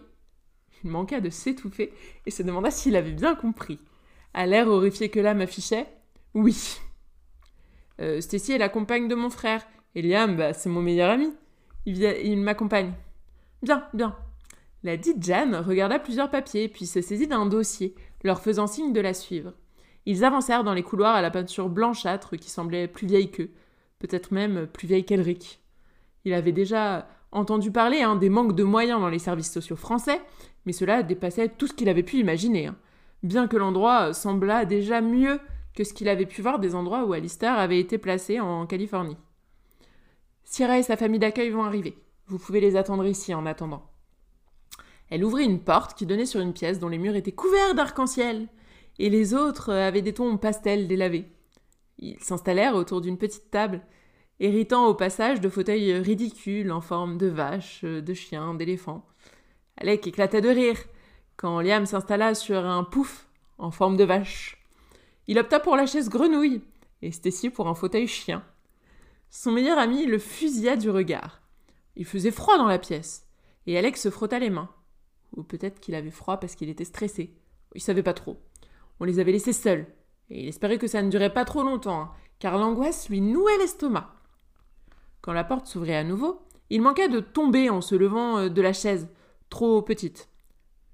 Il 0.84 0.90
manqua 0.90 1.20
de 1.20 1.30
s'étouffer 1.30 1.90
et 2.26 2.30
se 2.30 2.42
demanda 2.42 2.70
s'il 2.70 2.96
avait 2.96 3.12
bien 3.12 3.34
compris. 3.34 3.78
À 4.36 4.44
l'air 4.44 4.68
horrifié 4.68 5.08
que 5.08 5.18
l'âme 5.18 5.40
affichait, 5.40 5.86
oui. 6.34 6.78
Euh, 8.02 8.20
Stacy 8.20 8.52
est 8.52 8.58
la 8.58 8.68
compagne 8.68 9.08
de 9.08 9.14
mon 9.14 9.30
frère, 9.30 9.66
et 9.94 10.02
bah, 10.02 10.52
c'est 10.52 10.68
mon 10.68 10.82
meilleur 10.82 11.08
ami. 11.08 11.32
Il, 11.86 12.02
il 12.02 12.36
m'accompagne. 12.36 12.92
Bien, 13.62 13.88
bien. 13.94 14.14
La 14.82 14.98
dite 14.98 15.24
Jeanne 15.24 15.56
regarda 15.56 15.98
plusieurs 15.98 16.28
papiers, 16.28 16.68
puis 16.68 16.84
se 16.84 17.00
saisit 17.00 17.26
d'un 17.26 17.46
dossier, 17.46 17.94
leur 18.24 18.42
faisant 18.42 18.66
signe 18.66 18.92
de 18.92 19.00
la 19.00 19.14
suivre. 19.14 19.54
Ils 20.04 20.22
avancèrent 20.22 20.64
dans 20.64 20.74
les 20.74 20.82
couloirs 20.82 21.14
à 21.14 21.22
la 21.22 21.30
peinture 21.30 21.70
blanchâtre 21.70 22.36
qui 22.36 22.50
semblait 22.50 22.88
plus 22.88 23.06
vieille 23.06 23.30
qu'eux, 23.30 23.52
peut-être 24.00 24.32
même 24.32 24.66
plus 24.66 24.86
vieille 24.86 25.06
qu'Elric. 25.06 25.62
Il 26.26 26.34
avait 26.34 26.52
déjà 26.52 27.08
entendu 27.32 27.70
parler 27.70 28.02
hein, 28.02 28.16
des 28.16 28.28
manques 28.28 28.54
de 28.54 28.64
moyens 28.64 29.00
dans 29.00 29.08
les 29.08 29.18
services 29.18 29.50
sociaux 29.50 29.76
français, 29.76 30.20
mais 30.66 30.72
cela 30.72 31.02
dépassait 31.02 31.48
tout 31.48 31.66
ce 31.66 31.72
qu'il 31.72 31.88
avait 31.88 32.02
pu 32.02 32.18
imaginer. 32.18 32.66
Hein. 32.66 32.76
Bien 33.22 33.48
que 33.48 33.56
l'endroit 33.56 34.12
semblât 34.12 34.64
déjà 34.64 35.00
mieux 35.00 35.40
que 35.74 35.84
ce 35.84 35.92
qu'il 35.92 36.08
avait 36.08 36.26
pu 36.26 36.42
voir 36.42 36.58
des 36.58 36.74
endroits 36.74 37.04
où 37.04 37.12
Alistair 37.12 37.58
avait 37.58 37.80
été 37.80 37.98
placé 37.98 38.40
en 38.40 38.66
Californie. 38.66 39.16
Sierra 40.44 40.78
et 40.78 40.82
sa 40.82 40.96
famille 40.96 41.18
d'accueil 41.18 41.50
vont 41.50 41.64
arriver. 41.64 41.98
Vous 42.26 42.38
pouvez 42.38 42.60
les 42.60 42.76
attendre 42.76 43.06
ici 43.06 43.34
en 43.34 43.46
attendant. 43.46 43.84
Elle 45.10 45.24
ouvrit 45.24 45.44
une 45.44 45.60
porte 45.60 45.96
qui 45.96 46.06
donnait 46.06 46.26
sur 46.26 46.40
une 46.40 46.52
pièce 46.52 46.78
dont 46.78 46.88
les 46.88 46.98
murs 46.98 47.14
étaient 47.14 47.32
couverts 47.32 47.74
d'arc-en-ciel, 47.74 48.48
et 48.98 49.10
les 49.10 49.34
autres 49.34 49.72
avaient 49.72 50.02
des 50.02 50.14
tons 50.14 50.36
pastels 50.38 50.88
délavés. 50.88 51.26
Ils 51.98 52.18
s'installèrent 52.20 52.74
autour 52.74 53.00
d'une 53.00 53.18
petite 53.18 53.50
table, 53.50 53.82
héritant 54.40 54.86
au 54.86 54.94
passage 54.94 55.40
de 55.40 55.48
fauteuils 55.48 55.92
ridicules 55.94 56.72
en 56.72 56.80
forme 56.80 57.18
de 57.18 57.26
vaches, 57.26 57.84
de 57.84 58.14
chiens, 58.14 58.54
d'éléphants. 58.54 59.06
Alec 59.76 60.06
éclata 60.06 60.40
de 60.40 60.48
rire 60.48 60.78
quand 61.36 61.60
Liam 61.60 61.86
s'installa 61.86 62.34
sur 62.34 62.64
un 62.64 62.84
pouf 62.84 63.28
en 63.58 63.70
forme 63.70 63.96
de 63.96 64.04
vache. 64.04 64.62
Il 65.26 65.38
opta 65.38 65.60
pour 65.60 65.76
la 65.76 65.86
chaise 65.86 66.08
grenouille 66.08 66.62
et 67.02 67.10
Stacy 67.10 67.50
pour 67.50 67.68
un 67.68 67.74
fauteuil 67.74 68.06
chien. 68.06 68.44
Son 69.30 69.52
meilleur 69.52 69.78
ami 69.78 70.06
le 70.06 70.18
fusilla 70.18 70.76
du 70.76 70.90
regard. 70.90 71.42
Il 71.96 72.04
faisait 72.04 72.30
froid 72.30 72.58
dans 72.58 72.68
la 72.68 72.78
pièce, 72.78 73.26
et 73.66 73.76
Alex 73.76 74.02
se 74.02 74.10
frotta 74.10 74.38
les 74.38 74.50
mains. 74.50 74.70
Ou 75.36 75.42
peut-être 75.42 75.80
qu'il 75.80 75.94
avait 75.94 76.10
froid 76.10 76.38
parce 76.38 76.54
qu'il 76.54 76.68
était 76.68 76.84
stressé. 76.84 77.34
Il 77.74 77.80
savait 77.80 78.02
pas 78.02 78.14
trop. 78.14 78.38
On 79.00 79.04
les 79.04 79.18
avait 79.18 79.32
laissés 79.32 79.52
seuls, 79.52 79.86
et 80.30 80.42
il 80.42 80.48
espérait 80.48 80.78
que 80.78 80.86
ça 80.86 81.02
ne 81.02 81.10
durait 81.10 81.32
pas 81.32 81.44
trop 81.44 81.62
longtemps, 81.62 82.00
hein, 82.00 82.12
car 82.38 82.58
l'angoisse 82.58 83.08
lui 83.08 83.20
nouait 83.20 83.58
l'estomac. 83.58 84.14
Quand 85.20 85.32
la 85.32 85.44
porte 85.44 85.66
s'ouvrit 85.66 85.94
à 85.94 86.04
nouveau, 86.04 86.40
il 86.70 86.82
manqua 86.82 87.08
de 87.08 87.20
tomber 87.20 87.70
en 87.70 87.80
se 87.80 87.94
levant 87.94 88.38
euh, 88.38 88.48
de 88.48 88.62
la 88.62 88.72
chaise, 88.72 89.08
trop 89.50 89.82
petite. 89.82 90.28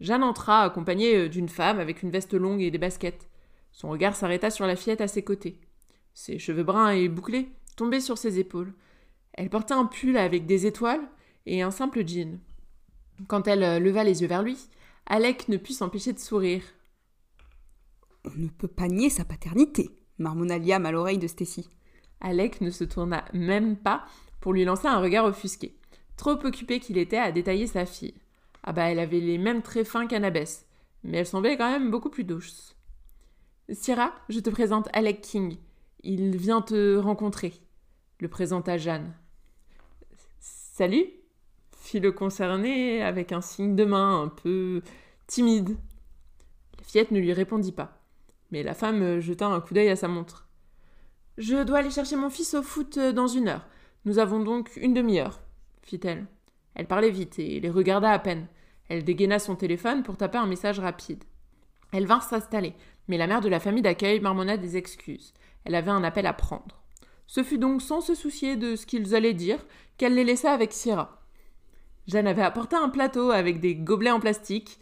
Jeanne 0.02 0.24
entra, 0.24 0.62
accompagnée 0.62 1.16
euh, 1.16 1.28
d'une 1.28 1.48
femme 1.48 1.78
avec 1.78 2.02
une 2.02 2.10
veste 2.10 2.34
longue 2.34 2.60
et 2.60 2.72
des 2.72 2.78
baskets. 2.78 3.28
Son 3.70 3.88
regard 3.88 4.16
s'arrêta 4.16 4.50
sur 4.50 4.66
la 4.66 4.74
fillette 4.74 5.00
à 5.00 5.06
ses 5.06 5.22
côtés. 5.22 5.60
Ses 6.12 6.40
cheveux 6.40 6.64
bruns 6.64 6.90
et 6.90 7.08
bouclés 7.08 7.48
tombait 7.76 8.00
sur 8.00 8.18
ses 8.18 8.40
épaules. 8.40 8.74
Elle 9.32 9.48
portait 9.48 9.74
un 9.74 9.86
pull 9.86 10.16
avec 10.16 10.44
des 10.44 10.66
étoiles 10.66 11.08
et 11.46 11.62
un 11.62 11.70
simple 11.70 12.06
jean. 12.06 12.40
Quand 13.28 13.46
elle 13.46 13.62
euh, 13.62 13.78
leva 13.78 14.02
les 14.02 14.22
yeux 14.22 14.28
vers 14.28 14.42
lui, 14.42 14.58
Alec 15.06 15.48
ne 15.48 15.56
put 15.56 15.72
s'empêcher 15.72 16.12
de 16.12 16.18
sourire. 16.18 16.64
On 18.24 18.36
ne 18.36 18.48
peut 18.48 18.68
pas 18.68 18.88
nier 18.88 19.08
sa 19.08 19.24
paternité, 19.24 19.90
marmonna 20.18 20.58
Liam 20.58 20.84
à 20.84 20.90
l'oreille 20.90 21.18
de 21.18 21.28
Stacy. 21.28 21.68
Alec 22.20 22.60
ne 22.60 22.70
se 22.70 22.82
tourna 22.82 23.24
même 23.32 23.76
pas 23.76 24.04
pour 24.40 24.52
lui 24.52 24.64
lancer 24.64 24.88
un 24.88 25.00
regard 25.00 25.26
offusqué, 25.26 25.76
trop 26.16 26.44
occupé 26.44 26.80
qu'il 26.80 26.98
était 26.98 27.18
à 27.18 27.30
détailler 27.30 27.68
sa 27.68 27.86
fille. 27.86 28.14
Ah 28.62 28.72
bah 28.72 28.90
elle 28.90 28.98
avait 28.98 29.20
les 29.20 29.38
mêmes 29.38 29.62
traits 29.62 29.86
fins 29.86 30.06
qu'Annabeth, 30.06 30.66
mais 31.02 31.18
elle 31.18 31.26
semblait 31.26 31.56
quand 31.56 31.70
même 31.70 31.90
beaucoup 31.90 32.10
plus 32.10 32.24
douce. 32.24 32.76
Syrah, 33.70 34.12
je 34.28 34.40
te 34.40 34.50
présente 34.50 34.88
Alec 34.92 35.20
King. 35.20 35.56
Il 36.02 36.36
vient 36.36 36.62
te 36.62 36.96
rencontrer, 36.96 37.52
le 38.20 38.28
présenta 38.28 38.76
Jeanne. 38.76 39.14
Salut 40.40 41.06
fit 41.82 42.00
le 42.00 42.12
concerné 42.12 43.02
avec 43.02 43.32
un 43.32 43.40
signe 43.40 43.74
de 43.74 43.84
main 43.84 44.22
un 44.22 44.28
peu 44.28 44.82
timide. 45.26 45.76
La 46.78 46.84
fillette 46.84 47.10
ne 47.10 47.18
lui 47.18 47.32
répondit 47.32 47.72
pas, 47.72 48.00
mais 48.50 48.62
la 48.62 48.74
femme 48.74 49.18
jeta 49.18 49.46
un 49.46 49.60
coup 49.60 49.74
d'œil 49.74 49.88
à 49.88 49.96
sa 49.96 50.08
montre. 50.08 50.48
Je 51.38 51.64
dois 51.64 51.78
aller 51.78 51.90
chercher 51.90 52.16
mon 52.16 52.30
fils 52.30 52.54
au 52.54 52.62
foot 52.62 52.98
dans 52.98 53.26
une 53.26 53.48
heure. 53.48 53.66
Nous 54.04 54.18
avons 54.18 54.40
donc 54.40 54.70
une 54.76 54.94
demi-heure, 54.94 55.40
fit-elle. 55.82 56.26
Elle 56.74 56.86
parlait 56.86 57.10
vite 57.10 57.38
et 57.38 57.60
les 57.60 57.70
regarda 57.70 58.10
à 58.10 58.18
peine. 58.18 58.46
Elle 58.88 59.04
dégaina 59.04 59.38
son 59.38 59.56
téléphone 59.56 60.02
pour 60.02 60.16
taper 60.16 60.38
un 60.38 60.46
message 60.46 60.80
rapide. 60.80 61.24
Elle 61.92 62.06
vint 62.06 62.20
s'installer, 62.20 62.74
mais 63.08 63.18
la 63.18 63.26
mère 63.26 63.40
de 63.40 63.48
la 63.48 63.60
famille 63.60 63.82
d'accueil 63.82 64.20
marmonna 64.20 64.56
des 64.56 64.76
excuses. 64.76 65.34
Elle 65.64 65.74
avait 65.74 65.90
un 65.90 66.04
appel 66.04 66.26
à 66.26 66.32
prendre. 66.32 66.82
Ce 67.26 67.42
fut 67.42 67.58
donc 67.58 67.82
sans 67.82 68.00
se 68.00 68.14
soucier 68.14 68.56
de 68.56 68.76
ce 68.76 68.86
qu'ils 68.86 69.14
allaient 69.14 69.34
dire 69.34 69.64
qu'elle 69.96 70.14
les 70.14 70.24
laissa 70.24 70.52
avec 70.52 70.72
Syrah. 70.72 71.22
Jeanne 72.06 72.26
avait 72.26 72.42
apporté 72.42 72.76
un 72.76 72.88
plateau 72.88 73.30
avec 73.30 73.60
des 73.60 73.74
gobelets 73.74 74.10
en 74.10 74.20
plastique, 74.20 74.78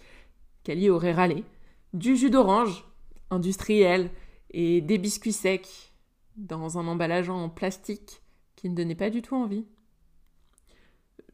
y 0.66 0.88
aurait 0.88 1.12
râlé, 1.12 1.44
du 1.92 2.16
jus 2.16 2.30
d'orange, 2.30 2.84
industriel, 3.30 4.10
et 4.52 4.80
des 4.80 4.98
biscuits 4.98 5.32
secs, 5.32 5.92
dans 6.36 6.78
un 6.78 6.86
emballage 6.86 7.28
en 7.28 7.48
plastique 7.48 8.22
qui 8.56 8.68
ne 8.68 8.74
donnait 8.74 8.94
pas 8.94 9.10
du 9.10 9.22
tout 9.22 9.36
envie. 9.36 9.66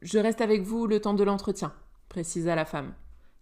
Je 0.01 0.19
reste 0.19 0.41
avec 0.41 0.61
vous 0.61 0.87
le 0.87 1.01
temps 1.01 1.13
de 1.13 1.23
l'entretien, 1.23 1.73
précisa 2.09 2.55
la 2.55 2.65
femme. 2.65 2.93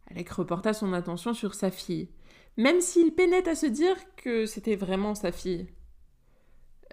Alec 0.09 0.29
reporta 0.29 0.73
son 0.73 0.93
attention 0.93 1.33
sur 1.33 1.55
sa 1.55 1.71
fille, 1.71 2.09
même 2.57 2.79
s'il 2.79 3.13
peinait 3.13 3.47
à 3.49 3.55
se 3.55 3.65
dire 3.65 3.95
que 4.15 4.45
c'était 4.45 4.75
vraiment 4.75 5.15
sa 5.15 5.31
fille. 5.31 5.67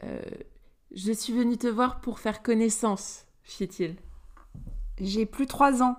Euh, 0.02 0.22
je 0.94 1.12
suis 1.12 1.32
venu 1.32 1.56
te 1.56 1.66
voir 1.66 2.00
pour 2.00 2.18
faire 2.18 2.42
connaissance, 2.42 3.26
fit-il. 3.42 3.96
J'ai 5.00 5.26
plus 5.26 5.46
trois 5.46 5.82
ans. 5.82 5.96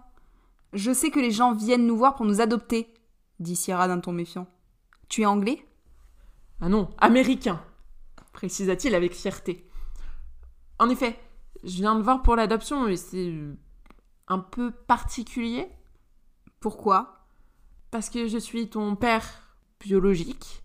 Je 0.73 0.91
sais 0.91 1.12
que 1.12 1.19
les 1.19 1.32
gens 1.32 1.54
viennent 1.54 1.86
nous 1.86 1.97
voir 1.97 2.15
pour 2.15 2.26
nous 2.26 2.41
adopter, 2.41 2.93
dit 3.39 3.56
Sierra 3.56 3.88
d'un 3.88 3.99
ton 3.99 4.12
méfiant. 4.12 4.47
Tu 5.08 5.21
es 5.21 5.26
anglais? 5.26 5.65
Ah 6.62 6.69
non, 6.69 6.89
américain, 6.97 7.63
précisa-t-il 8.34 8.95
avec 8.95 9.13
fierté. 9.13 9.67
En 10.80 10.89
effet, 10.89 11.17
je 11.63 11.78
viens 11.78 11.95
de 11.95 12.02
voir 12.02 12.21
pour 12.21 12.36
l'adoption 12.36 12.88
et 12.88 12.97
c'est 12.97 13.34
un 14.28 14.39
peu 14.39 14.71
particulier. 14.71 15.67
Pourquoi? 16.60 17.26
Parce 17.91 18.10
que 18.10 18.28
je 18.28 18.38
suis 18.38 18.69
ton 18.69 18.95
père 18.95 19.26
biologique 19.80 20.63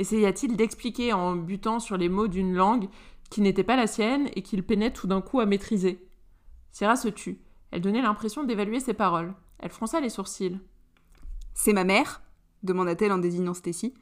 essaya-t-il 0.00 0.56
d'expliquer 0.56 1.12
en 1.12 1.36
butant 1.36 1.78
sur 1.78 1.96
les 1.96 2.08
mots 2.08 2.26
d'une 2.26 2.54
langue 2.54 2.88
qui 3.28 3.42
n'était 3.42 3.64
pas 3.64 3.76
la 3.76 3.86
sienne 3.86 4.30
et 4.34 4.42
qu'il 4.42 4.64
peinait 4.64 4.92
tout 4.92 5.06
d'un 5.06 5.20
coup 5.20 5.40
à 5.40 5.46
maîtriser? 5.46 6.08
Sierra 6.72 6.96
se 6.96 7.08
tut. 7.08 7.38
Elle 7.70 7.82
donnait 7.82 8.02
l'impression 8.02 8.42
d'évaluer 8.42 8.80
ses 8.80 8.94
paroles. 8.94 9.34
Elle 9.58 9.70
fronça 9.70 10.00
les 10.00 10.08
sourcils. 10.08 10.58
C'est 11.54 11.72
ma 11.72 11.84
mère? 11.84 12.22
demanda-t-elle 12.62 13.12
en 13.12 13.18
désignant 13.18 13.54
Stacy. 13.54 13.94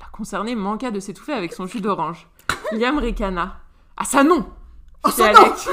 La 0.00 0.06
concernée 0.06 0.56
manqua 0.56 0.90
de 0.90 1.00
s'étouffer 1.00 1.32
avec 1.32 1.52
son 1.52 1.66
jus 1.66 1.80
d'orange. 1.80 2.28
Liam 2.72 2.98
ricana. 2.98 3.60
Ah 3.96 4.04
ça 4.04 4.24
non 4.24 4.46
Alec. 5.18 5.68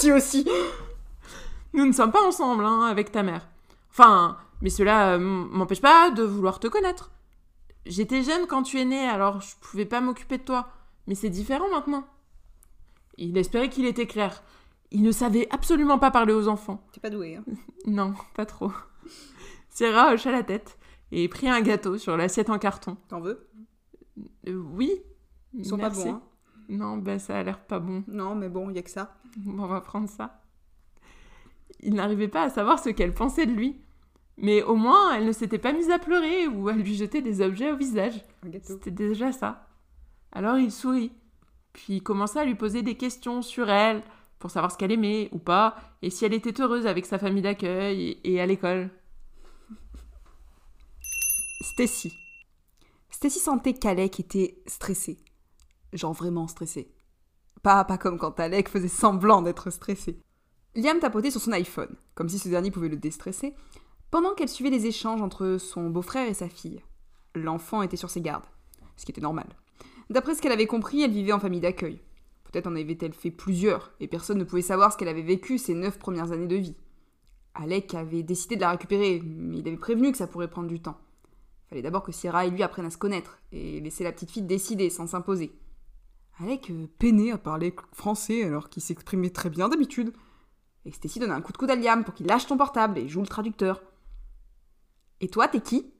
dit 0.00 0.12
aussi. 0.12 0.48
Nous 1.72 1.84
ne 1.84 1.92
sommes 1.92 2.12
pas 2.12 2.26
ensemble, 2.26 2.64
hein, 2.64 2.82
avec 2.82 3.12
ta 3.12 3.22
mère. 3.22 3.48
Enfin, 3.90 4.38
mais 4.60 4.70
cela 4.70 5.14
euh, 5.14 5.18
m'empêche 5.18 5.80
pas 5.80 6.10
de 6.10 6.22
vouloir 6.22 6.60
te 6.60 6.66
connaître. 6.66 7.10
J'étais 7.84 8.22
jeune 8.22 8.46
quand 8.46 8.62
tu 8.62 8.80
es 8.80 8.84
né, 8.84 9.06
alors 9.06 9.40
je 9.40 9.54
pouvais 9.60 9.84
pas 9.84 10.00
m'occuper 10.00 10.38
de 10.38 10.42
toi. 10.42 10.68
Mais 11.06 11.14
c'est 11.14 11.30
différent 11.30 11.68
maintenant. 11.70 12.04
Il 13.16 13.36
espérait 13.38 13.68
qu'il 13.68 13.86
était 13.86 14.06
clair. 14.06 14.42
Il 14.90 15.02
ne 15.02 15.12
savait 15.12 15.48
absolument 15.50 15.98
pas 15.98 16.10
parler 16.10 16.32
aux 16.32 16.48
enfants. 16.48 16.84
T'es 16.92 17.00
pas 17.00 17.10
doué, 17.10 17.36
hein. 17.36 17.44
Non, 17.86 18.14
pas 18.34 18.46
trop. 18.46 18.72
Sierra 19.70 20.12
hocha 20.12 20.30
la 20.30 20.42
tête 20.42 20.78
et 21.12 21.28
prit 21.28 21.48
un 21.48 21.60
gâteau 21.60 21.98
sur 21.98 22.16
l'assiette 22.16 22.50
en 22.50 22.58
carton. 22.58 22.96
T'en 23.08 23.20
veux? 23.20 23.48
Euh, 24.48 24.62
oui. 24.72 25.02
Ils 25.54 25.64
sont 25.64 25.76
merci. 25.76 26.04
pas 26.04 26.10
bons, 26.10 26.16
hein. 26.16 26.22
Non, 26.68 26.96
bah 26.96 27.18
ça 27.18 27.38
a 27.38 27.42
l'air 27.42 27.60
pas 27.60 27.78
bon. 27.78 28.04
Non, 28.08 28.34
mais 28.34 28.48
bon, 28.48 28.70
y 28.70 28.78
a 28.78 28.82
que 28.82 28.90
ça. 28.90 29.16
On 29.46 29.66
va 29.66 29.80
prendre 29.80 30.08
ça. 30.08 30.42
Il 31.80 31.94
n'arrivait 31.94 32.28
pas 32.28 32.42
à 32.42 32.50
savoir 32.50 32.78
ce 32.78 32.90
qu'elle 32.90 33.14
pensait 33.14 33.46
de 33.46 33.52
lui. 33.52 33.80
Mais 34.38 34.62
au 34.62 34.76
moins, 34.76 35.14
elle 35.14 35.24
ne 35.24 35.32
s'était 35.32 35.58
pas 35.58 35.72
mise 35.72 35.90
à 35.90 35.98
pleurer 35.98 36.46
ou 36.46 36.68
à 36.68 36.72
lui 36.72 36.94
jeter 36.94 37.22
des 37.22 37.40
objets 37.40 37.72
au 37.72 37.76
visage. 37.76 38.22
C'était 38.62 38.90
déjà 38.90 39.32
ça. 39.32 39.68
Alors 40.32 40.58
il 40.58 40.70
sourit. 40.70 41.12
Puis 41.72 41.94
il 41.94 42.02
commença 42.02 42.40
à 42.40 42.44
lui 42.44 42.54
poser 42.54 42.82
des 42.82 42.96
questions 42.96 43.42
sur 43.42 43.70
elle, 43.70 44.02
pour 44.38 44.50
savoir 44.50 44.72
ce 44.72 44.76
qu'elle 44.76 44.92
aimait 44.92 45.28
ou 45.32 45.38
pas, 45.38 45.76
et 46.02 46.10
si 46.10 46.24
elle 46.24 46.34
était 46.34 46.60
heureuse 46.60 46.86
avec 46.86 47.06
sa 47.06 47.18
famille 47.18 47.42
d'accueil 47.42 48.18
et, 48.24 48.32
et 48.34 48.40
à 48.40 48.46
l'école. 48.46 48.90
Stacy. 51.60 52.12
Stacy 53.10 53.38
sentait 53.38 53.74
qu'Alec 53.74 54.20
était 54.20 54.58
stressé. 54.66 55.18
Genre 55.92 56.12
vraiment 56.12 56.48
stressé. 56.48 56.92
Pas, 57.62 57.84
pas 57.84 57.98
comme 57.98 58.18
quand 58.18 58.38
Alec 58.38 58.68
faisait 58.68 58.88
semblant 58.88 59.42
d'être 59.42 59.70
stressé. 59.70 60.20
Liam 60.74 60.98
tapotait 60.98 61.30
sur 61.30 61.40
son 61.40 61.52
iPhone, 61.52 61.94
comme 62.14 62.28
si 62.28 62.38
ce 62.38 62.48
dernier 62.48 62.70
pouvait 62.70 62.88
le 62.88 62.96
déstresser, 62.96 63.54
pendant 64.10 64.34
qu'elle 64.34 64.48
suivait 64.48 64.70
les 64.70 64.86
échanges 64.86 65.22
entre 65.22 65.56
son 65.58 65.88
beau-frère 65.88 66.28
et 66.28 66.34
sa 66.34 66.48
fille. 66.48 66.82
L'enfant 67.34 67.82
était 67.82 67.96
sur 67.96 68.10
ses 68.10 68.20
gardes, 68.20 68.46
ce 68.96 69.04
qui 69.04 69.12
était 69.12 69.20
normal. 69.20 69.46
D'après 70.10 70.34
ce 70.34 70.42
qu'elle 70.42 70.52
avait 70.52 70.66
compris, 70.66 71.02
elle 71.02 71.10
vivait 71.10 71.32
en 71.32 71.40
famille 71.40 71.60
d'accueil. 71.60 72.00
Peut-être 72.44 72.66
en 72.66 72.76
avait-elle 72.76 73.14
fait 73.14 73.30
plusieurs, 73.30 73.92
et 74.00 74.06
personne 74.06 74.38
ne 74.38 74.44
pouvait 74.44 74.62
savoir 74.62 74.92
ce 74.92 74.98
qu'elle 74.98 75.08
avait 75.08 75.22
vécu 75.22 75.58
ces 75.58 75.74
neuf 75.74 75.98
premières 75.98 76.32
années 76.32 76.46
de 76.46 76.56
vie. 76.56 76.76
Alec 77.54 77.94
avait 77.94 78.22
décidé 78.22 78.56
de 78.56 78.60
la 78.60 78.70
récupérer, 78.70 79.22
mais 79.24 79.58
il 79.58 79.68
avait 79.68 79.76
prévenu 79.76 80.12
que 80.12 80.18
ça 80.18 80.26
pourrait 80.26 80.50
prendre 80.50 80.68
du 80.68 80.80
temps. 80.80 80.98
Fallait 81.68 81.82
d'abord 81.82 82.02
que 82.02 82.12
Sierra 82.12 82.46
et 82.46 82.50
lui 82.50 82.62
apprennent 82.62 82.86
à 82.86 82.90
se 82.90 82.98
connaître 82.98 83.40
et 83.50 83.80
laisser 83.80 84.04
la 84.04 84.12
petite 84.12 84.30
fille 84.30 84.42
décider 84.42 84.90
sans 84.90 85.06
s'imposer. 85.06 85.58
Alec 86.38 86.70
peinait 86.98 87.32
à 87.32 87.38
parler 87.38 87.74
français 87.92 88.44
alors 88.44 88.68
qu'il 88.68 88.82
s'exprimait 88.82 89.30
très 89.30 89.48
bien 89.48 89.68
d'habitude. 89.68 90.12
Et 90.84 90.92
Stacy 90.92 91.18
donna 91.18 91.34
un 91.34 91.40
coup 91.40 91.52
de 91.52 91.56
coude 91.56 91.70
à 91.70 91.76
Liam 91.76 92.04
pour 92.04 92.14
qu'il 92.14 92.26
lâche 92.26 92.46
ton 92.46 92.56
portable 92.56 92.98
et 92.98 93.08
joue 93.08 93.20
le 93.20 93.26
traducteur. 93.26 93.82
Et 95.20 95.28
toi, 95.28 95.48
t'es 95.48 95.60
qui? 95.60 95.92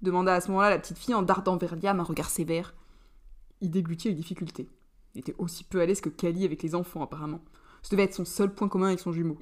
demanda 0.00 0.34
à 0.34 0.40
ce 0.40 0.48
moment-là 0.48 0.70
la 0.70 0.78
petite 0.78 0.98
fille 0.98 1.14
en 1.14 1.22
dardant 1.22 1.56
vers 1.56 1.76
Liam 1.76 2.00
un 2.00 2.04
regard 2.04 2.30
sévère. 2.30 2.74
Il 3.60 3.70
déglutit 3.70 4.08
avec 4.08 4.18
difficulté. 4.18 4.68
Il 5.14 5.20
était 5.20 5.34
aussi 5.38 5.64
peu 5.64 5.80
à 5.80 5.86
l'aise 5.86 6.00
que 6.00 6.08
Kali 6.08 6.44
avec 6.44 6.62
les 6.62 6.74
enfants, 6.74 7.02
apparemment. 7.02 7.40
Ce 7.82 7.90
devait 7.90 8.04
être 8.04 8.14
son 8.14 8.24
seul 8.24 8.52
point 8.52 8.68
commun 8.68 8.88
avec 8.88 9.00
son 9.00 9.12
jumeau. 9.12 9.38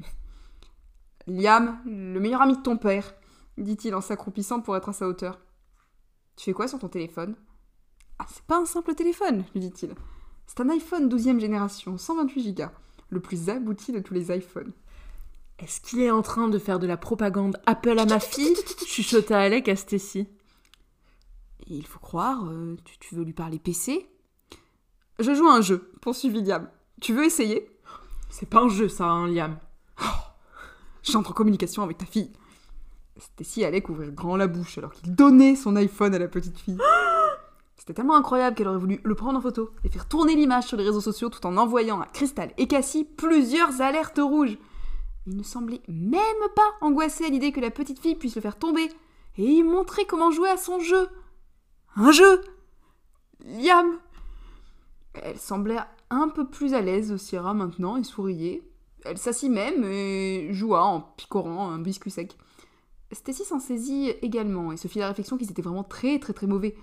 Liam, 1.26 1.80
le 1.86 2.18
meilleur 2.18 2.42
ami 2.42 2.56
de 2.56 2.62
ton 2.62 2.76
père, 2.76 3.14
dit-il 3.56 3.94
en 3.94 4.00
s'accroupissant 4.00 4.60
pour 4.60 4.76
être 4.76 4.88
à 4.88 4.92
sa 4.92 5.06
hauteur. 5.06 5.38
Tu 6.36 6.44
fais 6.44 6.52
quoi 6.52 6.68
sur 6.68 6.78
ton 6.78 6.88
téléphone 6.88 7.36
Ah, 8.18 8.26
c'est 8.28 8.44
pas 8.44 8.58
un 8.58 8.64
simple 8.64 8.94
téléphone, 8.94 9.44
lui 9.54 9.60
dit-il. 9.60 9.94
C'est 10.54 10.62
un 10.62 10.68
iPhone 10.68 11.08
12e 11.08 11.40
génération, 11.40 11.96
128 11.96 12.52
Go, 12.52 12.64
le 13.08 13.20
plus 13.20 13.48
abouti 13.48 13.90
de 13.90 14.00
tous 14.00 14.12
les 14.12 14.36
iPhones. 14.36 14.72
Est-ce 15.58 15.80
qu'il 15.80 16.00
est 16.00 16.10
en 16.10 16.20
train 16.20 16.48
de 16.48 16.58
faire 16.58 16.78
de 16.78 16.86
la 16.86 16.98
propagande 16.98 17.56
Apple 17.64 17.98
à 17.98 18.04
ma 18.04 18.20
fille? 18.20 18.54
Chuchota 18.86 19.40
Alec 19.40 19.70
à 19.70 19.76
Stacy. 19.76 20.28
Et 21.66 21.74
il 21.74 21.86
faut 21.86 22.00
croire, 22.00 22.44
euh, 22.50 22.76
tu, 22.84 22.98
tu 22.98 23.14
veux 23.14 23.24
lui 23.24 23.32
parler 23.32 23.58
PC 23.58 24.06
Je 25.18 25.34
joue 25.34 25.46
à 25.46 25.54
un 25.54 25.62
jeu, 25.62 25.90
poursuivit 26.02 26.42
Liam. 26.42 26.68
Tu 27.00 27.14
veux 27.14 27.24
essayer? 27.24 27.70
C'est 28.28 28.50
pas 28.50 28.60
un 28.60 28.68
jeu, 28.68 28.90
ça, 28.90 29.06
hein, 29.06 29.28
Liam. 29.28 29.56
J'entre 31.02 31.30
en 31.30 31.32
communication 31.34 31.82
avec 31.82 31.96
ta 31.96 32.04
fille. 32.04 32.30
Stacy 33.18 33.64
allait 33.64 33.88
ouvrir 33.88 34.12
grand 34.12 34.36
la 34.36 34.48
bouche 34.48 34.76
alors 34.76 34.92
qu'il 34.92 35.14
donnait 35.14 35.56
son 35.56 35.76
iPhone 35.76 36.14
à 36.14 36.18
la 36.18 36.28
petite 36.28 36.58
fille. 36.58 36.78
C'était 37.76 37.94
tellement 37.94 38.16
incroyable 38.16 38.54
qu'elle 38.54 38.68
aurait 38.68 38.78
voulu 38.78 39.00
le 39.02 39.14
prendre 39.14 39.38
en 39.38 39.42
photo 39.42 39.70
et 39.84 39.88
faire 39.88 40.08
tourner 40.08 40.34
l'image 40.34 40.64
sur 40.64 40.76
les 40.76 40.84
réseaux 40.84 41.00
sociaux 41.00 41.30
tout 41.30 41.44
en 41.46 41.56
envoyant 41.56 42.00
à 42.00 42.06
Crystal 42.06 42.52
et 42.58 42.68
Cassie 42.68 43.04
plusieurs 43.04 43.80
alertes 43.80 44.20
rouges. 44.22 44.58
Il 45.26 45.36
ne 45.36 45.42
semblait 45.42 45.82
même 45.88 46.48
pas 46.54 46.70
angoissé 46.80 47.24
à 47.24 47.28
l'idée 47.28 47.52
que 47.52 47.60
la 47.60 47.70
petite 47.70 47.98
fille 47.98 48.16
puisse 48.16 48.34
le 48.34 48.40
faire 48.40 48.58
tomber 48.58 48.88
et 49.38 49.44
y 49.44 49.62
montrer 49.62 50.04
comment 50.04 50.30
jouer 50.30 50.50
à 50.50 50.56
son 50.56 50.80
jeu. 50.80 51.08
Un 51.96 52.10
jeu 52.10 52.42
Liam 53.44 53.98
Elle 55.14 55.38
semblait 55.38 55.78
un 56.10 56.28
peu 56.28 56.46
plus 56.46 56.74
à 56.74 56.80
l'aise, 56.80 57.16
Sierra, 57.16 57.54
maintenant, 57.54 57.96
et 57.96 58.04
souriait. 58.04 58.62
Elle 59.04 59.18
s'assit 59.18 59.50
même 59.50 59.84
et 59.84 60.52
joua 60.52 60.84
en 60.84 61.00
picorant 61.00 61.70
un 61.70 61.78
biscuit 61.78 62.10
sec. 62.10 62.36
Stacy 63.10 63.44
s'en 63.44 63.58
saisit 63.58 64.10
également 64.22 64.72
et 64.72 64.76
se 64.76 64.88
fit 64.88 65.00
la 65.00 65.08
réflexion 65.08 65.36
qu'ils 65.36 65.50
étaient 65.50 65.62
vraiment 65.62 65.84
très 65.84 66.18
très 66.18 66.32
très 66.32 66.46
mauvais. 66.46 66.76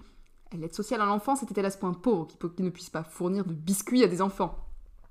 L'aide 0.54 0.74
sociale 0.74 1.02
à 1.02 1.06
l'enfance 1.06 1.44
était-elle 1.44 1.66
à 1.66 1.72
ce 1.72 1.78
point 1.78 1.94
pauvre 1.94 2.28
qu'il 2.56 2.66
ne 2.66 2.70
puisse 2.70 2.90
pas 2.90 3.04
fournir 3.04 3.46
de 3.46 3.54
biscuits 3.54 4.04
à 4.04 4.08
des 4.08 4.22
enfants 4.22 4.58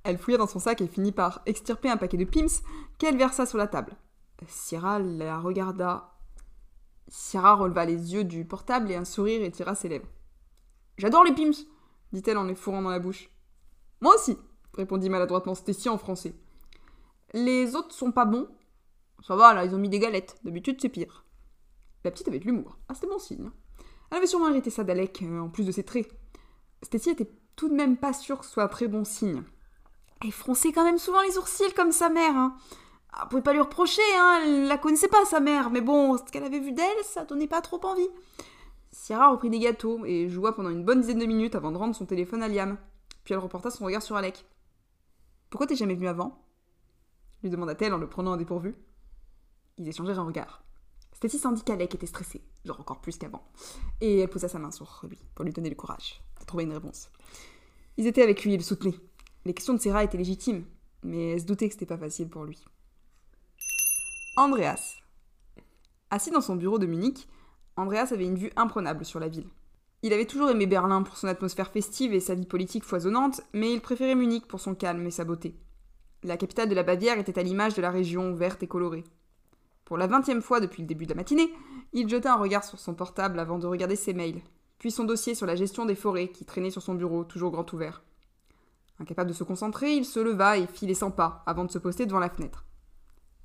Elle 0.03 0.19
fouilla 0.19 0.39
dans 0.39 0.49
son 0.49 0.59
sac 0.59 0.81
et 0.81 0.89
finit 0.89 1.13
par 1.13 1.43
extirper 1.47 1.89
un 1.89 1.97
paquet 1.97 2.17
de 2.17 2.25
Pims 2.25 2.63
qu'elle 2.99 3.17
versa 3.17 3.47
sur 3.47 3.59
la 3.59 3.69
table. 3.69 3.97
Sierra 4.47 4.99
la 4.99 5.39
regarda. 5.39 6.15
Sierra 7.09 7.55
releva 7.55 7.85
les 7.85 8.15
yeux 8.15 8.25
du 8.25 8.45
portable 8.45 8.91
et 8.91 8.97
un 8.97 9.05
sourire 9.05 9.43
étira 9.43 9.75
ses 9.75 9.89
lèvres. 9.89 10.09
J'adore 10.97 11.25
les 11.25 11.33
Pims 11.33 11.67
dit-elle 12.13 12.39
en 12.39 12.45
les 12.45 12.55
fourrant 12.55 12.83
dans 12.83 12.91
la 12.91 12.99
bouche. 12.99 13.31
Moi 14.01 14.15
aussi 14.15 14.37
répondit 14.75 15.11
maladroitement 15.11 15.55
Stacy 15.55 15.89
en 15.89 15.99
français. 15.99 16.35
Les 17.35 17.75
autres 17.75 17.95
sont 17.95 18.13
pas 18.13 18.25
bons 18.25 18.49
Ça 19.27 19.37
va, 19.37 19.55
là, 19.55 19.65
ils 19.65 19.75
ont 19.75 19.79
mis 19.79 19.89
des 19.89 19.99
galettes. 19.99 20.37
D'habitude, 20.45 20.79
c'est 20.81 20.89
pire. 20.89 21.25
La 22.05 22.11
petite 22.11 22.29
avait 22.29 22.39
de 22.39 22.45
l'humour. 22.45 22.79
Ah, 22.89 22.95
c'était 22.95 23.09
bon 23.09 23.19
signe. 23.19 23.51
Elle 24.11 24.19
avait 24.19 24.27
sûrement 24.27 24.49
hérité 24.49 24.71
ça 24.71 24.85
d'Alec, 24.85 25.23
euh, 25.23 25.41
en 25.41 25.49
plus 25.49 25.67
de 25.67 25.73
ses 25.73 25.85
traits. 25.85 26.09
Stacy 26.83 27.11
était 27.11 27.31
tout 27.57 27.69
de 27.69 27.75
même 27.75 27.97
pas 27.97 28.13
sûre 28.13 28.39
que 28.39 28.45
ce 28.45 28.53
soit 28.53 28.65
un 28.65 28.69
très 28.69 28.89
bon 28.89 29.05
signe. 29.05 29.43
Elle 30.23 30.33
fronçait 30.33 30.73
quand 30.73 30.85
même 30.85 30.99
souvent 30.99 31.23
les 31.23 31.33
sourcils 31.33 31.73
comme 31.75 31.93
sa 31.93 32.09
mère. 32.09 32.37
Hein. 32.37 32.57
Ah, 33.13 33.25
on 33.25 33.29
pouvait 33.29 33.43
pas 33.43 33.53
lui 33.53 33.61
reprocher, 33.61 34.03
hein. 34.17 34.41
Elle 34.45 34.67
la 34.67 34.79
connaissait 34.79 35.09
pas, 35.09 35.25
sa 35.25 35.41
mère. 35.41 35.71
Mais 35.71 35.81
bon, 35.81 36.17
ce 36.17 36.25
qu'elle 36.25 36.45
avait 36.45 36.61
vu 36.61 36.73
d'elle, 36.73 37.05
ça 37.05 37.25
donnait 37.25 37.47
pas 37.47 37.61
trop 37.61 37.81
envie. 37.85 38.09
Sierra 38.91 39.31
reprit 39.31 39.51
des 39.51 39.59
gâteaux 39.59 40.05
et 40.05 40.29
joua 40.29 40.55
pendant 40.55 40.71
une 40.71 40.85
bonne 40.85 41.01
dizaine 41.01 41.19
de 41.19 41.27
minutes 41.27 41.55
avant 41.55 41.71
de 41.73 41.79
rendre 41.79 41.95
son 41.95 42.07
téléphone 42.07 42.43
à 42.43 42.49
Liam. 42.49 42.77
Puis 43.25 43.35
elle 43.35 43.41
reporta 43.41 43.71
son 43.71 43.85
regard 43.85 44.03
sur 44.03 44.17
Alec. 44.17 44.45
Pourquoi 45.51 45.67
t'es 45.67 45.77
jamais 45.77 45.95
venu 45.95 46.09
avant? 46.09 46.45
lui 47.43 47.51
demanda-t-elle 47.51 47.95
en 47.95 47.99
le 47.99 48.09
prenant 48.09 48.33
à 48.33 48.37
dépourvu. 48.37 48.75
Ils 49.79 49.89
échangèrent 49.89 50.19
un 50.19 50.25
regard. 50.25 50.65
Stacy 51.19 51.37
sentit 51.41 51.65
qu'Alec 51.65 51.93
était 51.97 52.07
stressé, 52.07 52.41
genre 52.65 52.79
encore 52.79 53.01
plus 53.01 53.19
qu'avant, 53.19 53.43
et 54.01 54.21
elle 54.21 54.29
posa 54.29 54.47
sa 54.47 54.61
main 54.61 54.71
sur 54.71 55.01
lui 55.03 55.19
pour 55.35 55.45
lui 55.45 55.53
donner 55.53 55.69
le 55.69 55.75
courage 55.75 56.23
de 56.39 56.47
trouver 56.47 56.63
une 56.63 56.73
réponse. 56.73 57.11
Ils 57.97 58.07
étaient 58.07 58.23
avec 58.23 58.45
lui 58.45 58.55
et 58.55 58.57
le 58.57 58.63
soutenaient. 58.63 58.95
Les 59.45 59.53
questions 59.53 59.75
de 59.75 59.81
Sarah 59.81 60.05
étaient 60.05 60.17
légitimes, 60.17 60.65
mais 61.03 61.33
elle 61.33 61.41
se 61.41 61.45
doutait 61.45 61.67
que 61.67 61.75
c'était 61.75 61.87
pas 61.87 61.99
facile 61.99 62.29
pour 62.29 62.45
lui. 62.45 62.65
Andreas. 64.37 64.95
Assis 66.11 66.31
dans 66.31 66.41
son 66.41 66.55
bureau 66.55 66.79
de 66.79 66.87
Munich, 66.87 67.27
Andreas 67.75 68.13
avait 68.13 68.25
une 68.25 68.39
vue 68.39 68.53
imprenable 68.55 69.05
sur 69.05 69.19
la 69.19 69.27
ville. 69.27 69.49
Il 70.05 70.13
avait 70.13 70.25
toujours 70.25 70.51
aimé 70.51 70.67
Berlin 70.67 71.03
pour 71.03 71.17
son 71.17 71.27
atmosphère 71.27 71.73
festive 71.73 72.15
et 72.15 72.21
sa 72.21 72.37
vie 72.37 72.47
politique 72.47 72.85
foisonnante, 72.85 73.41
mais 73.53 73.73
il 73.73 73.81
préférait 73.81 74.15
Munich 74.15 74.47
pour 74.47 74.61
son 74.61 74.77
calme 74.77 75.05
et 75.05 75.11
sa 75.11 75.25
beauté. 75.25 75.57
La 76.23 76.37
capitale 76.37 76.69
de 76.69 76.77
la 76.77 76.85
Bavière 76.85 77.19
était 77.19 77.41
à 77.41 77.43
l'image 77.43 77.75
de 77.75 77.83
la 77.83 77.91
région 77.91 78.35
verte 78.35 78.63
et 78.63 78.69
colorée. 78.69 79.03
Pour 79.89 79.97
la 79.97 80.07
vingtième 80.07 80.43
fois 80.43 80.61
depuis 80.61 80.83
le 80.83 80.87
début 80.87 81.07
de 81.07 81.13
la 81.13 81.17
matinée, 81.17 81.51
il 81.95 82.11
jeta 82.11 82.35
un 82.35 82.37
regard 82.37 82.63
sur 82.63 82.79
son 82.79 82.93
portable 82.93 83.39
avant 83.39 83.59
de 83.59 83.67
regarder 83.67 83.97
ses 83.97 84.13
mails, 84.13 84.43
puis 84.79 84.91
son 84.91 85.05
dossier 85.05 85.35
sur 85.35 85.47
la 85.47 85.57
gestion 85.57 85.87
des 85.87 85.95
forêts 85.95 86.29
qui 86.29 86.45
traînait 86.45 86.71
sur 86.71 86.83
son 86.83 86.93
bureau, 86.93 87.25
toujours 87.25 87.51
grand 87.51 87.73
ouvert. 87.73 88.03
Incapable 89.01 89.31
de 89.31 89.35
se 89.35 89.45
concentrer, 89.45 89.95
il 89.95 90.05
se 90.05 90.21
leva 90.21 90.59
et 90.59 90.67
fit 90.67 90.87
les 90.87 90.93
100 90.93 91.13
pas 91.13 91.43
avant 91.47 91.65
de 91.65 91.71
se 91.71 91.79
poster 91.79 92.05
devant 92.05 92.19
la 92.19 92.29
fenêtre. 92.29 92.67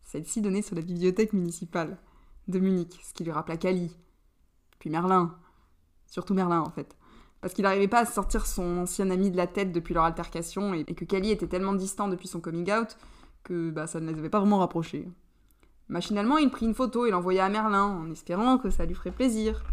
Celle-ci 0.02 0.42
donnait 0.42 0.62
sur 0.62 0.76
la 0.76 0.82
bibliothèque 0.82 1.32
municipale 1.32 1.98
de 2.50 2.60
Munich, 2.60 3.00
ce 3.06 3.14
qui 3.14 3.24
lui 3.24 3.32
rappela 3.32 3.56
Cali. 3.56 3.96
Puis 4.80 4.90
Merlin. 4.90 5.38
Surtout 6.08 6.34
Merlin, 6.34 6.60
en 6.60 6.72
fait. 6.72 6.98
Parce 7.40 7.54
qu'il 7.54 7.64
n'arrivait 7.64 7.88
pas 7.88 8.00
à 8.00 8.06
sortir 8.06 8.48
son 8.48 8.80
ancien 8.80 9.10
ami 9.12 9.32
de 9.32 9.38
la 9.38 9.48
tête 9.48 9.72
depuis 9.72 9.94
leur 9.94 10.04
altercation 10.04 10.74
et 10.74 10.84
que 10.84 11.06
Cali 11.06 11.32
était 11.32 11.48
tellement 11.48 11.72
distant 11.72 12.10
depuis 12.10 12.28
son 12.28 12.42
coming 12.42 12.70
out 12.70 12.98
que 13.46 13.70
bah, 13.70 13.88
ça 13.88 14.02
ne 14.02 14.12
les 14.12 14.20
avait 14.20 14.30
pas 14.30 14.40
vraiment 14.40 14.60
rapprochés. 14.60 15.08
Machinalement, 15.90 16.38
il 16.38 16.50
prit 16.50 16.66
une 16.66 16.74
photo 16.74 17.06
et 17.06 17.12
l'envoya 17.12 17.46
à 17.46 17.50
Merlin, 17.50 17.86
en 17.86 18.12
espérant 18.12 18.58
que 18.58 18.70
ça 18.70 18.86
lui 18.86 18.96
ferait 18.96 19.12
plaisir. 19.12 19.64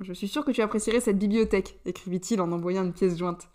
Je 0.00 0.12
suis 0.12 0.28
sûr 0.28 0.44
que 0.44 0.50
tu 0.50 0.60
apprécierais 0.60 1.00
cette 1.00 1.18
bibliothèque, 1.18 1.80
écrivit-il 1.86 2.40
en 2.40 2.52
envoyant 2.52 2.84
une 2.84 2.92
pièce 2.92 3.16
jointe. 3.16 3.48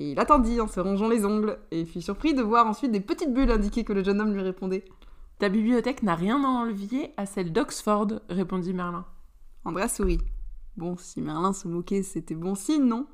Et 0.00 0.10
il 0.10 0.18
attendit 0.18 0.60
en 0.60 0.66
se 0.66 0.80
rongeant 0.80 1.08
les 1.08 1.24
ongles, 1.24 1.58
et 1.70 1.84
fut 1.84 2.02
surpris 2.02 2.34
de 2.34 2.42
voir 2.42 2.66
ensuite 2.66 2.90
des 2.90 3.00
petites 3.00 3.32
bulles 3.32 3.52
indiquer 3.52 3.84
que 3.84 3.92
le 3.92 4.02
jeune 4.02 4.20
homme 4.20 4.34
lui 4.34 4.42
répondait. 4.42 4.84
Ta 5.38 5.48
bibliothèque 5.48 6.02
n'a 6.02 6.16
rien 6.16 6.42
à 6.42 6.48
envier 6.48 7.12
à 7.16 7.26
celle 7.26 7.52
d'Oxford, 7.52 8.08
répondit 8.28 8.72
Merlin. 8.72 9.04
Andrea 9.64 9.88
sourit. 9.88 10.20
Bon, 10.76 10.96
si 10.96 11.20
Merlin 11.20 11.52
se 11.52 11.68
moquait, 11.68 12.02
c'était 12.02 12.34
bon 12.34 12.56
signe, 12.56 12.84
non? 12.84 13.06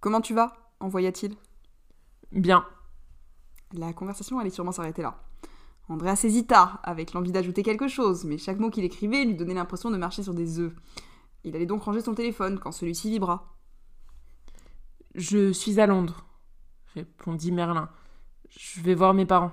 Comment 0.00 0.20
tu 0.20 0.34
vas? 0.34 0.52
envoya-t-il. 0.78 1.36
Bien. 2.32 2.66
La 3.72 3.92
conversation 3.92 4.38
allait 4.38 4.50
sûrement 4.50 4.72
s'arrêter 4.72 5.02
là. 5.02 5.16
Andrea 5.88 6.14
hésita, 6.22 6.80
avec 6.82 7.12
l'envie 7.12 7.32
d'ajouter 7.32 7.62
quelque 7.62 7.88
chose, 7.88 8.24
mais 8.24 8.38
chaque 8.38 8.58
mot 8.58 8.70
qu'il 8.70 8.84
écrivait 8.84 9.24
lui 9.24 9.34
donnait 9.34 9.54
l'impression 9.54 9.90
de 9.90 9.96
marcher 9.96 10.22
sur 10.22 10.34
des 10.34 10.58
œufs. 10.58 10.72
Il 11.44 11.56
allait 11.56 11.66
donc 11.66 11.82
ranger 11.82 12.00
son 12.00 12.14
téléphone 12.14 12.58
quand 12.58 12.72
celui-ci 12.72 13.10
vibra. 13.10 13.56
Je 15.14 15.52
suis 15.52 15.80
à 15.80 15.86
Londres, 15.86 16.24
répondit 16.94 17.52
Merlin. 17.52 17.90
Je 18.48 18.80
vais 18.80 18.94
voir 18.94 19.12
mes 19.12 19.26
parents. 19.26 19.52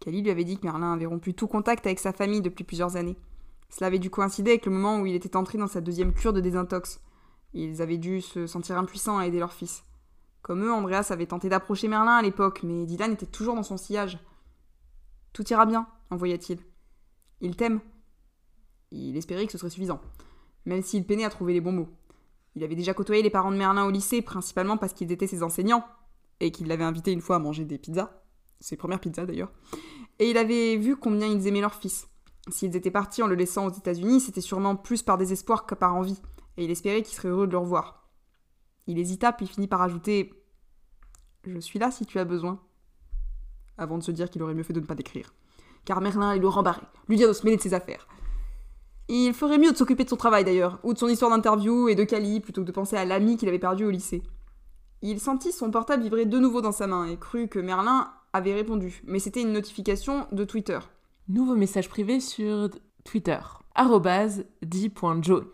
Cali 0.00 0.22
lui 0.22 0.30
avait 0.30 0.44
dit 0.44 0.58
que 0.58 0.64
Merlin 0.64 0.92
avait 0.92 1.06
rompu 1.06 1.34
tout 1.34 1.46
contact 1.46 1.86
avec 1.86 1.98
sa 1.98 2.12
famille 2.12 2.40
depuis 2.40 2.64
plusieurs 2.64 2.96
années. 2.96 3.16
Cela 3.68 3.88
avait 3.88 3.98
dû 3.98 4.10
coïncider 4.10 4.52
avec 4.52 4.66
le 4.66 4.72
moment 4.72 5.00
où 5.00 5.06
il 5.06 5.14
était 5.14 5.36
entré 5.36 5.58
dans 5.58 5.66
sa 5.66 5.80
deuxième 5.80 6.14
cure 6.14 6.32
de 6.32 6.40
désintox. 6.40 7.00
Ils 7.52 7.82
avaient 7.82 7.98
dû 7.98 8.20
se 8.20 8.46
sentir 8.46 8.78
impuissants 8.78 9.18
à 9.18 9.26
aider 9.26 9.38
leur 9.38 9.52
fils. 9.52 9.84
Comme 10.42 10.64
eux, 10.64 10.72
Andreas 10.72 11.08
avait 11.10 11.26
tenté 11.26 11.48
d'approcher 11.48 11.88
Merlin 11.88 12.16
à 12.16 12.22
l'époque, 12.22 12.62
mais 12.62 12.86
Dylan 12.86 13.12
était 13.12 13.26
toujours 13.26 13.54
dans 13.54 13.62
son 13.62 13.76
sillage. 13.76 14.18
Tout 15.38 15.48
ira 15.52 15.66
bien, 15.66 15.86
envoya-t-il. 16.10 16.58
Il 17.40 17.54
t'aime. 17.54 17.78
Il 18.90 19.16
espérait 19.16 19.46
que 19.46 19.52
ce 19.52 19.58
serait 19.58 19.70
suffisant, 19.70 20.00
même 20.64 20.82
s'il 20.82 21.06
peinait 21.06 21.22
à 21.22 21.30
trouver 21.30 21.52
les 21.52 21.60
bons 21.60 21.70
mots. 21.70 21.90
Il 22.56 22.64
avait 22.64 22.74
déjà 22.74 22.92
côtoyé 22.92 23.22
les 23.22 23.30
parents 23.30 23.52
de 23.52 23.56
Merlin 23.56 23.84
au 23.84 23.92
lycée, 23.92 24.20
principalement 24.20 24.76
parce 24.76 24.94
qu'ils 24.94 25.12
étaient 25.12 25.28
ses 25.28 25.44
enseignants, 25.44 25.86
et 26.40 26.50
qu'il 26.50 26.66
l'avait 26.66 26.82
invité 26.82 27.12
une 27.12 27.20
fois 27.20 27.36
à 27.36 27.38
manger 27.38 27.64
des 27.64 27.78
pizzas, 27.78 28.20
ses 28.58 28.76
premières 28.76 28.98
pizzas 28.98 29.26
d'ailleurs, 29.26 29.52
et 30.18 30.28
il 30.28 30.38
avait 30.38 30.76
vu 30.76 30.96
combien 30.96 31.28
ils 31.28 31.46
aimaient 31.46 31.60
leur 31.60 31.76
fils. 31.76 32.08
S'ils 32.50 32.74
étaient 32.74 32.90
partis 32.90 33.22
en 33.22 33.28
le 33.28 33.36
laissant 33.36 33.66
aux 33.66 33.72
États-Unis, 33.72 34.18
c'était 34.18 34.40
sûrement 34.40 34.74
plus 34.74 35.04
par 35.04 35.18
désespoir 35.18 35.66
que 35.66 35.76
par 35.76 35.94
envie, 35.94 36.20
et 36.56 36.64
il 36.64 36.70
espérait 36.72 37.02
qu'il 37.02 37.14
serait 37.14 37.28
heureux 37.28 37.46
de 37.46 37.52
le 37.52 37.58
revoir. 37.58 38.10
Il 38.88 38.98
hésita, 38.98 39.32
puis 39.32 39.46
finit 39.46 39.68
par 39.68 39.82
ajouter 39.82 40.34
Je 41.44 41.60
suis 41.60 41.78
là 41.78 41.92
si 41.92 42.06
tu 42.06 42.18
as 42.18 42.24
besoin. 42.24 42.60
Avant 43.78 43.98
de 43.98 44.02
se 44.02 44.10
dire 44.10 44.28
qu'il 44.28 44.42
aurait 44.42 44.54
mieux 44.54 44.62
fait 44.62 44.72
de 44.72 44.80
ne 44.80 44.86
pas 44.86 44.94
d'écrire. 44.94 45.32
Car 45.84 46.00
Merlin 46.00 46.30
allait 46.30 46.40
le 46.40 46.48
rembarrer, 46.48 46.82
lui 47.08 47.16
dire 47.16 47.28
de 47.28 47.32
se 47.32 47.44
mêler 47.44 47.56
de 47.56 47.62
ses 47.62 47.74
affaires. 47.74 48.06
Il 49.08 49.32
ferait 49.32 49.56
mieux 49.56 49.72
de 49.72 49.76
s'occuper 49.76 50.04
de 50.04 50.10
son 50.10 50.16
travail 50.16 50.44
d'ailleurs, 50.44 50.78
ou 50.82 50.92
de 50.92 50.98
son 50.98 51.08
histoire 51.08 51.30
d'interview 51.30 51.88
et 51.88 51.94
de 51.94 52.04
Cali, 52.04 52.40
plutôt 52.40 52.60
que 52.60 52.66
de 52.66 52.72
penser 52.72 52.96
à 52.96 53.06
l'ami 53.06 53.38
qu'il 53.38 53.48
avait 53.48 53.58
perdu 53.58 53.86
au 53.86 53.90
lycée. 53.90 54.22
Il 55.00 55.20
sentit 55.20 55.52
son 55.52 55.70
portable 55.70 56.02
vibrer 56.02 56.26
de 56.26 56.38
nouveau 56.38 56.60
dans 56.60 56.72
sa 56.72 56.86
main 56.86 57.06
et 57.06 57.16
crut 57.16 57.48
que 57.48 57.58
Merlin 57.58 58.12
avait 58.32 58.52
répondu, 58.52 59.02
mais 59.06 59.20
c'était 59.20 59.40
une 59.40 59.52
notification 59.52 60.26
de 60.32 60.44
Twitter. 60.44 60.78
Nouveau 61.28 61.54
message 61.54 61.88
privé 61.88 62.20
sur 62.20 62.68
Twitter. 63.04 63.38
d.jones. 63.76 65.44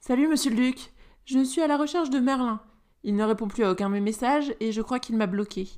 Salut 0.00 0.28
monsieur 0.28 0.50
le 0.50 0.56
duc, 0.56 0.92
je 1.24 1.44
suis 1.44 1.60
à 1.60 1.66
la 1.66 1.76
recherche 1.76 2.10
de 2.10 2.18
Merlin. 2.18 2.60
Il 3.04 3.16
ne 3.16 3.24
répond 3.24 3.48
plus 3.48 3.64
à 3.64 3.70
aucun 3.70 3.88
de 3.88 3.94
mes 3.94 4.00
messages 4.00 4.54
et 4.60 4.72
je 4.72 4.82
crois 4.82 4.98
qu'il 4.98 5.16
m'a 5.16 5.26
bloqué. 5.26 5.68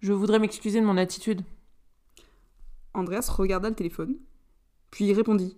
Je 0.00 0.12
voudrais 0.12 0.38
m'excuser 0.38 0.80
de 0.80 0.86
mon 0.86 0.96
attitude. 0.96 1.42
Andreas 2.94 3.28
regarda 3.30 3.68
le 3.68 3.74
téléphone, 3.74 4.16
puis 4.92 5.06
il 5.06 5.12
répondit 5.12 5.56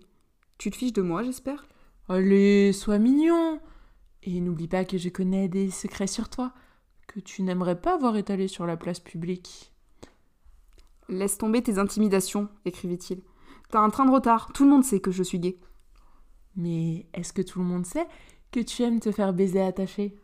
Tu 0.57 0.71
te 0.71 0.75
fiches 0.75 0.93
de 0.93 1.03
moi, 1.03 1.21
j'espère? 1.21 1.67
Allez, 2.09 2.73
sois 2.73 2.97
mignon 2.97 3.59
Et 4.23 4.41
n'oublie 4.41 4.67
pas 4.67 4.83
que 4.83 4.97
je 4.97 5.09
connais 5.09 5.47
des 5.47 5.69
secrets 5.69 6.07
sur 6.07 6.27
toi, 6.27 6.53
que 7.05 7.19
tu 7.19 7.43
n'aimerais 7.43 7.79
pas 7.79 7.97
voir 7.97 8.17
étalés 8.17 8.47
sur 8.47 8.65
la 8.65 8.77
place 8.77 8.99
publique. 8.99 9.71
Laisse 11.07 11.37
tomber 11.37 11.61
tes 11.61 11.77
intimidations, 11.77 12.49
écrivit-il. 12.65 13.21
T'as 13.69 13.81
un 13.81 13.89
train 13.91 14.05
de 14.05 14.11
retard, 14.11 14.51
tout 14.53 14.63
le 14.63 14.71
monde 14.71 14.83
sait 14.83 15.01
que 15.01 15.11
je 15.11 15.21
suis 15.21 15.39
gay. 15.39 15.59
Mais 16.55 17.05
est-ce 17.13 17.31
que 17.31 17.43
tout 17.43 17.59
le 17.59 17.65
monde 17.65 17.85
sait 17.85 18.07
que 18.51 18.59
tu 18.59 18.81
aimes 18.81 18.99
te 18.99 19.11
faire 19.11 19.33
baiser 19.33 19.61
attaché? 19.61 20.15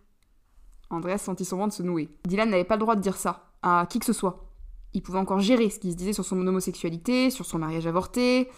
Andreas 0.90 1.20
sentit 1.20 1.46
son 1.46 1.58
ventre 1.58 1.76
se 1.76 1.84
nouer. 1.84 2.10
Dylan 2.26 2.50
n'avait 2.50 2.64
pas 2.64 2.76
le 2.76 2.82
droit 2.82 2.96
de 2.96 3.02
dire 3.02 3.18
ça, 3.18 3.47
à 3.68 3.86
qui 3.86 4.00
que 4.00 4.06
ce 4.06 4.14
soit. 4.14 4.46
Il 4.94 5.02
pouvait 5.02 5.20
encore 5.20 5.40
gérer 5.40 5.70
ce 5.70 5.80
qui 5.80 5.92
se 5.92 5.98
disait 5.98 6.14
sur 6.14 6.26
son 6.26 6.46
homosexualité, 6.46 7.30
sur 7.30 7.46
son 7.46 7.60
mariage 7.60 7.88
avorté, 7.88 8.50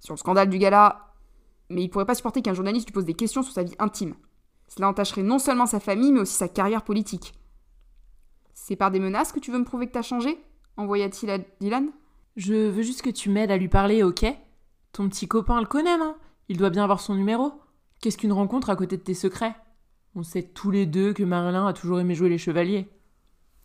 sur 0.00 0.14
le 0.14 0.18
scandale 0.18 0.48
du 0.48 0.58
gala, 0.58 1.12
mais 1.70 1.82
il 1.82 1.88
pourrait 1.88 2.06
pas 2.06 2.14
supporter 2.14 2.42
qu'un 2.42 2.54
journaliste 2.54 2.88
lui 2.88 2.92
pose 2.92 3.04
des 3.04 3.14
questions 3.14 3.42
sur 3.42 3.52
sa 3.52 3.62
vie 3.62 3.74
intime. 3.78 4.14
Cela 4.68 4.88
entacherait 4.88 5.22
non 5.22 5.38
seulement 5.38 5.66
sa 5.66 5.80
famille, 5.80 6.12
mais 6.12 6.20
aussi 6.20 6.34
sa 6.36 6.48
carrière 6.48 6.82
politique. 6.82 7.34
C'est 8.54 8.76
par 8.76 8.90
des 8.90 9.00
menaces 9.00 9.32
que 9.32 9.40
tu 9.40 9.50
veux 9.50 9.58
me 9.58 9.64
prouver 9.64 9.86
que 9.86 9.92
t'as 9.92 10.02
changé? 10.02 10.38
envoya-t-il 10.76 11.30
à 11.30 11.38
Dylan. 11.60 11.90
Je 12.36 12.68
veux 12.68 12.82
juste 12.82 13.02
que 13.02 13.10
tu 13.10 13.30
m'aides 13.30 13.50
à 13.50 13.56
lui 13.56 13.68
parler, 13.68 14.02
ok? 14.02 14.26
Ton 14.92 15.08
petit 15.08 15.28
copain 15.28 15.60
le 15.60 15.66
connaît, 15.66 15.98
non? 15.98 16.16
Il 16.48 16.56
doit 16.56 16.70
bien 16.70 16.82
avoir 16.82 17.00
son 17.00 17.14
numéro. 17.14 17.52
Qu'est-ce 18.00 18.18
qu'une 18.18 18.32
rencontre 18.32 18.70
à 18.70 18.76
côté 18.76 18.96
de 18.96 19.02
tes 19.02 19.14
secrets? 19.14 19.54
On 20.16 20.22
sait 20.22 20.42
tous 20.42 20.70
les 20.70 20.86
deux 20.86 21.12
que 21.12 21.22
Merlin 21.22 21.66
a 21.66 21.72
toujours 21.72 22.00
aimé 22.00 22.14
jouer 22.14 22.28
les 22.28 22.38
chevaliers. 22.38 22.88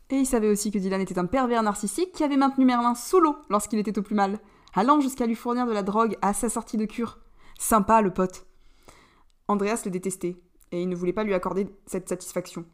Et 0.10 0.18
il 0.18 0.26
savait 0.26 0.50
aussi 0.50 0.72
que 0.72 0.80
Dylan 0.80 1.02
était 1.02 1.20
un 1.20 1.26
pervers 1.26 1.62
narcissique 1.62 2.12
qui 2.14 2.24
avait 2.24 2.38
maintenu 2.38 2.66
Merlin 2.66 2.96
sous 2.96 3.20
l'eau 3.20 3.36
lorsqu'il 3.50 3.80
était 3.80 3.98
au 3.98 4.02
plus 4.02 4.16
mal, 4.16 4.40
allant 4.74 5.02
jusqu'à 5.02 5.28
lui 5.28 5.36
fournir 5.36 5.68
de 5.68 5.72
la 5.72 5.84
drogue 5.84 6.18
à 6.22 6.34
sa 6.34 6.50
sortie 6.50 6.78
de 6.78 6.86
cure. 6.86 7.20
Sympa, 7.60 8.02
le 8.02 8.12
pote. 8.12 8.46
Andreas 9.48 9.82
le 9.86 9.92
détestait, 9.92 10.36
et 10.72 10.82
il 10.82 10.90
ne 10.90 10.96
voulait 10.96 11.14
pas 11.14 11.24
lui 11.24 11.34
accorder 11.34 11.68
cette 11.86 12.10
satisfaction. 12.10 12.66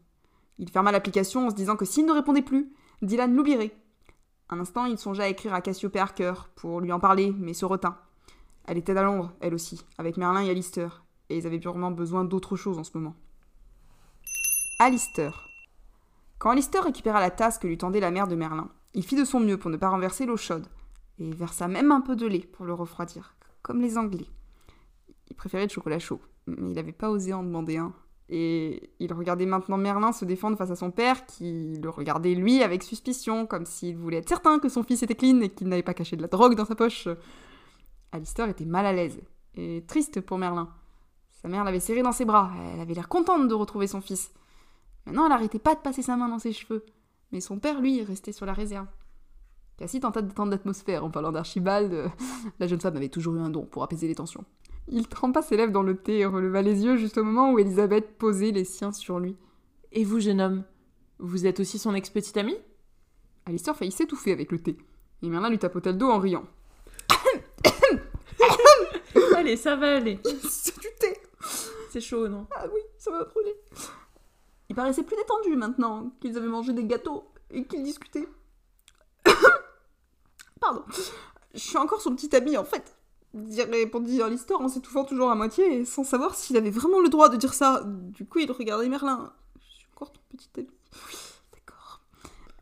Il 0.58 0.70
ferma 0.70 0.92
l'application 0.92 1.46
en 1.46 1.50
se 1.50 1.54
disant 1.54 1.76
que 1.76 1.84
s'il 1.84 2.06
ne 2.06 2.12
répondait 2.12 2.42
plus, 2.42 2.72
Dylan 3.02 3.34
l'oublierait 3.34 3.74
un 4.48 4.60
instant, 4.60 4.84
il 4.84 4.96
songea 4.96 5.24
à 5.24 5.28
écrire 5.28 5.54
à 5.54 5.60
Cassiope 5.60 5.96
Harker 5.96 6.34
pour 6.54 6.80
lui 6.80 6.92
en 6.92 7.00
parler, 7.00 7.34
mais 7.36 7.52
se 7.52 7.64
retint. 7.64 7.98
Elle 8.66 8.78
était 8.78 8.96
à 8.96 9.02
Londres, 9.02 9.32
elle 9.40 9.54
aussi, 9.54 9.82
avec 9.98 10.16
Merlin 10.16 10.42
et 10.42 10.50
Alistair, 10.50 11.04
et 11.28 11.38
ils 11.38 11.46
avaient 11.46 11.58
purement 11.58 11.90
besoin 11.90 12.24
d'autre 12.24 12.54
chose 12.54 12.78
en 12.78 12.84
ce 12.84 12.96
moment. 12.96 13.16
Alistair. 14.78 15.48
Quand 16.38 16.50
Alistair 16.50 16.84
récupéra 16.84 17.20
la 17.20 17.30
tasse 17.30 17.58
que 17.58 17.66
lui 17.66 17.78
tendait 17.78 18.00
la 18.00 18.10
mère 18.10 18.28
de 18.28 18.34
Merlin, 18.34 18.68
il 18.94 19.02
fit 19.04 19.16
de 19.16 19.24
son 19.24 19.40
mieux 19.40 19.56
pour 19.56 19.70
ne 19.70 19.76
pas 19.76 19.88
renverser 19.88 20.26
l'eau 20.26 20.36
chaude, 20.36 20.66
et 21.18 21.30
versa 21.30 21.66
même 21.66 21.92
un 21.92 22.02
peu 22.02 22.14
de 22.14 22.26
lait 22.26 22.46
pour 22.52 22.66
le 22.66 22.74
refroidir, 22.74 23.34
comme 23.62 23.80
les 23.80 23.96
Anglais. 23.96 24.26
Il 25.30 25.36
préférait 25.36 25.64
le 25.64 25.70
chocolat 25.70 25.98
chaud, 25.98 26.20
mais 26.46 26.56
il 26.58 26.72
n'avait 26.74 26.92
pas 26.92 27.10
osé 27.10 27.32
en 27.32 27.42
demander 27.42 27.78
un, 27.78 27.94
et 28.28 28.90
il 28.98 29.12
regardait 29.14 29.46
maintenant 29.46 29.78
Merlin 29.78 30.12
se 30.12 30.26
défendre 30.26 30.58
face 30.58 30.70
à 30.70 30.76
son 30.76 30.90
père, 30.90 31.24
qui 31.24 31.78
le 31.80 31.88
regardait 31.88 32.34
lui 32.34 32.62
avec 32.62 32.82
suspicion, 32.82 33.46
comme 33.46 33.64
s'il 33.64 33.96
voulait 33.96 34.18
être 34.18 34.28
certain 34.28 34.58
que 34.58 34.68
son 34.68 34.82
fils 34.82 35.02
était 35.02 35.14
clean 35.14 35.40
et 35.40 35.48
qu'il 35.48 35.68
n'avait 35.68 35.82
pas 35.82 35.94
caché 35.94 36.16
de 36.16 36.22
la 36.22 36.28
drogue 36.28 36.54
dans 36.54 36.66
sa 36.66 36.74
poche. 36.74 37.08
Alistair 38.12 38.48
était 38.48 38.66
mal 38.66 38.84
à 38.84 38.92
l'aise, 38.92 39.20
et 39.54 39.84
triste 39.86 40.20
pour 40.20 40.36
Merlin. 40.36 40.68
Sa 41.30 41.48
mère 41.48 41.64
l'avait 41.64 41.80
serré 41.80 42.02
dans 42.02 42.12
ses 42.12 42.26
bras, 42.26 42.50
elle 42.74 42.80
avait 42.80 42.94
l'air 42.94 43.08
contente 43.08 43.48
de 43.48 43.54
retrouver 43.54 43.86
son 43.86 44.02
fils. 44.02 44.32
Maintenant, 45.06 45.24
elle 45.24 45.30
n'arrêtait 45.30 45.58
pas 45.58 45.74
de 45.74 45.80
passer 45.80 46.02
sa 46.02 46.16
main 46.16 46.28
dans 46.28 46.38
ses 46.38 46.52
cheveux, 46.52 46.84
mais 47.32 47.40
son 47.40 47.58
père, 47.58 47.80
lui, 47.80 48.02
restait 48.02 48.32
sur 48.32 48.44
la 48.46 48.52
réserve. 48.52 48.86
Cassie 49.76 50.00
tenta 50.00 50.22
de 50.22 50.28
détendre 50.28 50.50
l'atmosphère 50.50 51.04
en 51.04 51.10
parlant 51.10 51.32
d'Archibald. 51.32 52.10
La 52.58 52.66
jeune 52.66 52.80
femme 52.80 52.96
avait 52.96 53.10
toujours 53.10 53.36
eu 53.36 53.40
un 53.40 53.50
don 53.50 53.66
pour 53.66 53.82
apaiser 53.82 54.08
les 54.08 54.14
tensions. 54.14 54.44
Il 54.88 55.06
trempa 55.06 55.42
ses 55.42 55.56
lèvres 55.56 55.72
dans 55.72 55.82
le 55.82 55.96
thé 55.96 56.20
et 56.20 56.26
releva 56.26 56.62
les 56.62 56.84
yeux 56.84 56.96
juste 56.96 57.18
au 57.18 57.24
moment 57.24 57.52
où 57.52 57.58
Elisabeth 57.58 58.16
posait 58.16 58.52
les 58.52 58.64
siens 58.64 58.92
sur 58.92 59.18
lui. 59.18 59.36
Et 59.92 60.02
vous, 60.02 60.18
jeune 60.18 60.40
homme, 60.40 60.64
vous 61.18 61.46
êtes 61.46 61.60
aussi 61.60 61.78
son 61.78 61.94
ex-petite 61.94 62.36
amie? 62.36 62.56
Alistair 63.44 63.76
faillit 63.76 63.92
s'étouffer 63.92 64.32
avec 64.32 64.50
le 64.50 64.60
thé. 64.60 64.78
Et 65.22 65.28
Merlin 65.28 65.50
lui 65.50 65.58
tapotait 65.58 65.92
le 65.92 65.98
dos 65.98 66.10
en 66.10 66.18
riant. 66.18 66.46
allez, 69.36 69.56
ça 69.56 69.76
va 69.76 69.96
aller. 69.96 70.18
C'est 70.48 70.78
du 70.80 70.88
thé. 70.98 71.18
C'est 71.90 72.00
chaud, 72.00 72.28
non? 72.28 72.46
Ah 72.56 72.66
oui, 72.72 72.80
ça 72.98 73.10
va 73.10 73.24
brûler. 73.24 73.54
Il 74.68 74.76
paraissait 74.76 75.02
plus 75.02 75.16
détendu 75.16 75.56
maintenant 75.56 76.10
qu'ils 76.20 76.36
avaient 76.36 76.46
mangé 76.46 76.72
des 76.72 76.84
gâteaux 76.84 77.24
et 77.50 77.64
qu'ils 77.64 77.82
discutaient. 77.82 78.28
Pardon. 80.60 80.82
Je 81.54 81.60
suis 81.60 81.78
encore 81.78 82.00
son 82.00 82.14
petit 82.14 82.34
ami 82.34 82.56
en 82.56 82.64
fait 82.64 82.96
répondit 83.70 84.20
l'histoire 84.28 84.60
en 84.60 84.68
s'étouffant 84.68 85.04
toujours 85.04 85.30
à 85.30 85.34
moitié 85.34 85.80
et 85.80 85.84
sans 85.84 86.04
savoir 86.04 86.34
s'il 86.34 86.56
avait 86.56 86.70
vraiment 86.70 87.00
le 87.00 87.08
droit 87.08 87.28
de 87.28 87.36
dire 87.36 87.54
ça. 87.54 87.82
Du 87.84 88.26
coup, 88.26 88.38
il 88.38 88.50
regardait 88.50 88.88
Merlin. 88.88 89.32
Je 89.60 89.78
suis 89.78 89.86
encore 89.94 90.12
ton 90.12 90.20
petit 90.30 90.48
ami. 90.58 90.68
d'accord. 91.52 92.00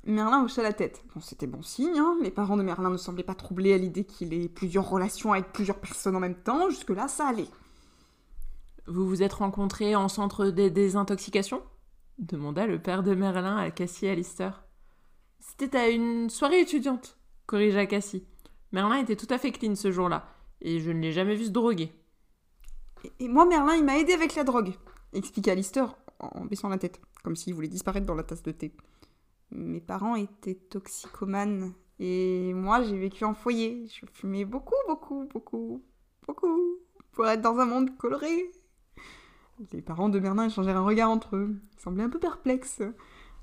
Merlin 0.04 0.44
hocha 0.44 0.62
la 0.62 0.72
tête. 0.72 1.02
Bon, 1.14 1.20
c'était 1.20 1.46
bon 1.46 1.62
signe, 1.62 1.98
hein. 1.98 2.16
Les 2.22 2.30
parents 2.30 2.56
de 2.56 2.62
Merlin 2.62 2.90
ne 2.90 2.96
semblaient 2.96 3.22
pas 3.22 3.34
troublés 3.34 3.72
à 3.72 3.78
l'idée 3.78 4.04
qu'il 4.04 4.34
ait 4.34 4.48
plusieurs 4.48 4.88
relations 4.88 5.32
avec 5.32 5.52
plusieurs 5.52 5.78
personnes 5.78 6.16
en 6.16 6.20
même 6.20 6.36
temps. 6.36 6.68
Jusque-là, 6.70 7.08
ça 7.08 7.26
allait. 7.26 7.48
Vous 8.86 9.06
vous 9.06 9.22
êtes 9.22 9.32
rencontrés 9.32 9.96
en 9.96 10.08
centre 10.08 10.46
de 10.46 10.68
désintoxication 10.68 11.62
demanda 12.18 12.66
le 12.66 12.80
père 12.80 13.02
de 13.02 13.14
Merlin 13.14 13.56
à 13.56 13.70
Cassie 13.70 14.06
Alistair. 14.06 14.64
C'était 15.40 15.76
à 15.76 15.88
une 15.88 16.30
soirée 16.30 16.60
étudiante, 16.60 17.18
corrigea 17.46 17.86
Cassie. 17.86 18.26
Merlin 18.72 18.96
était 18.96 19.16
tout 19.16 19.26
à 19.30 19.38
fait 19.38 19.52
clean 19.52 19.74
ce 19.74 19.92
jour-là, 19.92 20.26
et 20.60 20.80
je 20.80 20.90
ne 20.90 21.00
l'ai 21.00 21.12
jamais 21.12 21.36
vu 21.36 21.46
se 21.46 21.50
droguer. 21.50 21.92
Et, 23.20 23.28
moi, 23.28 23.44
Merlin, 23.44 23.76
il 23.76 23.84
m'a 23.84 23.98
aidé 23.98 24.12
avec 24.12 24.34
la 24.34 24.44
drogue, 24.44 24.72
expliqua 25.12 25.52
Alistair 25.52 25.96
en 26.18 26.44
baissant 26.44 26.68
la 26.68 26.78
tête, 26.78 27.00
comme 27.22 27.36
s'il 27.36 27.54
voulait 27.54 27.68
disparaître 27.68 28.06
dans 28.06 28.14
la 28.14 28.22
tasse 28.22 28.42
de 28.42 28.52
thé. 28.52 28.74
Mes 29.50 29.80
parents 29.80 30.16
étaient 30.16 30.54
toxicomanes, 30.54 31.74
et 31.98 32.52
moi, 32.54 32.82
j'ai 32.82 32.98
vécu 32.98 33.24
en 33.24 33.34
foyer. 33.34 33.86
Je 33.86 34.06
fumais 34.12 34.44
beaucoup, 34.44 34.74
beaucoup, 34.88 35.26
beaucoup, 35.26 35.84
beaucoup, 36.26 36.78
pour 37.12 37.26
être 37.28 37.42
dans 37.42 37.58
un 37.58 37.66
monde 37.66 37.96
coloré. 37.96 38.50
Les 39.72 39.82
parents 39.82 40.08
de 40.08 40.18
Merlin 40.18 40.46
échangèrent 40.46 40.76
un 40.76 40.84
regard 40.84 41.10
entre 41.10 41.36
eux. 41.36 41.56
Ils 41.76 41.80
semblaient 41.80 42.02
un 42.04 42.10
peu 42.10 42.18
perplexes. 42.18 42.82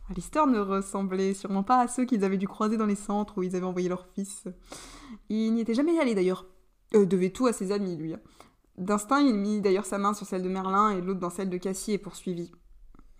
Alistair 0.09 0.45
ne 0.47 0.59
ressemblait 0.59 1.33
sûrement 1.33 1.63
pas 1.63 1.79
à 1.79 1.87
ceux 1.87 2.05
qu'ils 2.05 2.25
avaient 2.25 2.37
dû 2.37 2.47
croiser 2.47 2.75
dans 2.75 2.85
les 2.85 2.95
centres 2.95 3.37
où 3.37 3.43
ils 3.43 3.55
avaient 3.55 3.65
envoyé 3.65 3.87
leur 3.87 4.05
fils. 4.07 4.45
Il 5.29 5.53
n'y 5.53 5.61
était 5.61 5.73
jamais 5.73 5.97
allé 5.99 6.15
d'ailleurs. 6.15 6.45
Euh, 6.95 7.05
devait 7.05 7.29
tout 7.29 7.47
à 7.47 7.53
ses 7.53 7.71
amis, 7.71 7.95
lui. 7.95 8.13
D'instinct, 8.77 9.21
il 9.21 9.35
mit 9.35 9.61
d'ailleurs 9.61 9.85
sa 9.85 9.97
main 9.97 10.13
sur 10.13 10.25
celle 10.25 10.43
de 10.43 10.49
Merlin 10.49 10.91
et 10.91 11.01
l'autre 11.01 11.19
dans 11.19 11.29
celle 11.29 11.49
de 11.49 11.57
Cassie 11.57 11.93
et 11.93 11.97
poursuivit. 11.97 12.51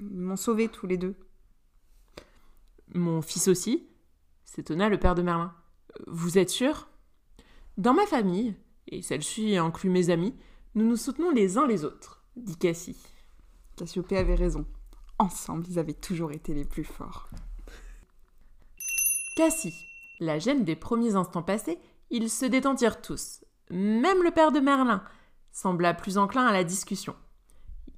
Ils 0.01 0.19
m'ont 0.19 0.35
sauvé 0.35 0.67
tous 0.67 0.87
les 0.87 0.97
deux. 0.97 1.15
Mon 2.93 3.21
fils 3.21 3.47
aussi 3.47 3.87
s'étonna 4.43 4.89
le 4.89 4.99
père 4.99 5.15
de 5.15 5.21
Merlin. 5.21 5.53
Vous 6.07 6.37
êtes 6.37 6.49
sûr? 6.49 6.89
Dans 7.77 7.93
ma 7.93 8.05
famille, 8.05 8.55
et 8.87 9.01
celle-ci 9.01 9.55
inclut 9.55 9.89
mes 9.89 10.09
amis, 10.09 10.35
nous 10.75 10.85
nous 10.85 10.97
soutenons 10.97 11.31
les 11.31 11.57
uns 11.57 11.67
les 11.67 11.85
autres, 11.85 12.20
dit 12.41 12.57
Cassie. 12.57 12.97
Cassiopée 13.75 14.17
avait 14.17 14.35
raison. 14.35 14.65
Ensemble, 15.19 15.65
ils 15.69 15.79
avaient 15.79 15.93
toujours 15.93 16.31
été 16.31 16.53
les 16.53 16.65
plus 16.65 16.83
forts. 16.83 17.29
Cassie, 19.35 19.73
la 20.19 20.39
gêne 20.39 20.63
des 20.63 20.75
premiers 20.75 21.15
instants 21.15 21.43
passés, 21.43 21.79
ils 22.09 22.29
se 22.29 22.45
détendirent 22.45 23.01
tous. 23.01 23.43
Même 23.69 24.23
le 24.23 24.31
père 24.31 24.51
de 24.51 24.59
Merlin 24.59 25.03
sembla 25.51 25.93
plus 25.93 26.17
enclin 26.17 26.45
à 26.45 26.53
la 26.53 26.63
discussion. 26.63 27.15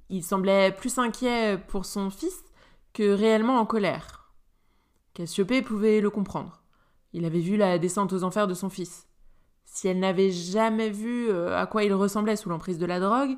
Il 0.08 0.22
semblait 0.22 0.72
plus 0.72 0.98
inquiet 0.98 1.58
pour 1.68 1.84
son 1.84 2.10
fils 2.10 2.44
que 2.92 3.12
réellement 3.12 3.58
en 3.58 3.66
colère. 3.66 4.32
Cassiopée 5.14 5.62
pouvait 5.62 6.00
le 6.00 6.10
comprendre. 6.10 6.62
Il 7.12 7.24
avait 7.24 7.40
vu 7.40 7.56
la 7.56 7.78
descente 7.78 8.12
aux 8.12 8.24
enfers 8.24 8.46
de 8.46 8.54
son 8.54 8.68
fils. 8.68 9.06
Si 9.64 9.88
elle 9.88 9.98
n'avait 9.98 10.30
jamais 10.30 10.90
vu 10.90 11.28
euh, 11.28 11.56
à 11.56 11.66
quoi 11.66 11.84
il 11.84 11.92
ressemblait 11.92 12.36
sous 12.36 12.48
l'emprise 12.48 12.78
de 12.78 12.86
la 12.86 13.00
drogue, 13.00 13.36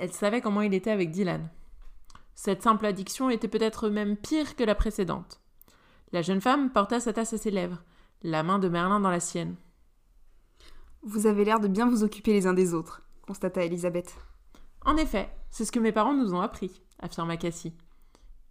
elle 0.00 0.12
savait 0.12 0.40
comment 0.40 0.62
il 0.62 0.74
était 0.74 0.90
avec 0.90 1.10
Dylan. 1.10 1.48
Cette 2.34 2.62
simple 2.62 2.86
addiction 2.86 3.30
était 3.30 3.48
peut-être 3.48 3.88
même 3.88 4.16
pire 4.16 4.54
que 4.54 4.64
la 4.64 4.74
précédente. 4.74 5.40
La 6.12 6.22
jeune 6.22 6.40
femme 6.40 6.70
porta 6.70 7.00
sa 7.00 7.12
tasse 7.12 7.32
à 7.32 7.38
ses 7.38 7.50
lèvres, 7.50 7.82
la 8.22 8.42
main 8.42 8.58
de 8.58 8.68
Merlin 8.68 9.00
dans 9.00 9.10
la 9.10 9.20
sienne. 9.20 9.56
Vous 11.02 11.26
avez 11.26 11.44
l'air 11.44 11.60
de 11.60 11.68
bien 11.68 11.88
vous 11.88 12.04
occuper 12.04 12.32
les 12.32 12.46
uns 12.46 12.54
des 12.54 12.74
autres, 12.74 13.02
constata 13.26 13.64
Elisabeth. 13.64 14.16
En 14.84 14.96
effet, 14.96 15.28
c'est 15.50 15.64
ce 15.64 15.72
que 15.72 15.80
mes 15.80 15.92
parents 15.92 16.14
nous 16.14 16.34
ont 16.34 16.40
appris, 16.40 16.80
affirma 17.00 17.36
Cassie. 17.36 17.74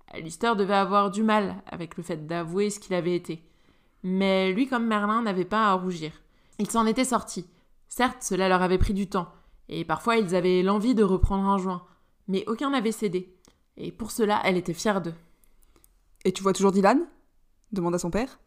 Alistair 0.10 0.56
devait 0.56 0.74
avoir 0.74 1.12
du 1.12 1.24
mal 1.24 1.62
avec 1.66 1.98
le 1.98 2.04
fait 2.04 2.28
d'avouer 2.28 2.70
ce 2.70 2.80
qu'il 2.80 2.94
avait 2.94 3.16
été. 3.16 3.44
Mais 4.04 4.52
lui 4.52 4.68
comme 4.68 4.88
Merlin 4.88 5.22
n'avait 5.22 5.46
pas 5.46 5.68
à 5.68 5.74
rougir. 5.74 6.12
Ils 6.60 6.70
s'en 6.70 6.86
étaient 6.86 7.04
sortis. 7.04 7.50
Certes, 7.88 8.22
cela 8.22 8.50
leur 8.50 8.62
avait 8.62 8.78
pris 8.78 8.94
du 8.94 9.10
temps, 9.10 9.32
et 9.70 9.86
parfois 9.86 10.18
ils 10.18 10.36
avaient 10.36 10.64
l'envie 10.64 10.96
de 10.96 11.04
reprendre 11.04 11.48
un 11.48 11.58
joint, 11.58 11.86
mais 12.28 12.44
aucun 12.48 12.72
n'avait 12.72 12.92
cédé. 12.92 13.34
Et 13.78 13.92
pour 13.92 14.12
cela, 14.12 14.42
elle 14.44 14.58
était 14.58 14.74
fière 14.74 15.02
d'eux. 15.02 15.14
Et 16.26 16.32
tu 16.32 16.44
vois 16.44 16.54
toujours 16.54 16.72
Dylan? 16.72 17.06
demanda 17.72 18.00
son 18.00 18.10
père. 18.10 18.40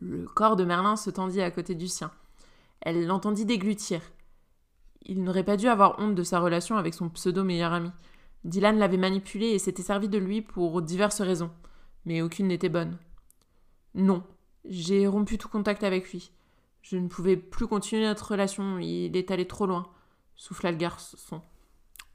Le 0.00 0.26
corps 0.26 0.56
de 0.56 0.64
Merlin 0.64 0.96
se 0.96 1.10
tendit 1.10 1.40
à 1.40 1.50
côté 1.50 1.74
du 1.74 1.88
sien. 1.88 2.10
Elle 2.80 3.06
l'entendit 3.06 3.46
déglutir. 3.46 4.00
Il 5.02 5.22
n'aurait 5.22 5.44
pas 5.44 5.56
dû 5.56 5.68
avoir 5.68 5.98
honte 5.98 6.14
de 6.14 6.22
sa 6.22 6.40
relation 6.40 6.76
avec 6.76 6.94
son 6.94 7.08
pseudo 7.08 7.44
meilleur 7.44 7.72
ami. 7.72 7.90
Dylan 8.44 8.78
l'avait 8.78 8.98
manipulé 8.98 9.48
et 9.48 9.58
s'était 9.58 9.82
servi 9.82 10.08
de 10.08 10.18
lui 10.18 10.42
pour 10.42 10.82
diverses 10.82 11.22
raisons, 11.22 11.50
mais 12.04 12.20
aucune 12.20 12.48
n'était 12.48 12.68
bonne. 12.68 12.98
Non, 13.94 14.22
j'ai 14.66 15.06
rompu 15.06 15.38
tout 15.38 15.48
contact 15.48 15.82
avec 15.82 16.10
lui. 16.12 16.30
Je 16.82 16.96
ne 16.96 17.08
pouvais 17.08 17.36
plus 17.36 17.66
continuer 17.66 18.04
notre 18.04 18.32
relation, 18.32 18.78
il 18.78 19.16
est 19.16 19.30
allé 19.30 19.46
trop 19.46 19.64
loin, 19.66 19.86
souffla 20.36 20.70
le 20.70 20.76
garçon. 20.76 21.40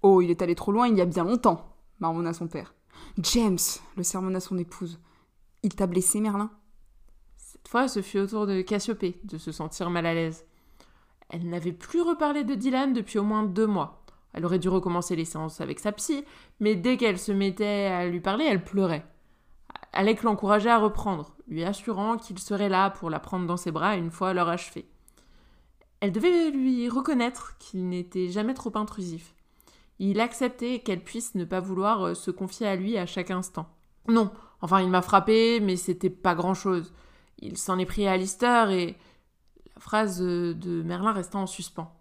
Oh, 0.02 0.22
il 0.22 0.30
est 0.30 0.42
allé 0.42 0.56
trop 0.56 0.72
loin 0.72 0.88
il 0.88 0.98
y 0.98 1.02
a 1.02 1.06
bien 1.06 1.24
longtemps, 1.24 1.76
marmonna 2.00 2.34
son 2.34 2.48
père. 2.48 2.74
James, 3.18 3.58
le 3.98 4.04
sermonna 4.04 4.40
son 4.40 4.58
épouse. 4.58 5.00
Il 5.64 5.76
t'a 5.76 5.88
blessé, 5.88 6.22
Merlin? 6.22 6.52
Cette 7.38 7.68
fois, 7.68 7.88
ce 7.88 8.02
fut 8.02 8.20
au 8.20 8.28
tour 8.28 8.48
de 8.48 8.62
Cassiopée 8.62 9.20
de 9.24 9.38
se 9.38 9.52
sentir 9.52 9.90
mal 9.90 10.06
à 10.06 10.14
l'aise. 10.14 10.46
Elle 11.30 11.50
n'avait 11.50 11.74
plus 11.74 12.02
reparlé 12.02 12.44
de 12.44 12.56
Dylan 12.56 12.94
depuis 12.94 13.20
au 13.20 13.24
moins 13.24 13.44
deux 13.44 13.68
mois. 13.68 14.04
Elle 14.34 14.46
aurait 14.46 14.60
dû 14.60 14.70
recommencer 14.70 15.16
les 15.16 15.26
séances 15.26 15.62
avec 15.62 15.80
sa 15.80 15.92
psy, 15.92 16.24
mais 16.60 16.76
dès 16.76 16.98
qu'elle 16.98 17.20
se 17.20 17.32
mettait 17.32 17.88
à 17.88 18.08
lui 18.08 18.20
parler, 18.20 18.46
elle 18.46 18.64
pleurait. 18.64 19.06
Alec 19.92 20.24
l'encourageait 20.24 20.70
à 20.70 20.78
reprendre, 20.78 21.36
lui 21.48 21.64
assurant 21.64 22.18
qu'il 22.18 22.38
serait 22.40 22.70
là 22.70 22.92
pour 22.92 23.10
la 23.10 23.20
prendre 23.20 23.48
dans 23.48 23.58
ses 23.58 23.72
bras 23.72 23.96
une 23.96 24.12
fois 24.12 24.34
leur 24.34 24.48
achevé. 24.48 24.88
Elle 26.02 26.12
devait 26.12 26.52
lui 26.52 26.88
reconnaître 26.89 27.58
qu'il 27.58 27.89
n'était 27.89 28.30
jamais 28.30 28.54
trop 28.54 28.72
intrusif. 28.76 29.36
Il 30.00 30.22
acceptait 30.22 30.80
qu'elle 30.80 31.04
puisse 31.04 31.36
ne 31.36 31.43
pas 31.43 31.60
vouloir 31.60 32.04
euh, 32.04 32.14
se 32.14 32.32
confier 32.32 32.68
à 32.68 32.76
lui 32.76 32.97
à 32.97 33.06
chaque 33.06 33.32
instant. 33.32 33.68
Non, 34.08 34.32
enfin 34.62 34.82
il 34.82 34.89
m'a 34.89 35.02
frappé, 35.02 35.60
mais 35.60 35.76
c'était 35.76 36.10
pas 36.10 36.36
grand-chose. 36.36 36.93
Il 37.39 37.58
s'en 37.58 37.78
est 37.78 37.86
pris 37.86 38.08
à 38.08 38.14
Alistair 38.14 38.70
et 38.72 38.97
la 39.76 39.82
phrase 39.82 40.20
de 40.20 40.84
Merlin 40.84 41.12
resta 41.12 41.38
en 41.38 41.47
suspens. 41.47 41.93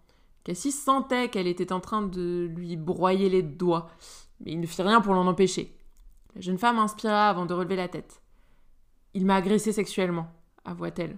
Cassie 0.43 0.71
sentait 0.71 1.29
qu'elle 1.29 1.47
était 1.47 1.73
en 1.73 1.79
train 1.79 2.01
de 2.01 2.49
lui 2.55 2.75
broyer 2.77 3.29
les 3.29 3.43
doigts, 3.43 3.89
mais 4.39 4.53
il 4.53 4.59
ne 4.59 4.65
fit 4.65 4.81
rien 4.81 5.01
pour 5.01 5.13
l'en 5.13 5.27
empêcher. 5.27 5.77
La 6.35 6.41
jeune 6.41 6.57
femme 6.57 6.79
inspira 6.79 7.29
avant 7.29 7.45
de 7.45 7.53
relever 7.53 7.75
la 7.75 7.87
tête. 7.87 8.21
Il 9.13 9.25
m'a 9.25 9.35
agressé 9.35 9.71
sexuellement, 9.73 10.27
avoua-t-elle. 10.63 11.17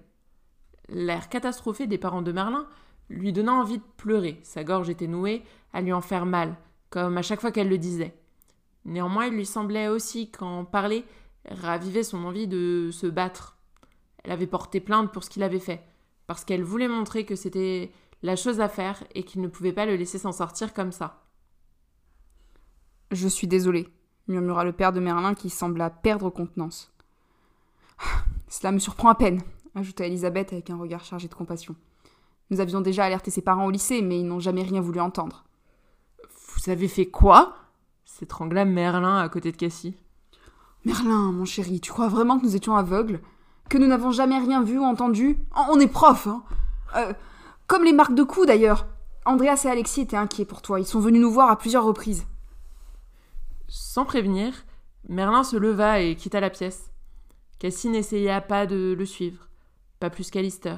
L'air 0.91 1.29
catastrophé 1.29 1.87
des 1.87 1.97
parents 1.97 2.21
de 2.21 2.33
Merlin 2.33 2.67
lui 3.09 3.31
donna 3.31 3.53
envie 3.53 3.77
de 3.77 3.83
pleurer. 3.95 4.41
Sa 4.43 4.63
gorge 4.65 4.89
était 4.89 5.07
nouée 5.07 5.43
à 5.71 5.81
lui 5.81 5.93
en 5.93 6.01
faire 6.01 6.25
mal, 6.25 6.57
comme 6.89 7.17
à 7.17 7.21
chaque 7.21 7.39
fois 7.39 7.51
qu'elle 7.51 7.69
le 7.69 7.77
disait. 7.77 8.13
Néanmoins, 8.83 9.27
il 9.27 9.33
lui 9.33 9.45
semblait 9.45 9.87
aussi 9.87 10.31
qu'en 10.31 10.65
parler 10.65 11.05
ravivait 11.49 12.03
son 12.03 12.25
envie 12.25 12.47
de 12.47 12.89
se 12.91 13.07
battre. 13.07 13.57
Elle 14.23 14.31
avait 14.31 14.47
porté 14.47 14.81
plainte 14.81 15.13
pour 15.13 15.23
ce 15.23 15.29
qu'il 15.29 15.43
avait 15.43 15.59
fait, 15.59 15.81
parce 16.27 16.43
qu'elle 16.43 16.63
voulait 16.63 16.89
montrer 16.89 17.25
que 17.25 17.35
c'était 17.35 17.91
la 18.21 18.35
chose 18.35 18.59
à 18.59 18.67
faire 18.67 19.01
et 19.15 19.23
qu'il 19.23 19.41
ne 19.41 19.47
pouvait 19.47 19.73
pas 19.73 19.85
le 19.85 19.95
laisser 19.95 20.19
s'en 20.19 20.33
sortir 20.33 20.73
comme 20.73 20.91
ça. 20.91 21.23
Je 23.11 23.29
suis 23.29 23.47
désolé, 23.47 23.87
murmura 24.27 24.65
le 24.65 24.73
père 24.73 24.91
de 24.91 24.99
Merlin 24.99 25.35
qui 25.35 25.49
sembla 25.49 25.89
perdre 25.89 26.29
contenance. 26.29 26.93
Cela 28.49 28.73
me 28.73 28.79
surprend 28.79 29.09
à 29.09 29.15
peine, 29.15 29.41
ajouta 29.75 30.05
Elisabeth 30.05 30.53
avec 30.53 30.69
un 30.69 30.77
regard 30.77 31.03
chargé 31.03 31.27
de 31.27 31.33
compassion. 31.33 31.75
Nous 32.49 32.59
avions 32.59 32.81
déjà 32.81 33.05
alerté 33.05 33.31
ses 33.31 33.41
parents 33.41 33.65
au 33.65 33.71
lycée, 33.71 34.01
mais 34.01 34.19
ils 34.19 34.27
n'ont 34.27 34.39
jamais 34.39 34.63
rien 34.63 34.81
voulu 34.81 34.99
entendre. 34.99 35.45
Vous 36.55 36.69
avez 36.69 36.87
fait 36.87 37.05
quoi? 37.05 37.55
S'étrangla 38.05 38.65
Merlin 38.65 39.17
à 39.17 39.29
côté 39.29 39.51
de 39.51 39.57
Cassie. 39.57 39.95
Merlin, 40.83 41.31
mon 41.31 41.45
chéri, 41.45 41.79
tu 41.79 41.91
crois 41.91 42.09
vraiment 42.09 42.39
que 42.39 42.45
nous 42.45 42.55
étions 42.55 42.75
aveugles? 42.75 43.21
Que 43.69 43.77
nous 43.77 43.87
n'avons 43.87 44.11
jamais 44.11 44.37
rien 44.37 44.63
vu 44.63 44.77
ou 44.77 44.83
entendu? 44.83 45.37
On 45.69 45.79
est 45.79 45.87
prof, 45.87 46.27
hein 46.27 46.43
euh, 46.95 47.13
comme 47.67 47.83
les 47.83 47.93
marques 47.93 48.15
de 48.15 48.23
coups 48.23 48.47
d'ailleurs. 48.47 48.85
Andreas 49.25 49.61
et 49.65 49.69
Alexis 49.69 50.01
étaient 50.01 50.17
inquiets 50.17 50.45
pour 50.45 50.61
toi. 50.61 50.79
Ils 50.79 50.85
sont 50.85 50.99
venus 50.99 51.21
nous 51.21 51.31
voir 51.31 51.49
à 51.49 51.57
plusieurs 51.57 51.85
reprises. 51.85 52.25
Sans 53.67 54.03
prévenir, 54.03 54.53
Merlin 55.07 55.43
se 55.43 55.55
leva 55.55 56.01
et 56.01 56.15
quitta 56.15 56.41
la 56.41 56.49
pièce. 56.49 56.91
Cassie 57.59 57.89
n'essaya 57.89 58.41
pas 58.41 58.65
de 58.65 58.95
le 58.97 59.05
suivre, 59.05 59.47
pas 60.01 60.09
plus 60.09 60.29
qu'Alister. 60.29 60.75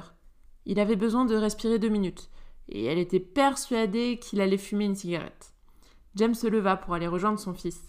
Il 0.66 0.78
avait 0.78 0.94
besoin 0.94 1.24
de 1.24 1.34
respirer 1.34 1.80
deux 1.80 1.88
minutes, 1.88 2.30
et 2.68 2.84
elle 2.84 2.98
était 2.98 3.18
persuadée 3.18 4.20
qu'il 4.20 4.40
allait 4.40 4.58
fumer 4.58 4.84
une 4.84 4.94
cigarette. 4.94 5.52
James 6.14 6.34
se 6.34 6.46
leva 6.46 6.76
pour 6.76 6.94
aller 6.94 7.08
rejoindre 7.08 7.40
son 7.40 7.54
fils. 7.54 7.80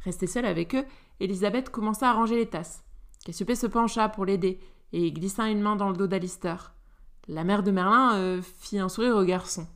Restée 0.00 0.26
seule 0.26 0.46
avec 0.46 0.74
eux, 0.74 0.84
Elisabeth 1.20 1.70
commença 1.70 2.10
à 2.10 2.14
ranger 2.14 2.36
les 2.36 2.48
tasses. 2.48 2.82
Cassiopée 3.24 3.54
se 3.54 3.66
pencha 3.66 4.08
pour 4.08 4.24
l'aider 4.24 4.60
et 4.92 5.12
glissa 5.12 5.48
une 5.48 5.60
main 5.60 5.76
dans 5.76 5.90
le 5.90 5.96
dos 5.96 6.06
d'Alister. 6.06 6.56
La 7.28 7.44
mère 7.44 7.62
de 7.62 7.70
Merlin 7.70 8.16
euh, 8.16 8.42
fit 8.42 8.78
un 8.78 8.88
sourire 8.88 9.16
au 9.16 9.24
garçon. 9.24 9.66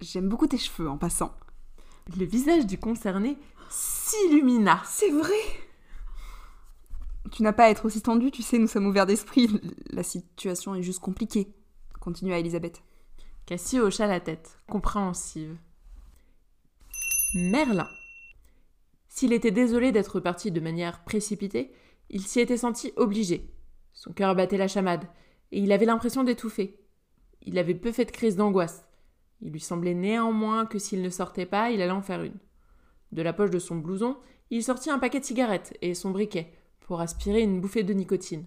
J'aime 0.00 0.28
beaucoup 0.28 0.48
tes 0.48 0.58
cheveux 0.58 0.90
en 0.90 0.98
passant. 0.98 1.32
Le 2.18 2.24
visage 2.24 2.66
du 2.66 2.78
concerné 2.78 3.38
s'illumina. 3.70 4.82
C'est 4.84 5.10
vrai 5.10 5.63
Tu 7.32 7.42
n'as 7.42 7.52
pas 7.52 7.64
à 7.64 7.70
être 7.70 7.86
aussi 7.86 8.02
tendu, 8.02 8.30
tu 8.30 8.42
sais, 8.42 8.58
nous 8.58 8.66
sommes 8.66 8.86
ouverts 8.86 9.06
d'esprit. 9.06 9.48
La 9.90 10.02
situation 10.02 10.74
est 10.74 10.82
juste 10.82 11.00
compliquée, 11.00 11.52
continua 12.00 12.38
Elisabeth. 12.38 12.82
Cassie 13.46 13.80
hocha 13.80 14.06
la 14.06 14.20
tête, 14.20 14.58
compréhensive. 14.68 15.56
Merlin. 17.34 17.88
S'il 19.08 19.32
était 19.32 19.50
désolé 19.50 19.92
d'être 19.92 20.20
parti 20.20 20.50
de 20.50 20.60
manière 20.60 21.04
précipitée, 21.04 21.72
Il 22.10 22.22
s'y 22.22 22.40
était 22.40 22.58
senti 22.58 22.92
obligé. 22.96 23.50
Son 23.92 24.12
cœur 24.12 24.34
battait 24.34 24.58
la 24.58 24.68
chamade, 24.68 25.06
et 25.52 25.58
il 25.58 25.72
avait 25.72 25.86
l'impression 25.86 26.22
d'étouffer. 26.22 26.78
Il 27.42 27.58
avait 27.58 27.74
peu 27.74 27.92
fait 27.92 28.04
de 28.04 28.10
crise 28.10 28.36
d'angoisse. 28.36 28.86
Il 29.40 29.52
lui 29.52 29.60
semblait 29.60 29.94
néanmoins 29.94 30.66
que 30.66 30.78
s'il 30.78 31.02
ne 31.02 31.10
sortait 31.10 31.46
pas, 31.46 31.70
il 31.70 31.80
allait 31.80 31.90
en 31.90 32.02
faire 32.02 32.22
une. 32.22 32.38
De 33.12 33.22
la 33.22 33.32
poche 33.32 33.50
de 33.50 33.58
son 33.58 33.76
blouson, 33.76 34.16
il 34.50 34.62
sortit 34.62 34.90
un 34.90 34.98
paquet 34.98 35.20
de 35.20 35.24
cigarettes 35.24 35.76
et 35.80 35.94
son 35.94 36.10
briquet 36.10 36.52
pour 36.84 37.00
aspirer 37.00 37.42
une 37.42 37.60
bouffée 37.60 37.82
de 37.82 37.92
nicotine. 37.92 38.46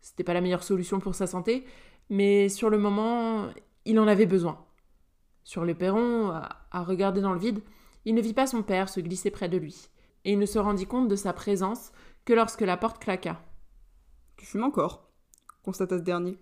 C'était 0.00 0.24
pas 0.24 0.34
la 0.34 0.40
meilleure 0.40 0.62
solution 0.62 1.00
pour 1.00 1.14
sa 1.14 1.26
santé, 1.26 1.64
mais 2.10 2.48
sur 2.48 2.70
le 2.70 2.78
moment, 2.78 3.48
il 3.84 3.98
en 3.98 4.06
avait 4.06 4.26
besoin. 4.26 4.64
Sur 5.44 5.64
le 5.64 5.74
perron, 5.74 6.30
à 6.30 6.82
regarder 6.82 7.20
dans 7.20 7.32
le 7.32 7.40
vide, 7.40 7.62
il 8.04 8.14
ne 8.14 8.20
vit 8.20 8.34
pas 8.34 8.46
son 8.46 8.62
père 8.62 8.88
se 8.88 9.00
glisser 9.00 9.30
près 9.30 9.48
de 9.48 9.56
lui, 9.56 9.88
et 10.24 10.32
il 10.32 10.38
ne 10.38 10.46
se 10.46 10.58
rendit 10.58 10.86
compte 10.86 11.08
de 11.08 11.16
sa 11.16 11.32
présence 11.32 11.92
que 12.24 12.32
lorsque 12.32 12.60
la 12.60 12.76
porte 12.76 13.02
claqua. 13.02 13.42
Tu 14.36 14.44
fumes 14.44 14.64
encore? 14.64 15.10
Constata 15.62 15.98
ce 15.98 16.02
dernier. 16.02 16.38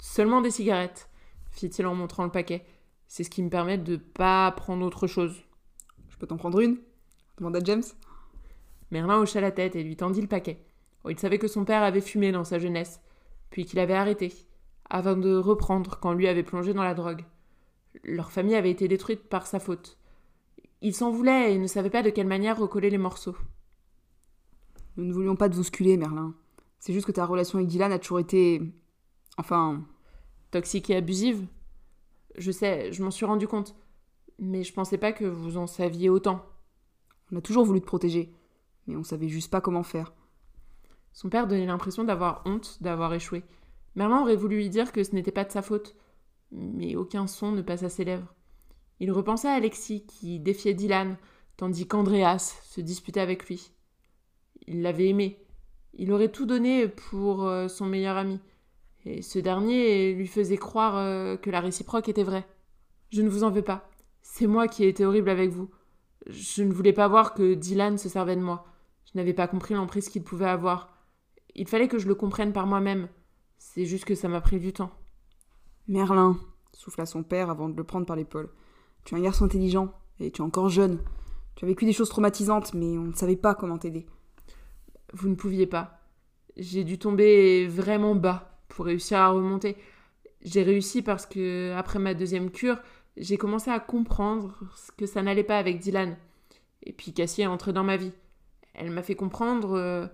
Seulement 0.00 0.40
des 0.40 0.50
cigarettes, 0.50 1.08
fit-il 1.50 1.86
en 1.86 1.94
montrant 1.94 2.24
le 2.24 2.30
paquet. 2.30 2.66
C'est 3.06 3.24
ce 3.24 3.30
qui 3.30 3.42
me 3.42 3.50
permet 3.50 3.78
de 3.78 3.96
pas 3.96 4.50
prendre 4.52 4.84
autre 4.84 5.06
chose. 5.06 5.42
Je 6.08 6.16
peux 6.16 6.26
t'en 6.26 6.36
prendre 6.36 6.60
une? 6.60 6.78
Demanda 7.36 7.60
James. 7.64 7.82
Merlin 8.90 9.20
hocha 9.20 9.40
la 9.40 9.50
tête 9.50 9.76
et 9.76 9.82
lui 9.82 9.96
tendit 9.96 10.20
le 10.20 10.28
paquet. 10.28 10.64
Oh, 11.04 11.10
il 11.10 11.18
savait 11.18 11.38
que 11.38 11.48
son 11.48 11.64
père 11.64 11.82
avait 11.82 12.00
fumé 12.00 12.32
dans 12.32 12.44
sa 12.44 12.58
jeunesse, 12.58 13.00
puis 13.50 13.64
qu'il 13.64 13.78
avait 13.78 13.94
arrêté, 13.94 14.32
avant 14.88 15.16
de 15.16 15.34
reprendre 15.36 15.98
quand 16.00 16.12
lui 16.12 16.28
avait 16.28 16.42
plongé 16.42 16.72
dans 16.72 16.82
la 16.82 16.94
drogue. 16.94 17.24
Leur 18.02 18.32
famille 18.32 18.54
avait 18.54 18.70
été 18.70 18.88
détruite 18.88 19.28
par 19.28 19.46
sa 19.46 19.60
faute. 19.60 19.98
Il 20.80 20.94
s'en 20.94 21.10
voulait 21.10 21.54
et 21.54 21.58
ne 21.58 21.66
savait 21.66 21.90
pas 21.90 22.02
de 22.02 22.10
quelle 22.10 22.26
manière 22.26 22.58
recoller 22.58 22.90
les 22.90 22.98
morceaux. 22.98 23.36
Nous 24.96 25.04
ne 25.04 25.12
voulions 25.12 25.36
pas 25.36 25.48
te 25.48 25.56
bousculer, 25.56 25.96
Merlin. 25.96 26.34
C'est 26.78 26.92
juste 26.92 27.06
que 27.06 27.12
ta 27.12 27.24
relation 27.24 27.58
avec 27.58 27.68
Dylan 27.68 27.92
a 27.92 27.98
toujours 27.98 28.20
été. 28.20 28.62
Enfin. 29.38 29.82
Toxique 30.50 30.90
et 30.90 30.96
abusive? 30.96 31.46
Je 32.36 32.50
sais, 32.52 32.92
je 32.92 33.02
m'en 33.02 33.10
suis 33.10 33.24
rendu 33.24 33.48
compte. 33.48 33.74
Mais 34.38 34.62
je 34.62 34.72
pensais 34.72 34.98
pas 34.98 35.12
que 35.12 35.24
vous 35.24 35.56
en 35.56 35.66
saviez 35.66 36.10
autant. 36.10 36.44
On 37.32 37.36
a 37.36 37.40
toujours 37.40 37.64
voulu 37.64 37.80
te 37.80 37.86
protéger, 37.86 38.32
mais 38.86 38.96
on 38.96 39.04
savait 39.04 39.28
juste 39.28 39.50
pas 39.50 39.60
comment 39.60 39.82
faire. 39.82 40.12
Son 41.12 41.28
père 41.28 41.46
donnait 41.46 41.66
l'impression 41.66 42.04
d'avoir 42.04 42.42
honte 42.44 42.78
d'avoir 42.82 43.14
échoué. 43.14 43.44
Merlin 43.94 44.22
aurait 44.22 44.36
voulu 44.36 44.56
lui 44.56 44.70
dire 44.70 44.92
que 44.92 45.04
ce 45.04 45.14
n'était 45.14 45.30
pas 45.30 45.44
de 45.44 45.52
sa 45.52 45.62
faute, 45.62 45.94
mais 46.50 46.96
aucun 46.96 47.26
son 47.26 47.52
ne 47.52 47.62
passa 47.62 47.88
ses 47.88 48.04
lèvres. 48.04 48.34
Il 49.00 49.12
repensa 49.12 49.52
à 49.52 49.56
Alexis 49.56 50.04
qui 50.06 50.40
défiait 50.40 50.74
Dylan, 50.74 51.16
tandis 51.56 51.86
qu'Andreas 51.86 52.60
se 52.64 52.80
disputait 52.80 53.20
avec 53.20 53.48
lui. 53.48 53.70
Il 54.66 54.82
l'avait 54.82 55.08
aimé. 55.08 55.38
Il 55.94 56.12
aurait 56.12 56.30
tout 56.30 56.46
donné 56.46 56.88
pour 56.88 57.46
euh, 57.46 57.68
son 57.68 57.86
meilleur 57.86 58.16
ami. 58.16 58.40
Et 59.04 59.22
ce 59.22 59.38
dernier 59.38 60.14
lui 60.14 60.26
faisait 60.26 60.56
croire 60.56 60.96
euh, 60.96 61.36
que 61.36 61.50
la 61.50 61.60
réciproque 61.60 62.08
était 62.08 62.24
vraie. 62.24 62.46
Je 63.10 63.22
ne 63.22 63.28
vous 63.28 63.44
en 63.44 63.50
veux 63.50 63.62
pas. 63.62 63.88
C'est 64.22 64.46
moi 64.46 64.66
qui 64.66 64.84
ai 64.84 64.88
été 64.88 65.04
horrible 65.04 65.28
avec 65.28 65.50
vous. 65.50 65.70
Je 66.26 66.62
ne 66.62 66.72
voulais 66.72 66.92
pas 66.92 67.06
voir 67.06 67.34
que 67.34 67.54
Dylan 67.54 67.98
se 67.98 68.08
servait 68.08 68.36
de 68.36 68.40
moi. 68.40 68.64
Je 69.14 69.20
n'avais 69.20 69.32
pas 69.32 69.46
compris 69.46 69.74
l'emprise 69.74 70.08
qu'il 70.08 70.24
pouvait 70.24 70.48
avoir. 70.48 70.92
Il 71.54 71.68
fallait 71.68 71.86
que 71.86 71.98
je 71.98 72.08
le 72.08 72.16
comprenne 72.16 72.52
par 72.52 72.66
moi-même. 72.66 73.08
C'est 73.58 73.86
juste 73.86 74.04
que 74.04 74.16
ça 74.16 74.28
m'a 74.28 74.40
pris 74.40 74.58
du 74.58 74.72
temps. 74.72 74.90
Merlin, 75.86 76.36
souffla 76.72 77.06
son 77.06 77.22
père 77.22 77.48
avant 77.48 77.68
de 77.68 77.76
le 77.76 77.84
prendre 77.84 78.06
par 78.06 78.16
l'épaule. 78.16 78.50
Tu 79.04 79.14
es 79.14 79.18
un 79.18 79.22
garçon 79.22 79.44
intelligent, 79.44 79.92
et 80.18 80.32
tu 80.32 80.42
es 80.42 80.44
encore 80.44 80.68
jeune. 80.68 80.98
Tu 81.54 81.64
as 81.64 81.68
vécu 81.68 81.84
des 81.84 81.92
choses 81.92 82.08
traumatisantes, 82.08 82.74
mais 82.74 82.98
on 82.98 83.04
ne 83.04 83.14
savait 83.14 83.36
pas 83.36 83.54
comment 83.54 83.78
t'aider. 83.78 84.06
Vous 85.12 85.28
ne 85.28 85.36
pouviez 85.36 85.66
pas. 85.66 86.00
J'ai 86.56 86.82
dû 86.82 86.98
tomber 86.98 87.68
vraiment 87.68 88.16
bas 88.16 88.58
pour 88.68 88.86
réussir 88.86 89.18
à 89.18 89.28
remonter. 89.28 89.76
J'ai 90.42 90.64
réussi 90.64 91.02
parce 91.02 91.26
que, 91.26 91.72
après 91.76 92.00
ma 92.00 92.14
deuxième 92.14 92.50
cure, 92.50 92.78
j'ai 93.16 93.36
commencé 93.36 93.70
à 93.70 93.78
comprendre 93.78 94.58
que 94.96 95.06
ça 95.06 95.22
n'allait 95.22 95.44
pas 95.44 95.58
avec 95.58 95.78
Dylan. 95.78 96.16
Et 96.82 96.92
puis 96.92 97.12
Cassie 97.12 97.42
est 97.42 97.46
entrée 97.46 97.72
dans 97.72 97.84
ma 97.84 97.96
vie. 97.96 98.12
Elle 98.74 98.90
m'a 98.90 99.02
fait 99.02 99.14
comprendre 99.14 99.72
euh, 99.72 100.06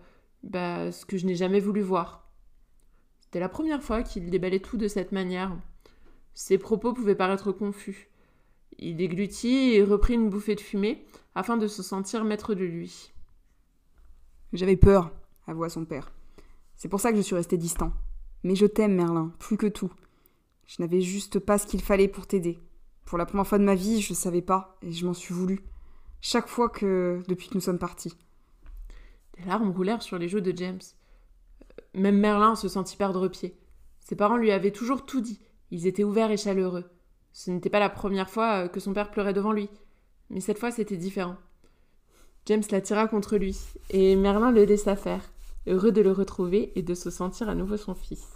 bah, 0.42 0.92
ce 0.92 1.04
que 1.04 1.16
je 1.16 1.26
n'ai 1.26 1.34
jamais 1.34 1.61
voulu 1.61 1.80
voir. 1.80 2.30
C'était 3.20 3.40
la 3.40 3.48
première 3.48 3.82
fois 3.82 4.02
qu'il 4.02 4.30
déballait 4.30 4.61
tout 4.61 4.76
de 4.76 4.88
cette 4.88 5.12
manière. 5.12 5.56
Ses 6.34 6.58
propos 6.58 6.92
pouvaient 6.92 7.14
paraître 7.14 7.52
confus. 7.52 8.11
Il 8.78 8.96
déglutit 8.96 9.74
et 9.74 9.82
reprit 9.82 10.14
une 10.14 10.30
bouffée 10.30 10.54
de 10.54 10.61
fumée 10.61 11.04
afin 11.34 11.56
de 11.56 11.66
se 11.66 11.82
sentir 11.82 12.24
maître 12.24 12.54
de 12.54 12.64
lui. 12.64 13.12
J'avais 14.52 14.76
peur, 14.76 15.12
avoua 15.46 15.68
son 15.68 15.84
père. 15.84 16.12
C'est 16.76 16.88
pour 16.88 17.00
ça 17.00 17.11
que 17.11 17.16
je 17.16 17.22
suis 17.22 17.36
resté 17.36 17.56
distant. 17.56 17.92
Mais 18.42 18.54
je 18.54 18.66
t'aime, 18.66 18.94
Merlin, 18.94 19.32
plus 19.38 19.56
que 19.56 19.66
tout. 19.66 19.92
Je 20.66 20.82
n'avais 20.82 21.00
juste 21.00 21.38
pas 21.38 21.58
ce 21.58 21.66
qu'il 21.66 21.82
fallait 21.82 22.08
pour 22.08 22.26
t'aider. 22.26 22.58
Pour 23.04 23.18
la 23.18 23.26
première 23.26 23.46
fois 23.46 23.58
de 23.58 23.64
ma 23.64 23.74
vie, 23.74 24.00
je 24.00 24.12
ne 24.12 24.16
savais 24.16 24.42
pas, 24.42 24.78
et 24.82 24.92
je 24.92 25.04
m'en 25.04 25.14
suis 25.14 25.34
voulu. 25.34 25.61
Chaque 26.20 26.48
fois 26.48 26.68
que. 26.68 27.22
depuis 27.28 27.48
que 27.48 27.54
nous 27.54 27.61
sommes 27.61 27.78
partis. 27.78 28.16
Des 29.39 29.45
larmes 29.47 29.70
roulèrent 29.70 30.03
sur 30.03 30.18
les 30.18 30.28
joues 30.28 30.41
de 30.41 30.57
James. 30.57 30.81
Même 31.95 32.18
Merlin 32.18 32.55
se 32.55 32.68
sentit 32.68 32.97
perdre 32.97 33.28
pied. 33.28 33.59
Ses 34.01 34.16
parents 34.16 34.37
lui 34.37 34.51
avaient 34.51 34.70
toujours 34.70 35.07
tout 35.07 35.20
dit. 35.20 35.41
Ils 35.70 35.87
étaient 35.87 36.05
ouverts 36.05 36.31
et 36.31 36.37
chaleureux. 36.37 36.85
Ce 37.33 37.51
n'était 37.51 37.70
pas 37.70 37.78
la 37.78 37.91
première 37.91 38.31
fois 38.31 38.68
que 38.68 38.81
son 38.81 38.93
père 38.93 39.11
pleurait 39.11 39.33
devant 39.33 39.53
lui. 39.53 39.70
Mais 40.31 40.41
cette 40.41 40.59
fois, 40.59 40.70
c'était 40.70 40.97
différent. 40.97 41.37
James 42.47 42.62
l'attira 42.70 43.07
contre 43.07 43.37
lui, 43.37 43.57
et 43.91 44.16
Merlin 44.16 44.51
le 44.51 44.64
laissa 44.64 44.97
faire, 44.97 45.31
heureux 45.66 45.93
de 45.93 46.01
le 46.01 46.11
retrouver 46.11 46.72
et 46.74 46.83
de 46.83 46.95
se 46.95 47.11
sentir 47.11 47.49
à 47.49 47.55
nouveau 47.55 47.76
son 47.76 47.95
fils. 47.95 48.26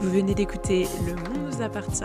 Vous 0.00 0.10
venez 0.10 0.34
d'écouter 0.34 0.86
Le 1.06 1.14
monde 1.14 1.52
nous 1.52 1.62
appartient, 1.62 2.04